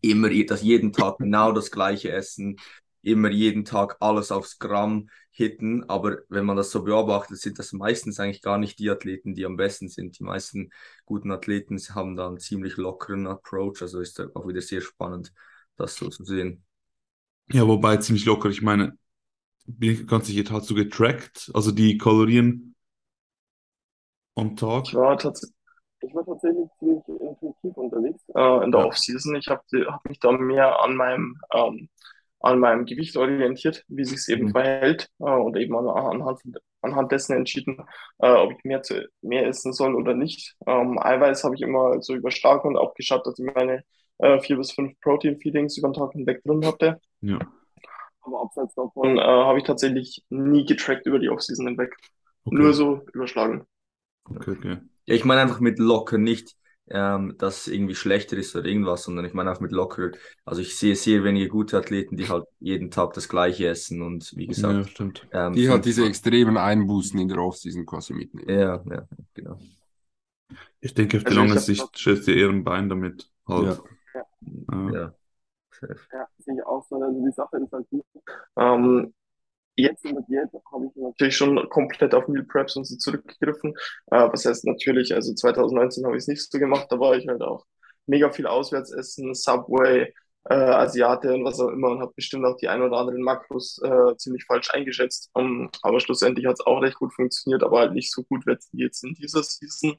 immer 0.00 0.30
das 0.44 0.62
jeden 0.62 0.92
Tag 0.92 1.18
genau 1.18 1.52
das 1.52 1.70
gleiche 1.70 2.12
essen, 2.12 2.56
immer 3.02 3.30
jeden 3.30 3.64
Tag 3.64 3.96
alles 4.00 4.32
aufs 4.32 4.58
Gramm 4.58 5.08
hitten. 5.30 5.88
Aber 5.88 6.18
wenn 6.28 6.44
man 6.44 6.56
das 6.56 6.70
so 6.70 6.82
beobachtet, 6.82 7.38
sind 7.38 7.58
das 7.58 7.72
meistens 7.72 8.20
eigentlich 8.20 8.42
gar 8.42 8.58
nicht 8.58 8.78
die 8.78 8.90
Athleten, 8.90 9.34
die 9.34 9.46
am 9.46 9.56
besten 9.56 9.88
sind. 9.88 10.18
Die 10.18 10.24
meisten 10.24 10.70
guten 11.04 11.30
Athleten 11.30 11.78
haben 11.94 12.16
da 12.16 12.26
einen 12.26 12.38
ziemlich 12.38 12.76
lockeren 12.76 13.26
Approach. 13.26 13.82
Also 13.82 14.00
ist 14.00 14.20
auch 14.34 14.46
wieder 14.46 14.60
sehr 14.60 14.80
spannend, 14.80 15.32
das 15.76 15.96
so 15.96 16.08
zu 16.08 16.24
sehen. 16.24 16.64
Ja, 17.50 17.66
wobei 17.66 17.96
ziemlich 17.96 18.26
locker. 18.26 18.50
Ich 18.50 18.62
meine, 18.62 18.98
bin 19.66 19.92
ich 19.92 20.06
ganz 20.06 20.26
sicher, 20.26 20.44
hast 20.50 20.68
du 20.70 20.74
getrackt? 20.74 21.50
Also 21.54 21.72
die 21.72 21.98
Kalorien 21.98 22.74
am 24.34 24.56
Tag? 24.56 24.84
Ich 24.86 24.94
war, 24.94 25.16
tats 25.18 25.52
ich 26.00 26.14
war 26.14 26.24
tatsächlich 26.24 26.68
ziemlich 26.78 27.02
intuitiv 27.08 27.76
unterwegs 27.76 28.22
äh, 28.34 28.64
in 28.64 28.70
der 28.70 28.80
ja. 28.80 28.86
Offseason. 28.86 29.34
Ich 29.36 29.48
habe 29.48 29.62
hab 29.86 30.04
mich 30.08 30.18
da 30.20 30.32
mehr 30.32 30.80
an 30.80 30.96
meinem, 30.96 31.40
ähm, 31.52 31.88
an 32.40 32.58
meinem 32.60 32.84
Gewicht 32.86 33.16
orientiert, 33.16 33.84
wie 33.88 34.04
sich 34.04 34.18
es 34.18 34.28
eben 34.28 34.46
mhm. 34.46 34.50
verhält 34.52 35.10
äh, 35.18 35.24
und 35.24 35.56
eben 35.56 35.76
an, 35.76 35.88
anhand, 35.88 36.40
anhand 36.82 37.12
dessen 37.12 37.36
entschieden, 37.36 37.78
äh, 38.18 38.30
ob 38.30 38.52
ich 38.52 38.64
mehr, 38.64 38.82
zu, 38.82 39.08
mehr 39.22 39.46
essen 39.46 39.72
soll 39.72 39.94
oder 39.94 40.14
nicht. 40.14 40.54
Ähm, 40.66 40.98
Eiweiß 40.98 41.44
habe 41.44 41.56
ich 41.56 41.62
immer 41.62 42.00
so 42.00 42.14
überschlagen 42.14 42.68
und 42.68 42.76
auch 42.76 42.94
geschaut, 42.94 43.26
dass 43.26 43.38
ich 43.38 43.50
meine 43.54 43.82
äh, 44.18 44.40
vier 44.40 44.56
bis 44.56 44.72
fünf 44.72 44.98
Protein-Feedings 45.00 45.78
über 45.78 45.88
den 45.88 45.94
Tag 45.94 46.12
hinweg 46.12 46.42
drin 46.44 46.64
hatte. 46.64 47.00
Ja. 47.20 47.38
Aber 48.20 48.42
abseits 48.42 48.74
davon 48.74 49.18
äh, 49.18 49.20
habe 49.20 49.58
ich 49.58 49.64
tatsächlich 49.64 50.24
nie 50.28 50.64
getrackt 50.64 51.06
über 51.06 51.18
die 51.18 51.30
Offseason 51.30 51.66
hinweg. 51.66 51.96
Okay. 52.44 52.56
Nur 52.56 52.72
so 52.72 53.02
überschlagen. 53.12 53.66
Okay, 54.24 54.52
okay. 54.52 54.76
Ja, 55.06 55.14
ich 55.14 55.24
meine 55.24 55.40
einfach 55.40 55.60
mit 55.60 55.78
locker 55.78 56.18
nicht, 56.18 56.54
ähm, 56.90 57.34
dass 57.38 57.66
es 57.66 57.72
irgendwie 57.72 57.94
schlechter 57.94 58.36
ist 58.36 58.54
oder 58.56 58.66
irgendwas, 58.66 59.04
sondern 59.04 59.24
ich 59.24 59.34
meine 59.34 59.52
auch 59.52 59.60
mit 59.60 59.72
locker. 59.72 60.12
Also 60.44 60.60
ich 60.60 60.76
sehe 60.76 60.96
sehr 60.96 61.24
wenige 61.24 61.48
gute 61.48 61.76
Athleten, 61.76 62.16
die 62.16 62.28
halt 62.28 62.44
jeden 62.60 62.90
Tag 62.90 63.14
das 63.14 63.28
gleiche 63.28 63.68
essen 63.68 64.02
und 64.02 64.32
wie 64.36 64.46
gesagt. 64.46 64.74
Ja, 64.74 64.84
stimmt. 64.84 65.26
Ähm, 65.32 65.52
die 65.54 65.68
halt 65.68 65.84
diese 65.84 66.06
extremen 66.06 66.56
Einbußen 66.56 67.18
in 67.18 67.28
der 67.28 67.38
Offseason 67.38 67.86
quasi 67.86 68.12
mitnehmen. 68.12 68.48
Ja, 68.48 68.82
ja, 68.90 69.08
genau. 69.34 69.58
Ich 70.80 70.94
denke, 70.94 71.18
auf 71.18 71.24
die 71.24 71.28
also 71.28 71.40
lange 71.40 71.58
Sicht 71.58 71.98
schätzt 71.98 72.28
ihr 72.28 72.36
eher 72.36 72.48
ein 72.48 72.64
Bein 72.64 72.88
damit. 72.88 73.30
Halt. 73.46 73.80
Ja. 74.14 74.24
ja. 74.72 74.90
ja. 74.92 75.14
Ja, 76.12 76.26
sehe 76.38 76.54
ich 76.54 76.66
auch 76.66 76.84
so. 76.88 77.00
Also 77.00 77.24
die 77.24 77.32
Sache 77.32 77.58
ist 77.58 77.72
halt 77.72 77.86
ähm, 78.56 79.14
jetzt 79.82 80.04
in 80.04 80.14
der 80.14 80.24
Diät 80.24 80.48
habe 80.72 80.86
ich 80.86 80.96
natürlich 80.96 81.36
schon 81.36 81.68
komplett 81.70 82.14
auf 82.14 82.28
Meal 82.28 82.44
Preps 82.44 82.76
und 82.76 82.84
so 82.84 82.96
zurückgegriffen. 82.96 83.74
Äh, 84.10 84.28
was 84.30 84.44
heißt 84.44 84.64
natürlich, 84.66 85.14
also 85.14 85.34
2019 85.34 86.04
habe 86.04 86.16
ich 86.16 86.22
es 86.22 86.28
nicht 86.28 86.50
so 86.50 86.58
gemacht, 86.58 86.86
da 86.90 86.98
war 86.98 87.16
ich 87.16 87.26
halt 87.28 87.42
auch 87.42 87.64
mega 88.06 88.30
viel 88.30 88.46
Auswärtsessen, 88.46 89.34
Subway, 89.34 90.12
äh, 90.44 90.54
Asiate 90.54 91.34
und 91.34 91.44
was 91.44 91.60
auch 91.60 91.68
immer 91.68 91.90
und 91.90 92.00
habe 92.00 92.12
bestimmt 92.14 92.44
auch 92.44 92.56
die 92.56 92.68
ein 92.68 92.82
oder 92.82 92.96
anderen 92.96 93.22
Makros 93.22 93.80
äh, 93.82 94.16
ziemlich 94.16 94.44
falsch 94.46 94.70
eingeschätzt. 94.72 95.30
Um, 95.34 95.44
ähm, 95.44 95.70
aber 95.82 96.00
schlussendlich 96.00 96.46
hat 96.46 96.54
es 96.54 96.66
auch 96.66 96.80
recht 96.82 96.96
gut 96.96 97.12
funktioniert, 97.14 97.62
aber 97.62 97.80
halt 97.80 97.92
nicht 97.92 98.12
so 98.12 98.22
gut 98.24 98.46
wie 98.46 98.82
jetzt 98.82 99.04
in 99.04 99.14
dieser 99.14 99.42
Season. 99.42 99.96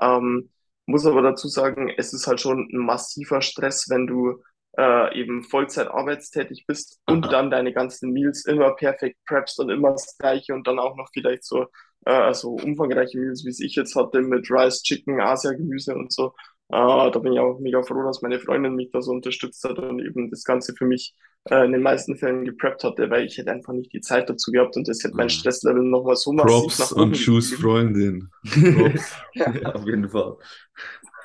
Ähm, 0.00 0.50
muss 0.86 1.06
aber 1.06 1.22
dazu 1.22 1.48
sagen, 1.48 1.90
es 1.96 2.12
ist 2.12 2.26
halt 2.26 2.40
schon 2.40 2.68
ein 2.72 2.78
massiver 2.78 3.40
Stress, 3.40 3.88
wenn 3.88 4.06
du 4.06 4.42
äh, 4.78 5.18
eben 5.18 5.42
Vollzeit 5.44 5.88
arbeitstätig 5.88 6.64
bist 6.66 7.00
und 7.06 7.32
dann 7.32 7.50
deine 7.50 7.72
ganzen 7.72 8.10
Meals 8.10 8.44
immer 8.44 8.74
perfekt 8.74 9.18
preppst 9.26 9.60
und 9.60 9.70
immer 9.70 9.92
das 9.92 10.16
Gleiche 10.18 10.54
und 10.54 10.66
dann 10.66 10.78
auch 10.78 10.96
noch 10.96 11.08
vielleicht 11.12 11.44
so, 11.44 11.66
äh, 12.06 12.32
so 12.34 12.50
umfangreiche 12.50 13.18
Meals, 13.18 13.44
wie 13.44 13.50
es 13.50 13.60
ich 13.60 13.76
jetzt 13.76 13.94
hatte, 13.94 14.20
mit 14.20 14.50
Rice, 14.50 14.82
Chicken, 14.82 15.20
Asia-Gemüse 15.20 15.94
und 15.94 16.12
so. 16.12 16.34
Äh, 16.70 17.10
da 17.10 17.18
bin 17.18 17.34
ich 17.34 17.38
auch 17.38 17.58
mega 17.60 17.82
froh, 17.82 18.02
dass 18.04 18.22
meine 18.22 18.40
Freundin 18.40 18.74
mich 18.74 18.90
da 18.90 19.00
so 19.02 19.12
unterstützt 19.12 19.62
hat 19.64 19.78
und 19.78 20.00
eben 20.00 20.30
das 20.30 20.44
Ganze 20.44 20.74
für 20.74 20.86
mich 20.86 21.14
äh, 21.50 21.64
in 21.66 21.72
den 21.72 21.82
meisten 21.82 22.16
Fällen 22.16 22.44
gepreppt 22.44 22.84
hatte, 22.84 23.10
weil 23.10 23.26
ich 23.26 23.36
hätte 23.36 23.52
einfach 23.52 23.74
nicht 23.74 23.92
die 23.92 24.00
Zeit 24.00 24.30
dazu 24.30 24.50
gehabt 24.50 24.76
und 24.76 24.88
das 24.88 25.04
hätte 25.04 25.14
mein 25.14 25.26
mhm. 25.26 25.30
Stresslevel 25.30 25.82
nochmal 25.82 26.16
so 26.16 26.32
massiv 26.32 26.50
Props 26.50 26.78
nach 26.78 26.92
oben 26.92 27.02
und 27.02 27.16
Shoes 27.16 27.52
Freundin. 27.52 28.30
Props. 28.42 29.14
ja, 29.34 29.46
auf 29.74 29.84
jeden 29.84 30.08
Fall. 30.08 30.36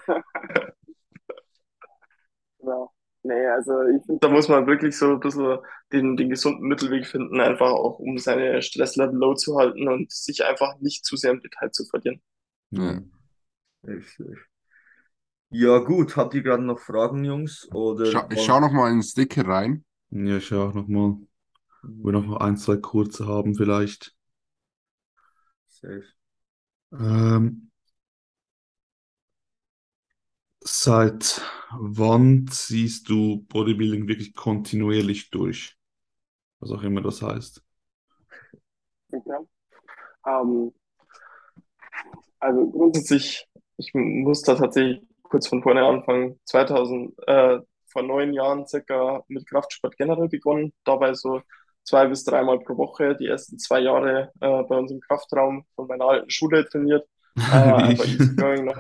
genau. 2.60 2.92
Nee, 3.24 3.48
also 3.48 3.82
ich 3.84 4.04
finde, 4.06 4.20
da 4.22 4.30
muss 4.30 4.48
man 4.48 4.66
wirklich 4.66 4.98
so 4.98 5.12
ein 5.12 5.20
bisschen 5.20 5.58
den, 5.92 6.16
den 6.16 6.30
gesunden 6.30 6.68
Mittelweg 6.68 7.06
finden, 7.06 7.42
einfach 7.42 7.70
auch 7.70 8.00
um 8.00 8.18
seine 8.18 8.62
Stresslevel 8.62 9.16
low 9.16 9.34
zu 9.34 9.58
halten 9.58 9.88
und 9.90 10.12
sich 10.12 10.46
einfach 10.46 10.80
nicht 10.80 11.06
zu 11.06 11.18
sehr 11.18 11.32
im 11.32 11.42
Detail 11.42 11.72
zu 11.72 11.86
verlieren. 11.86 12.22
Ja, 12.72 13.02
ja 15.52 15.80
gut, 15.80 16.16
habt 16.16 16.34
ihr 16.34 16.44
gerade 16.44 16.64
noch 16.64 16.80
Fragen, 16.80 17.26
Jungs? 17.26 17.68
Oder 17.74 18.06
Scha 18.06 18.28
ich 18.32 18.42
schau 18.42 18.60
noch 18.60 18.72
mal 18.72 18.90
in 18.90 18.98
den 18.98 19.04
Sticker 19.04 19.48
rein. 19.48 19.84
Ja, 20.12 20.38
ich 20.38 20.48
schau 20.48 20.68
auch 20.68 20.74
noch 20.74 20.88
mal. 20.88 21.18
Wir 21.82 22.12
noch 22.12 22.38
ein, 22.38 22.58
zwei 22.58 22.78
kurze 22.78 23.28
haben 23.28 23.56
vielleicht. 23.56 24.16
Safe. 25.68 26.04
Ähm, 26.92 27.69
Seit 30.62 31.42
wann 31.72 32.48
ziehst 32.48 33.08
du 33.10 33.46
Bodybuilding 33.48 34.08
wirklich 34.08 34.36
kontinuierlich 34.36 35.30
durch? 35.30 35.78
Was 36.60 36.72
auch 36.72 36.84
immer 36.84 37.02
das 37.02 37.22
heißt. 37.22 37.64
Okay. 39.12 39.46
Ähm, 40.28 40.74
also 42.40 42.70
grundsätzlich, 42.70 43.48
ich 43.78 43.92
muss 43.94 44.42
da 44.42 44.56
tatsächlich 44.56 45.02
kurz 45.24 45.48
von 45.48 45.64
vorne 45.64 45.86
anfangen. 45.86 46.40
2000, 46.46 47.14
äh, 47.28 47.60
vor 47.88 48.04
neun 48.04 48.34
Jahren 48.34 48.68
circa 48.68 49.24
mit 49.28 49.48
Kraftsport 49.48 49.98
generell 49.98 50.28
begonnen. 50.28 50.74
Dabei 50.84 51.14
so 51.14 51.42
zwei 51.84 52.08
bis 52.08 52.24
dreimal 52.24 52.60
pro 52.60 52.78
Woche 52.78 53.16
die 53.16 53.28
ersten 53.28 53.58
zwei 53.58 53.80
Jahre 53.80 54.32
äh, 54.42 54.64
bei 54.64 54.78
uns 54.78 54.92
im 54.92 55.00
Kraftraum 55.00 55.66
von 55.76 55.88
meiner 55.88 56.06
alten 56.06 56.30
Schule 56.30 56.68
trainiert. 56.68 57.08
Äh, 57.40 57.72
einfach 57.72 58.06
easy 58.06 58.36
going 58.36 58.66
noch 58.66 58.76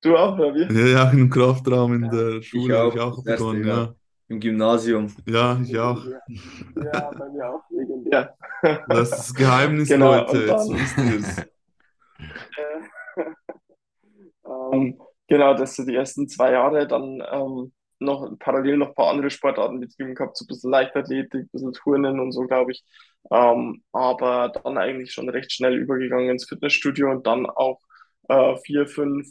Du 0.00 0.16
auch, 0.16 0.38
oder 0.38 0.54
wie? 0.54 0.72
Ja, 0.72 0.86
ja, 0.86 1.10
im 1.10 1.28
Kraftraum 1.28 1.94
in 1.94 2.10
der 2.10 2.40
Schule 2.42 2.78
habe 2.78 2.94
ich 2.94 3.00
auch 3.00 3.22
begonnen, 3.22 3.66
ja. 3.66 3.76
ja. 3.76 3.94
Im 4.28 4.40
Gymnasium. 4.40 5.12
Ja, 5.26 5.58
ich 5.60 5.76
auch. 5.78 6.04
Ja, 6.04 7.10
bei 7.10 7.28
mir 7.30 7.48
auch 7.48 7.62
legendär. 7.70 8.36
Das 8.88 9.00
ist 9.00 9.10
das 9.10 9.34
Geheimnis, 9.34 9.88
genau, 9.88 10.14
Leute. 10.14 10.46
Jetzt 10.46 10.70
wisst 10.70 10.98
ihr 10.98 11.18
es. 11.18 11.46
ähm, 14.72 15.00
genau, 15.26 15.54
das 15.54 15.74
sind 15.74 15.88
die 15.88 15.94
ersten 15.94 16.28
zwei 16.28 16.52
Jahre. 16.52 16.86
Dann 16.86 17.22
ähm, 17.32 17.72
noch 18.00 18.30
parallel 18.38 18.76
noch 18.76 18.88
ein 18.88 18.94
paar 18.94 19.10
andere 19.10 19.30
Sportarten 19.30 19.80
betrieben 19.80 20.14
gehabt, 20.14 20.36
so 20.36 20.44
ein 20.44 20.48
bisschen 20.48 20.70
Leichtathletik, 20.70 21.42
ein 21.42 21.48
bisschen 21.50 21.72
Turnen 21.72 22.20
und 22.20 22.32
so, 22.32 22.42
glaube 22.42 22.72
ich. 22.72 22.84
Ähm, 23.30 23.82
aber 23.92 24.50
dann 24.50 24.78
eigentlich 24.78 25.12
schon 25.12 25.28
recht 25.28 25.52
schnell 25.52 25.74
übergegangen 25.76 26.30
ins 26.30 26.46
Fitnessstudio 26.46 27.10
und 27.10 27.26
dann 27.26 27.46
auch 27.46 27.80
äh, 28.28 28.56
vier, 28.58 28.86
fünf 28.86 29.26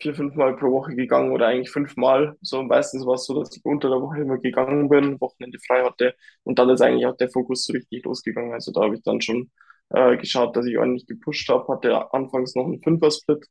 vier, 0.00 0.14
fünf 0.14 0.34
Mal 0.34 0.56
pro 0.56 0.70
Woche 0.72 0.94
gegangen 0.94 1.32
oder 1.32 1.46
eigentlich 1.48 1.70
fünfmal. 1.70 2.36
So 2.42 2.62
meistens 2.62 3.06
war 3.06 3.14
es 3.14 3.24
so, 3.26 3.38
dass 3.40 3.56
ich 3.56 3.64
unter 3.64 3.88
der 3.88 4.00
Woche 4.00 4.20
immer 4.20 4.38
gegangen 4.38 4.88
bin, 4.88 5.20
Wochenende 5.20 5.58
frei 5.66 5.82
hatte 5.84 6.14
und 6.44 6.58
dann 6.58 6.70
ist 6.70 6.80
eigentlich 6.82 7.06
auch 7.06 7.16
der 7.16 7.30
Fokus 7.30 7.64
so 7.64 7.72
richtig 7.72 8.04
losgegangen. 8.04 8.52
Also 8.52 8.72
da 8.72 8.82
habe 8.82 8.96
ich 8.96 9.02
dann 9.02 9.20
schon 9.20 9.50
äh, 9.90 10.16
geschaut, 10.16 10.56
dass 10.56 10.66
ich 10.66 10.78
ordentlich 10.78 11.06
gepusht 11.06 11.48
habe. 11.48 11.66
Hatte 11.72 12.12
anfangs 12.12 12.54
noch 12.54 12.64
einen 12.66 12.82
Fünfer-Split. 12.82 13.46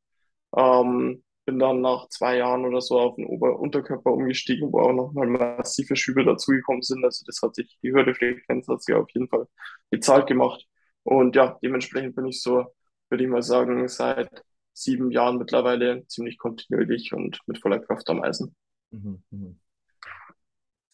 Ähm, 0.58 1.24
bin 1.46 1.60
dann 1.60 1.82
nach 1.82 2.10
zwei 2.10 2.38
Jahren 2.38 2.66
oder 2.66 2.82
so 2.82 3.00
auf 3.00 3.16
den 3.18 3.26
Ober 3.28 3.60
Unterkörper 3.60 4.12
umgestiegen, 4.12 4.72
wo 4.72 4.80
auch 4.82 4.94
nochmal 4.94 5.28
massive 5.28 5.96
Schübe 5.96 6.24
dazugekommen 6.26 6.82
sind. 6.82 7.04
Also 7.06 7.24
das 7.26 7.40
hat 7.44 7.56
sich, 7.56 7.78
die 7.84 7.92
Hördefrequenz 7.92 8.68
hat 8.68 8.82
sich 8.84 8.96
auf 8.96 9.10
jeden 9.14 9.28
Fall 9.30 9.48
bezahlt 9.92 10.28
gemacht. 10.28 10.66
Und 11.04 11.36
ja, 11.36 11.58
dementsprechend 11.64 12.16
bin 12.16 12.26
ich 12.28 12.42
so, 12.42 12.66
würde 13.10 13.24
ich 13.24 13.30
mal 13.30 13.44
sagen, 13.44 13.88
seit 13.88 14.30
sieben 14.76 15.10
Jahren 15.10 15.38
mittlerweile 15.38 16.06
ziemlich 16.08 16.38
kontinuierlich 16.38 17.14
und 17.14 17.40
mit 17.48 17.60
voller 17.60 17.80
Kraft 17.80 18.10
am 18.10 18.22
Eisen. 18.22 18.56
Mhm, 18.92 19.24
mhm. 19.32 19.60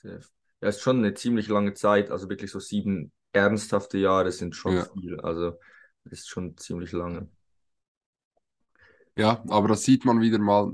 Ja, 0.03 0.19
ist 0.69 0.82
schon 0.82 0.99
eine 0.99 1.13
ziemlich 1.15 1.47
lange 1.47 1.73
Zeit, 1.73 2.11
also 2.11 2.29
wirklich 2.29 2.51
so 2.51 2.59
sieben 2.59 3.11
ernsthafte 3.34 3.97
Jahre 3.97 4.32
sind 4.32 4.55
schon 4.55 4.75
ja. 4.75 4.86
viel, 4.86 5.19
also 5.21 5.53
ist 6.05 6.29
schon 6.29 6.57
ziemlich 6.57 6.91
lange. 6.91 7.29
Ja, 9.15 9.43
aber 9.49 9.69
das 9.69 9.84
sieht 9.84 10.05
man 10.05 10.21
wieder 10.21 10.39
mal, 10.39 10.73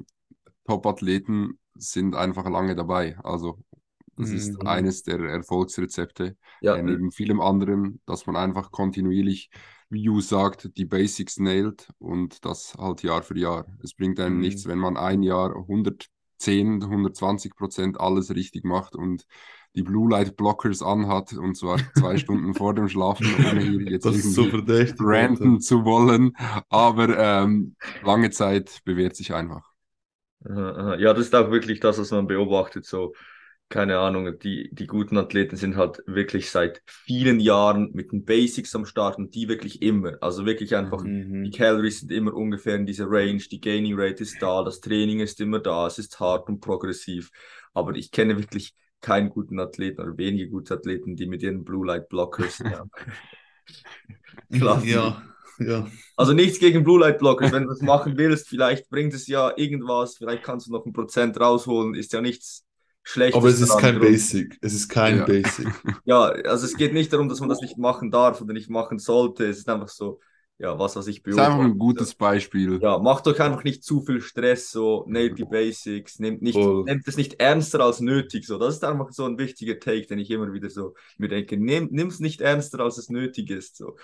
Top-Athleten 0.65 1.59
sind 1.75 2.15
einfach 2.15 2.49
lange 2.49 2.75
dabei, 2.75 3.17
also 3.23 3.59
das 4.17 4.29
mhm. 4.29 4.35
ist 4.35 4.65
eines 4.65 5.03
der 5.03 5.19
Erfolgsrezepte, 5.19 6.35
ja. 6.61 6.75
äh, 6.75 6.83
neben 6.83 7.11
vielem 7.11 7.39
anderen, 7.39 8.01
dass 8.05 8.25
man 8.25 8.35
einfach 8.35 8.71
kontinuierlich, 8.71 9.49
wie 9.89 10.01
Ju 10.01 10.21
sagt, 10.21 10.77
die 10.77 10.85
Basics 10.85 11.39
nailt 11.39 11.89
und 11.99 12.43
das 12.45 12.75
halt 12.77 13.03
Jahr 13.03 13.23
für 13.23 13.37
Jahr. 13.37 13.65
Es 13.83 13.93
bringt 13.93 14.19
einem 14.19 14.35
mhm. 14.35 14.41
nichts, 14.41 14.67
wenn 14.67 14.79
man 14.79 14.97
ein 14.97 15.23
Jahr 15.23 15.55
110, 15.55 16.83
120 16.83 17.55
Prozent 17.55 17.99
alles 17.99 18.33
richtig 18.33 18.65
macht 18.65 18.95
und 18.95 19.25
die 19.75 19.83
Blue 19.83 20.09
Light 20.09 20.35
Blockers 20.35 20.81
anhat 20.81 21.33
und 21.33 21.55
zwar 21.55 21.77
zwei 21.97 22.17
Stunden 22.17 22.53
vor 22.53 22.73
dem 22.73 22.89
Schlafen, 22.89 23.27
ohne 23.49 23.61
hier 23.61 23.81
jetzt 23.91 24.05
das 24.05 24.15
irgendwie 24.15 24.95
so 24.95 25.05
ranten 25.05 25.59
zu 25.61 25.85
wollen. 25.85 26.33
Aber 26.69 27.17
ähm, 27.17 27.75
lange 28.03 28.31
Zeit 28.31 28.79
bewährt 28.83 29.15
sich 29.15 29.33
einfach. 29.33 29.71
Ja, 30.45 31.13
das 31.13 31.25
ist 31.25 31.35
auch 31.35 31.51
wirklich 31.51 31.79
das, 31.79 31.97
was 31.99 32.11
man 32.11 32.27
beobachtet. 32.27 32.85
So, 32.85 33.13
keine 33.69 33.99
Ahnung, 33.99 34.39
die, 34.39 34.69
die 34.71 34.87
guten 34.87 35.17
Athleten 35.17 35.57
sind 35.57 35.75
halt 35.75 36.01
wirklich 36.05 36.49
seit 36.51 36.81
vielen 36.85 37.39
Jahren 37.39 37.91
mit 37.93 38.13
den 38.13 38.23
Basics 38.23 38.73
am 38.75 38.85
Start 38.85 39.17
und 39.17 39.35
die 39.35 39.49
wirklich 39.49 39.81
immer. 39.81 40.13
Also 40.21 40.45
wirklich 40.45 40.75
einfach, 40.75 41.03
mhm. 41.03 41.43
die 41.43 41.51
Calories 41.51 41.99
sind 41.99 42.11
immer 42.11 42.33
ungefähr 42.33 42.75
in 42.75 42.85
dieser 42.85 43.07
Range, 43.09 43.41
die 43.51 43.59
Gaining 43.59 43.99
Rate 43.99 44.23
ist 44.23 44.41
da, 44.41 44.63
das 44.63 44.79
Training 44.79 45.19
ist 45.19 45.41
immer 45.41 45.59
da, 45.59 45.87
es 45.87 45.99
ist 45.99 46.19
hart 46.19 46.47
und 46.47 46.61
progressiv. 46.61 47.29
Aber 47.73 47.95
ich 47.95 48.11
kenne 48.11 48.37
wirklich 48.37 48.73
keinen 49.01 49.29
guten 49.29 49.59
Athleten 49.59 50.01
oder 50.01 50.17
wenige 50.17 50.49
gute 50.49 50.73
Athleten, 50.75 51.15
die 51.17 51.27
mit 51.27 51.43
ihren 51.43 51.65
Blue 51.65 51.85
Light 51.85 52.07
Blockers. 52.07 52.59
ja. 54.49 54.81
ja. 54.83 55.23
Ja. 55.59 55.87
Also 56.15 56.33
nichts 56.33 56.59
gegen 56.59 56.83
Blue 56.83 56.99
Light 56.99 57.17
Blockers. 57.17 57.51
Wenn 57.51 57.63
du 57.63 57.69
das 57.69 57.81
machen 57.81 58.15
willst, 58.15 58.47
vielleicht 58.47 58.89
bringt 58.89 59.13
es 59.13 59.27
ja 59.27 59.51
irgendwas, 59.57 60.15
vielleicht 60.15 60.43
kannst 60.43 60.67
du 60.67 60.71
noch 60.71 60.85
ein 60.85 60.93
Prozent 60.93 61.39
rausholen, 61.39 61.95
ist 61.95 62.13
ja 62.13 62.21
nichts 62.21 62.66
Schlechtes. 63.07 63.37
Aber 63.37 63.47
es 63.47 63.61
ist 63.61 63.77
kein 63.77 63.95
drum. 63.95 64.03
Basic. 64.03 64.57
Es 64.59 64.73
ist 64.73 64.89
kein 64.89 65.19
ja. 65.19 65.25
Basic. 65.25 65.67
ja, 66.05 66.23
also 66.23 66.65
es 66.65 66.75
geht 66.75 66.91
nicht 66.91 67.13
darum, 67.13 67.29
dass 67.29 67.39
man 67.39 67.47
das 67.47 67.61
nicht 67.61 67.77
machen 67.77 68.11
darf 68.11 68.41
oder 68.41 68.51
nicht 68.51 68.69
machen 68.69 68.99
sollte. 68.99 69.45
Es 69.45 69.59
ist 69.59 69.69
einfach 69.69 69.87
so, 69.87 70.19
ja, 70.59 70.77
was, 70.77 70.97
was 70.97 71.07
ich 71.07 71.23
beobachte. 71.23 71.41
Das 71.41 71.47
ist 71.47 71.53
einfach 71.53 71.71
ein 71.71 71.77
gutes 71.77 72.15
Beispiel. 72.15 72.79
Ja, 72.81 72.99
macht 72.99 73.25
euch 73.27 73.39
einfach 73.39 73.63
nicht 73.63 73.85
zu 73.85 74.01
viel 74.01 74.19
Stress, 74.19 74.71
so, 74.71 75.05
nehmt 75.07 75.39
die 75.39 75.45
Basics, 75.45 76.19
nehmt, 76.19 76.41
nicht, 76.41 76.57
nehmt 76.57 77.07
es 77.07 77.15
nicht 77.15 77.39
ernster 77.39 77.79
als 77.79 78.01
nötig, 78.01 78.45
so. 78.45 78.57
Das 78.57 78.75
ist 78.75 78.83
einfach 78.83 79.11
so 79.11 79.23
ein 79.23 79.37
wichtiger 79.37 79.79
Take, 79.79 80.07
den 80.07 80.19
ich 80.19 80.29
immer 80.29 80.51
wieder 80.51 80.69
so 80.69 80.93
mir 81.17 81.29
denke, 81.29 81.55
nimm 81.55 82.07
es 82.07 82.19
nicht 82.19 82.41
ernster, 82.41 82.81
als 82.81 82.97
es 82.97 83.09
nötig 83.09 83.51
ist, 83.51 83.77
so. 83.77 83.95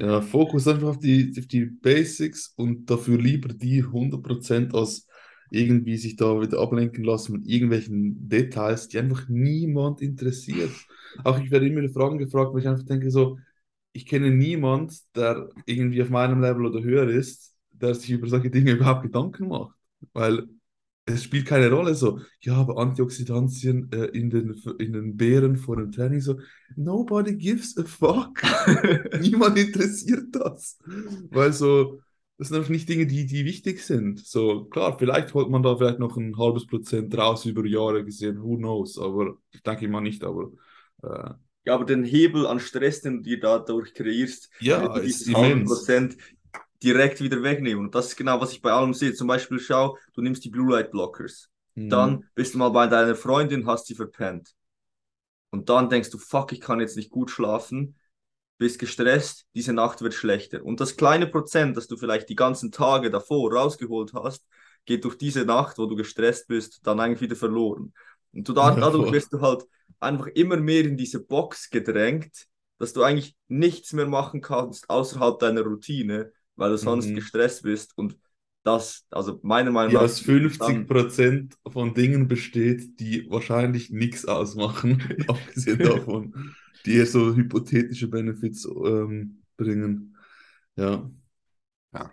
Ja, 0.00 0.20
Fokus 0.20 0.66
einfach 0.66 0.88
auf 0.88 0.98
die, 0.98 1.32
auf 1.38 1.46
die 1.46 1.66
Basics 1.66 2.54
und 2.56 2.90
dafür 2.90 3.18
lieber 3.18 3.50
die 3.50 3.84
100% 3.84 4.74
als 4.74 5.07
irgendwie 5.50 5.96
sich 5.96 6.16
da 6.16 6.40
wieder 6.40 6.60
ablenken 6.60 7.04
lassen 7.04 7.32
mit 7.32 7.46
irgendwelchen 7.46 8.28
Details, 8.28 8.88
die 8.88 8.98
einfach 8.98 9.28
niemand 9.28 10.00
interessiert. 10.02 10.70
Auch 11.24 11.38
ich 11.40 11.50
werde 11.50 11.66
immer 11.66 11.88
Fragen 11.90 12.18
gefragt, 12.18 12.52
weil 12.52 12.60
ich 12.60 12.68
einfach 12.68 12.84
denke 12.84 13.10
so, 13.10 13.38
ich 13.92 14.06
kenne 14.06 14.30
niemand, 14.30 14.94
der 15.16 15.48
irgendwie 15.66 16.02
auf 16.02 16.10
meinem 16.10 16.40
Level 16.40 16.66
oder 16.66 16.82
höher 16.82 17.08
ist, 17.08 17.54
der 17.72 17.94
sich 17.94 18.10
über 18.10 18.28
solche 18.28 18.50
Dinge 18.50 18.72
überhaupt 18.72 19.02
Gedanken 19.02 19.48
macht. 19.48 19.74
Weil 20.12 20.46
es 21.06 21.24
spielt 21.24 21.46
keine 21.46 21.70
Rolle 21.70 21.94
so, 21.94 22.20
ja, 22.40 22.54
aber 22.54 22.78
Antioxidantien 22.78 23.90
äh, 23.92 24.06
in, 24.06 24.30
den, 24.30 24.54
in 24.78 24.92
den 24.92 25.16
Beeren 25.16 25.56
vor 25.56 25.76
dem 25.76 25.90
Training 25.90 26.20
so, 26.20 26.38
nobody 26.76 27.34
gives 27.34 27.76
a 27.78 27.84
fuck. 27.84 28.42
Niemand 29.20 29.58
interessiert 29.58 30.26
das. 30.32 30.78
Weil 31.30 31.52
so, 31.52 32.00
das 32.38 32.48
sind 32.48 32.56
einfach 32.56 32.70
nicht 32.70 32.88
Dinge, 32.88 33.06
die, 33.06 33.26
die 33.26 33.44
wichtig 33.44 33.84
sind. 33.84 34.24
So, 34.24 34.64
klar, 34.66 34.96
vielleicht 34.96 35.34
holt 35.34 35.50
man 35.50 35.62
da 35.62 35.76
vielleicht 35.76 35.98
noch 35.98 36.16
ein 36.16 36.38
halbes 36.38 36.66
Prozent 36.66 37.16
raus 37.18 37.44
über 37.44 37.66
Jahre 37.66 38.04
gesehen, 38.04 38.40
who 38.40 38.56
knows, 38.56 38.96
aber 38.98 39.36
ich 39.50 39.62
denke 39.62 39.88
mal 39.88 40.00
nicht, 40.00 40.22
aber 40.22 40.52
äh, 41.02 41.30
ja, 41.64 41.74
aber 41.74 41.84
den 41.84 42.04
Hebel 42.04 42.46
an 42.46 42.60
Stress, 42.60 43.02
den 43.02 43.18
du 43.18 43.22
dir 43.24 43.40
dadurch 43.40 43.92
kreierst, 43.92 44.50
ja, 44.60 44.96
ist 44.96 45.28
immens. 45.28 45.68
Prozent 45.68 46.16
direkt 46.82 47.20
wieder 47.20 47.42
wegnehmen. 47.42 47.86
Und 47.86 47.94
das 47.94 48.06
ist 48.06 48.16
genau, 48.16 48.40
was 48.40 48.52
ich 48.52 48.62
bei 48.62 48.70
allem 48.70 48.94
sehe. 48.94 49.12
Zum 49.12 49.26
Beispiel, 49.26 49.58
schau, 49.58 49.98
du 50.14 50.22
nimmst 50.22 50.44
die 50.44 50.48
Blue 50.48 50.70
Light 50.72 50.92
Blockers. 50.92 51.50
Mhm. 51.74 51.88
Dann 51.90 52.24
bist 52.34 52.54
du 52.54 52.58
mal 52.58 52.70
bei 52.70 52.86
deiner 52.86 53.14
Freundin, 53.14 53.66
hast 53.66 53.86
sie 53.86 53.94
verpennt. 53.94 54.54
Und 55.50 55.68
dann 55.68 55.90
denkst 55.90 56.10
du, 56.10 56.18
fuck, 56.18 56.52
ich 56.52 56.60
kann 56.60 56.80
jetzt 56.80 56.96
nicht 56.96 57.10
gut 57.10 57.30
schlafen, 57.30 57.96
bist 58.58 58.78
gestresst, 58.78 59.46
diese 59.54 59.72
Nacht 59.72 60.02
wird 60.02 60.14
schlechter. 60.14 60.64
Und 60.64 60.80
das 60.80 60.96
kleine 60.96 61.26
Prozent, 61.26 61.76
das 61.76 61.86
du 61.86 61.96
vielleicht 61.96 62.28
die 62.28 62.34
ganzen 62.34 62.72
Tage 62.72 63.10
davor 63.10 63.52
rausgeholt 63.52 64.12
hast, 64.14 64.44
geht 64.84 65.04
durch 65.04 65.16
diese 65.16 65.44
Nacht, 65.44 65.78
wo 65.78 65.86
du 65.86 65.96
gestresst 65.96 66.48
bist, 66.48 66.80
dann 66.86 66.98
eigentlich 67.00 67.20
wieder 67.20 67.36
verloren. 67.36 67.92
Und 68.32 68.48
du 68.48 68.52
da, 68.52 68.74
dadurch 68.74 69.12
wirst 69.12 69.32
du 69.32 69.40
halt 69.40 69.64
einfach 70.00 70.26
immer 70.28 70.56
mehr 70.56 70.84
in 70.84 70.96
diese 70.96 71.20
Box 71.20 71.70
gedrängt, 71.70 72.46
dass 72.78 72.92
du 72.92 73.02
eigentlich 73.02 73.36
nichts 73.48 73.92
mehr 73.92 74.06
machen 74.06 74.40
kannst 74.40 74.88
außerhalb 74.90 75.38
deiner 75.38 75.62
Routine, 75.62 76.32
weil 76.56 76.70
du 76.70 76.78
sonst 76.78 77.06
mhm. 77.06 77.16
gestresst 77.16 77.62
bist 77.62 77.96
und 77.96 78.16
das, 78.64 79.06
also 79.10 79.40
meiner 79.42 79.70
Meinung 79.70 79.94
nach. 79.94 80.02
Dass 80.02 80.20
50 80.20 80.86
Prozent 80.86 81.56
von 81.66 81.94
Dingen 81.94 82.28
besteht, 82.28 83.00
die 83.00 83.28
wahrscheinlich 83.30 83.90
nichts 83.90 84.26
ausmachen, 84.26 85.02
abgesehen 85.28 85.78
davon, 85.78 86.54
die 86.84 86.96
eher 86.96 87.06
so 87.06 87.34
hypothetische 87.34 88.08
Benefits 88.08 88.66
ähm, 88.66 89.42
bringen. 89.56 90.16
Ja. 90.76 91.10
ja. 91.92 92.10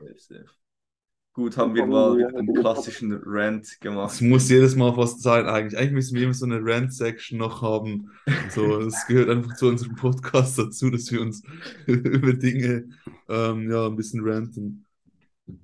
Gut, 1.35 1.57
haben 1.57 1.75
wir 1.75 1.85
mal 1.85 2.33
einen 2.33 2.53
klassischen 2.53 3.11
Rant 3.25 3.81
gemacht. 3.81 4.13
Es 4.13 4.21
muss 4.21 4.49
jedes 4.49 4.73
Mal 4.77 4.95
fast 4.95 5.21
sein, 5.21 5.45
eigentlich. 5.47 5.77
Eigentlich 5.77 5.91
müssen 5.91 6.15
wir 6.15 6.23
immer 6.23 6.33
so 6.33 6.45
eine 6.45 6.61
Rant-Section 6.63 7.37
noch 7.37 7.61
haben. 7.61 8.09
So, 8.49 8.79
es 8.79 9.05
gehört 9.05 9.29
einfach 9.29 9.53
zu 9.57 9.67
unserem 9.67 9.95
Podcast 9.95 10.57
dazu, 10.57 10.89
dass 10.89 11.11
wir 11.11 11.19
uns 11.19 11.43
über 11.87 12.31
Dinge 12.31 12.87
ähm, 13.27 13.69
ja, 13.69 13.85
ein 13.85 13.97
bisschen 13.97 14.25
ranten. 14.25 14.85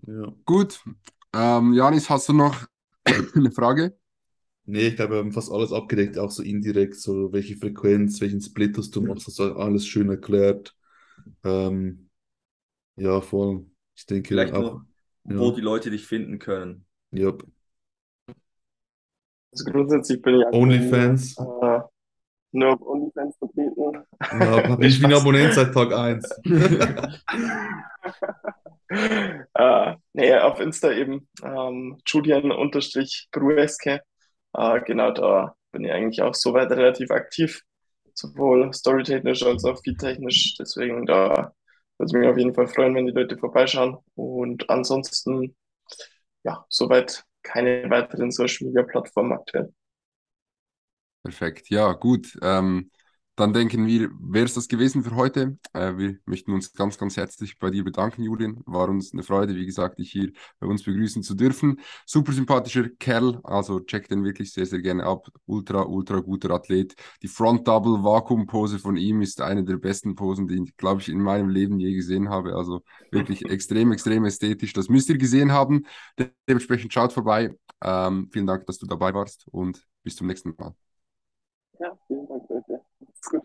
Ja. 0.05 0.33
Gut. 0.43 0.83
Ähm, 1.33 1.73
Janis, 1.73 2.09
hast 2.09 2.27
du 2.27 2.33
noch 2.33 2.67
eine 3.33 3.51
Frage? 3.51 3.97
Nee, 4.65 4.87
ich 4.87 4.95
glaube, 4.95 5.13
wir 5.13 5.19
haben 5.19 5.31
fast 5.31 5.51
alles 5.51 5.73
abgedeckt, 5.73 6.17
auch 6.17 6.31
so 6.31 6.43
indirekt, 6.43 6.95
so 6.95 7.33
welche 7.33 7.57
Frequenz, 7.57 8.21
welchen 8.21 8.41
Split 8.41 8.77
hast 8.77 8.95
du 8.95 9.01
machst, 9.01 9.27
das 9.27 9.39
ist 9.39 9.39
alles 9.39 9.85
schön 9.87 10.09
erklärt. 10.09 10.75
Ähm, 11.43 12.09
ja, 12.95 13.21
voll. 13.21 13.65
Ich 13.95 14.05
denke 14.05 14.29
Vielleicht 14.29 14.53
auch. 14.53 14.61
Noch 14.61 14.85
wo 15.23 15.49
ja. 15.49 15.55
die 15.55 15.61
Leute 15.61 15.91
dich 15.91 16.05
finden 16.05 16.39
können. 16.39 16.85
Yep. 17.13 17.43
Also 19.51 19.65
grundsätzlich 19.65 20.21
bin 20.21 20.39
ich 20.39 20.45
Onlyfans. 20.51 21.37
Äh, 21.37 21.79
nur 22.53 22.73
auf 22.73 22.81
Onlyfans 22.81 23.37
vertreten. 23.37 24.03
Ja, 24.19 24.79
ich 24.81 25.01
bin 25.01 25.13
Abonnent 25.13 25.53
seit 25.53 25.73
Tag 25.73 25.93
1. 25.93 26.27
äh, 29.53 29.95
nee, 30.13 30.35
auf 30.35 30.59
Insta 30.59 30.91
eben 30.91 31.27
ähm, 31.43 31.97
Julian-Grueske. 32.05 34.01
Äh, 34.53 34.81
genau, 34.81 35.11
da 35.11 35.55
bin 35.71 35.85
ich 35.85 35.91
eigentlich 35.91 36.21
auch 36.21 36.33
soweit 36.35 36.71
relativ 36.71 37.11
aktiv, 37.11 37.61
sowohl 38.13 38.73
storytechnisch 38.73 39.43
als 39.43 39.63
auch 39.65 39.81
feedtechnisch. 39.83 40.55
Deswegen 40.59 41.05
da 41.05 41.53
würde 41.97 42.17
mich 42.19 42.27
auf 42.29 42.37
jeden 42.37 42.53
Fall 42.53 42.67
freuen, 42.67 42.95
wenn 42.95 43.05
die 43.07 43.13
Leute 43.13 43.37
vorbeischauen. 43.37 43.97
Und 44.15 44.69
ansonsten, 44.69 45.55
ja, 46.43 46.65
soweit 46.69 47.25
keine 47.43 47.89
weiteren 47.89 48.31
Social 48.31 48.67
Media 48.67 48.83
Plattformen 48.83 49.33
aktuell. 49.33 49.73
Perfekt, 51.23 51.69
ja, 51.69 51.93
gut. 51.93 52.37
Ähm, 52.41 52.91
dann 53.35 53.53
denken 53.53 53.87
wir, 53.87 54.11
wäre 54.19 54.45
es 54.45 54.53
das 54.53 54.67
gewesen 54.67 55.03
für 55.03 55.15
heute. 55.15 55.57
Äh, 55.73 55.97
wir 55.97 56.17
möchten 56.25 56.51
uns 56.53 56.73
ganz, 56.73 56.97
ganz 56.97 57.15
herzlich 57.17 57.57
bei 57.57 57.69
dir 57.69 57.83
bedanken, 57.83 58.23
Julian. 58.23 58.61
War 58.65 58.89
uns 58.89 59.13
eine 59.13 59.23
Freude, 59.23 59.55
wie 59.55 59.65
gesagt, 59.65 59.99
dich 59.99 60.11
hier 60.11 60.31
bei 60.59 60.67
uns 60.67 60.83
begrüßen 60.83 61.23
zu 61.23 61.33
dürfen. 61.33 61.79
Super 62.05 62.33
sympathischer 62.33 62.89
Kerl, 62.99 63.39
also 63.43 63.79
check 63.79 64.07
den 64.09 64.23
wirklich 64.23 64.51
sehr, 64.53 64.65
sehr 64.65 64.81
gerne 64.81 65.05
ab. 65.05 65.27
Ultra, 65.45 65.83
ultra 65.83 66.19
guter 66.19 66.51
Athlet. 66.51 66.93
Die 67.21 67.27
Front 67.27 67.67
Double 67.67 68.03
Vakuum 68.03 68.45
Pose 68.47 68.79
von 68.79 68.97
ihm 68.97 69.21
ist 69.21 69.39
eine 69.41 69.63
der 69.63 69.77
besten 69.77 70.15
Posen, 70.15 70.47
die 70.47 70.61
ich, 70.63 70.75
glaube 70.77 71.01
ich, 71.01 71.09
in 71.09 71.19
meinem 71.21 71.49
Leben 71.49 71.79
je 71.79 71.93
gesehen 71.93 72.29
habe. 72.29 72.55
Also 72.55 72.81
wirklich 73.11 73.45
extrem, 73.49 73.91
extrem 73.91 74.25
ästhetisch. 74.25 74.73
Das 74.73 74.89
müsst 74.89 75.09
ihr 75.09 75.17
gesehen 75.17 75.51
haben. 75.51 75.85
De 76.19 76.29
dementsprechend 76.47 76.93
schaut 76.93 77.13
vorbei. 77.13 77.55
Ähm, 77.83 78.29
vielen 78.31 78.45
Dank, 78.45 78.65
dass 78.65 78.77
du 78.77 78.85
dabei 78.85 79.13
warst 79.13 79.47
und 79.51 79.87
bis 80.03 80.15
zum 80.15 80.27
nächsten 80.27 80.53
Mal. 80.57 80.75
Ja, 81.79 81.97
vielen 82.07 82.27
Dank, 82.27 82.43
Leute. 82.49 82.80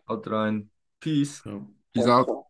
Haut 0.08 0.26
rein. 0.26 0.70
Peace. 1.00 1.42
Ja. 1.44 1.60
Peace 1.92 2.06
out. 2.08 2.45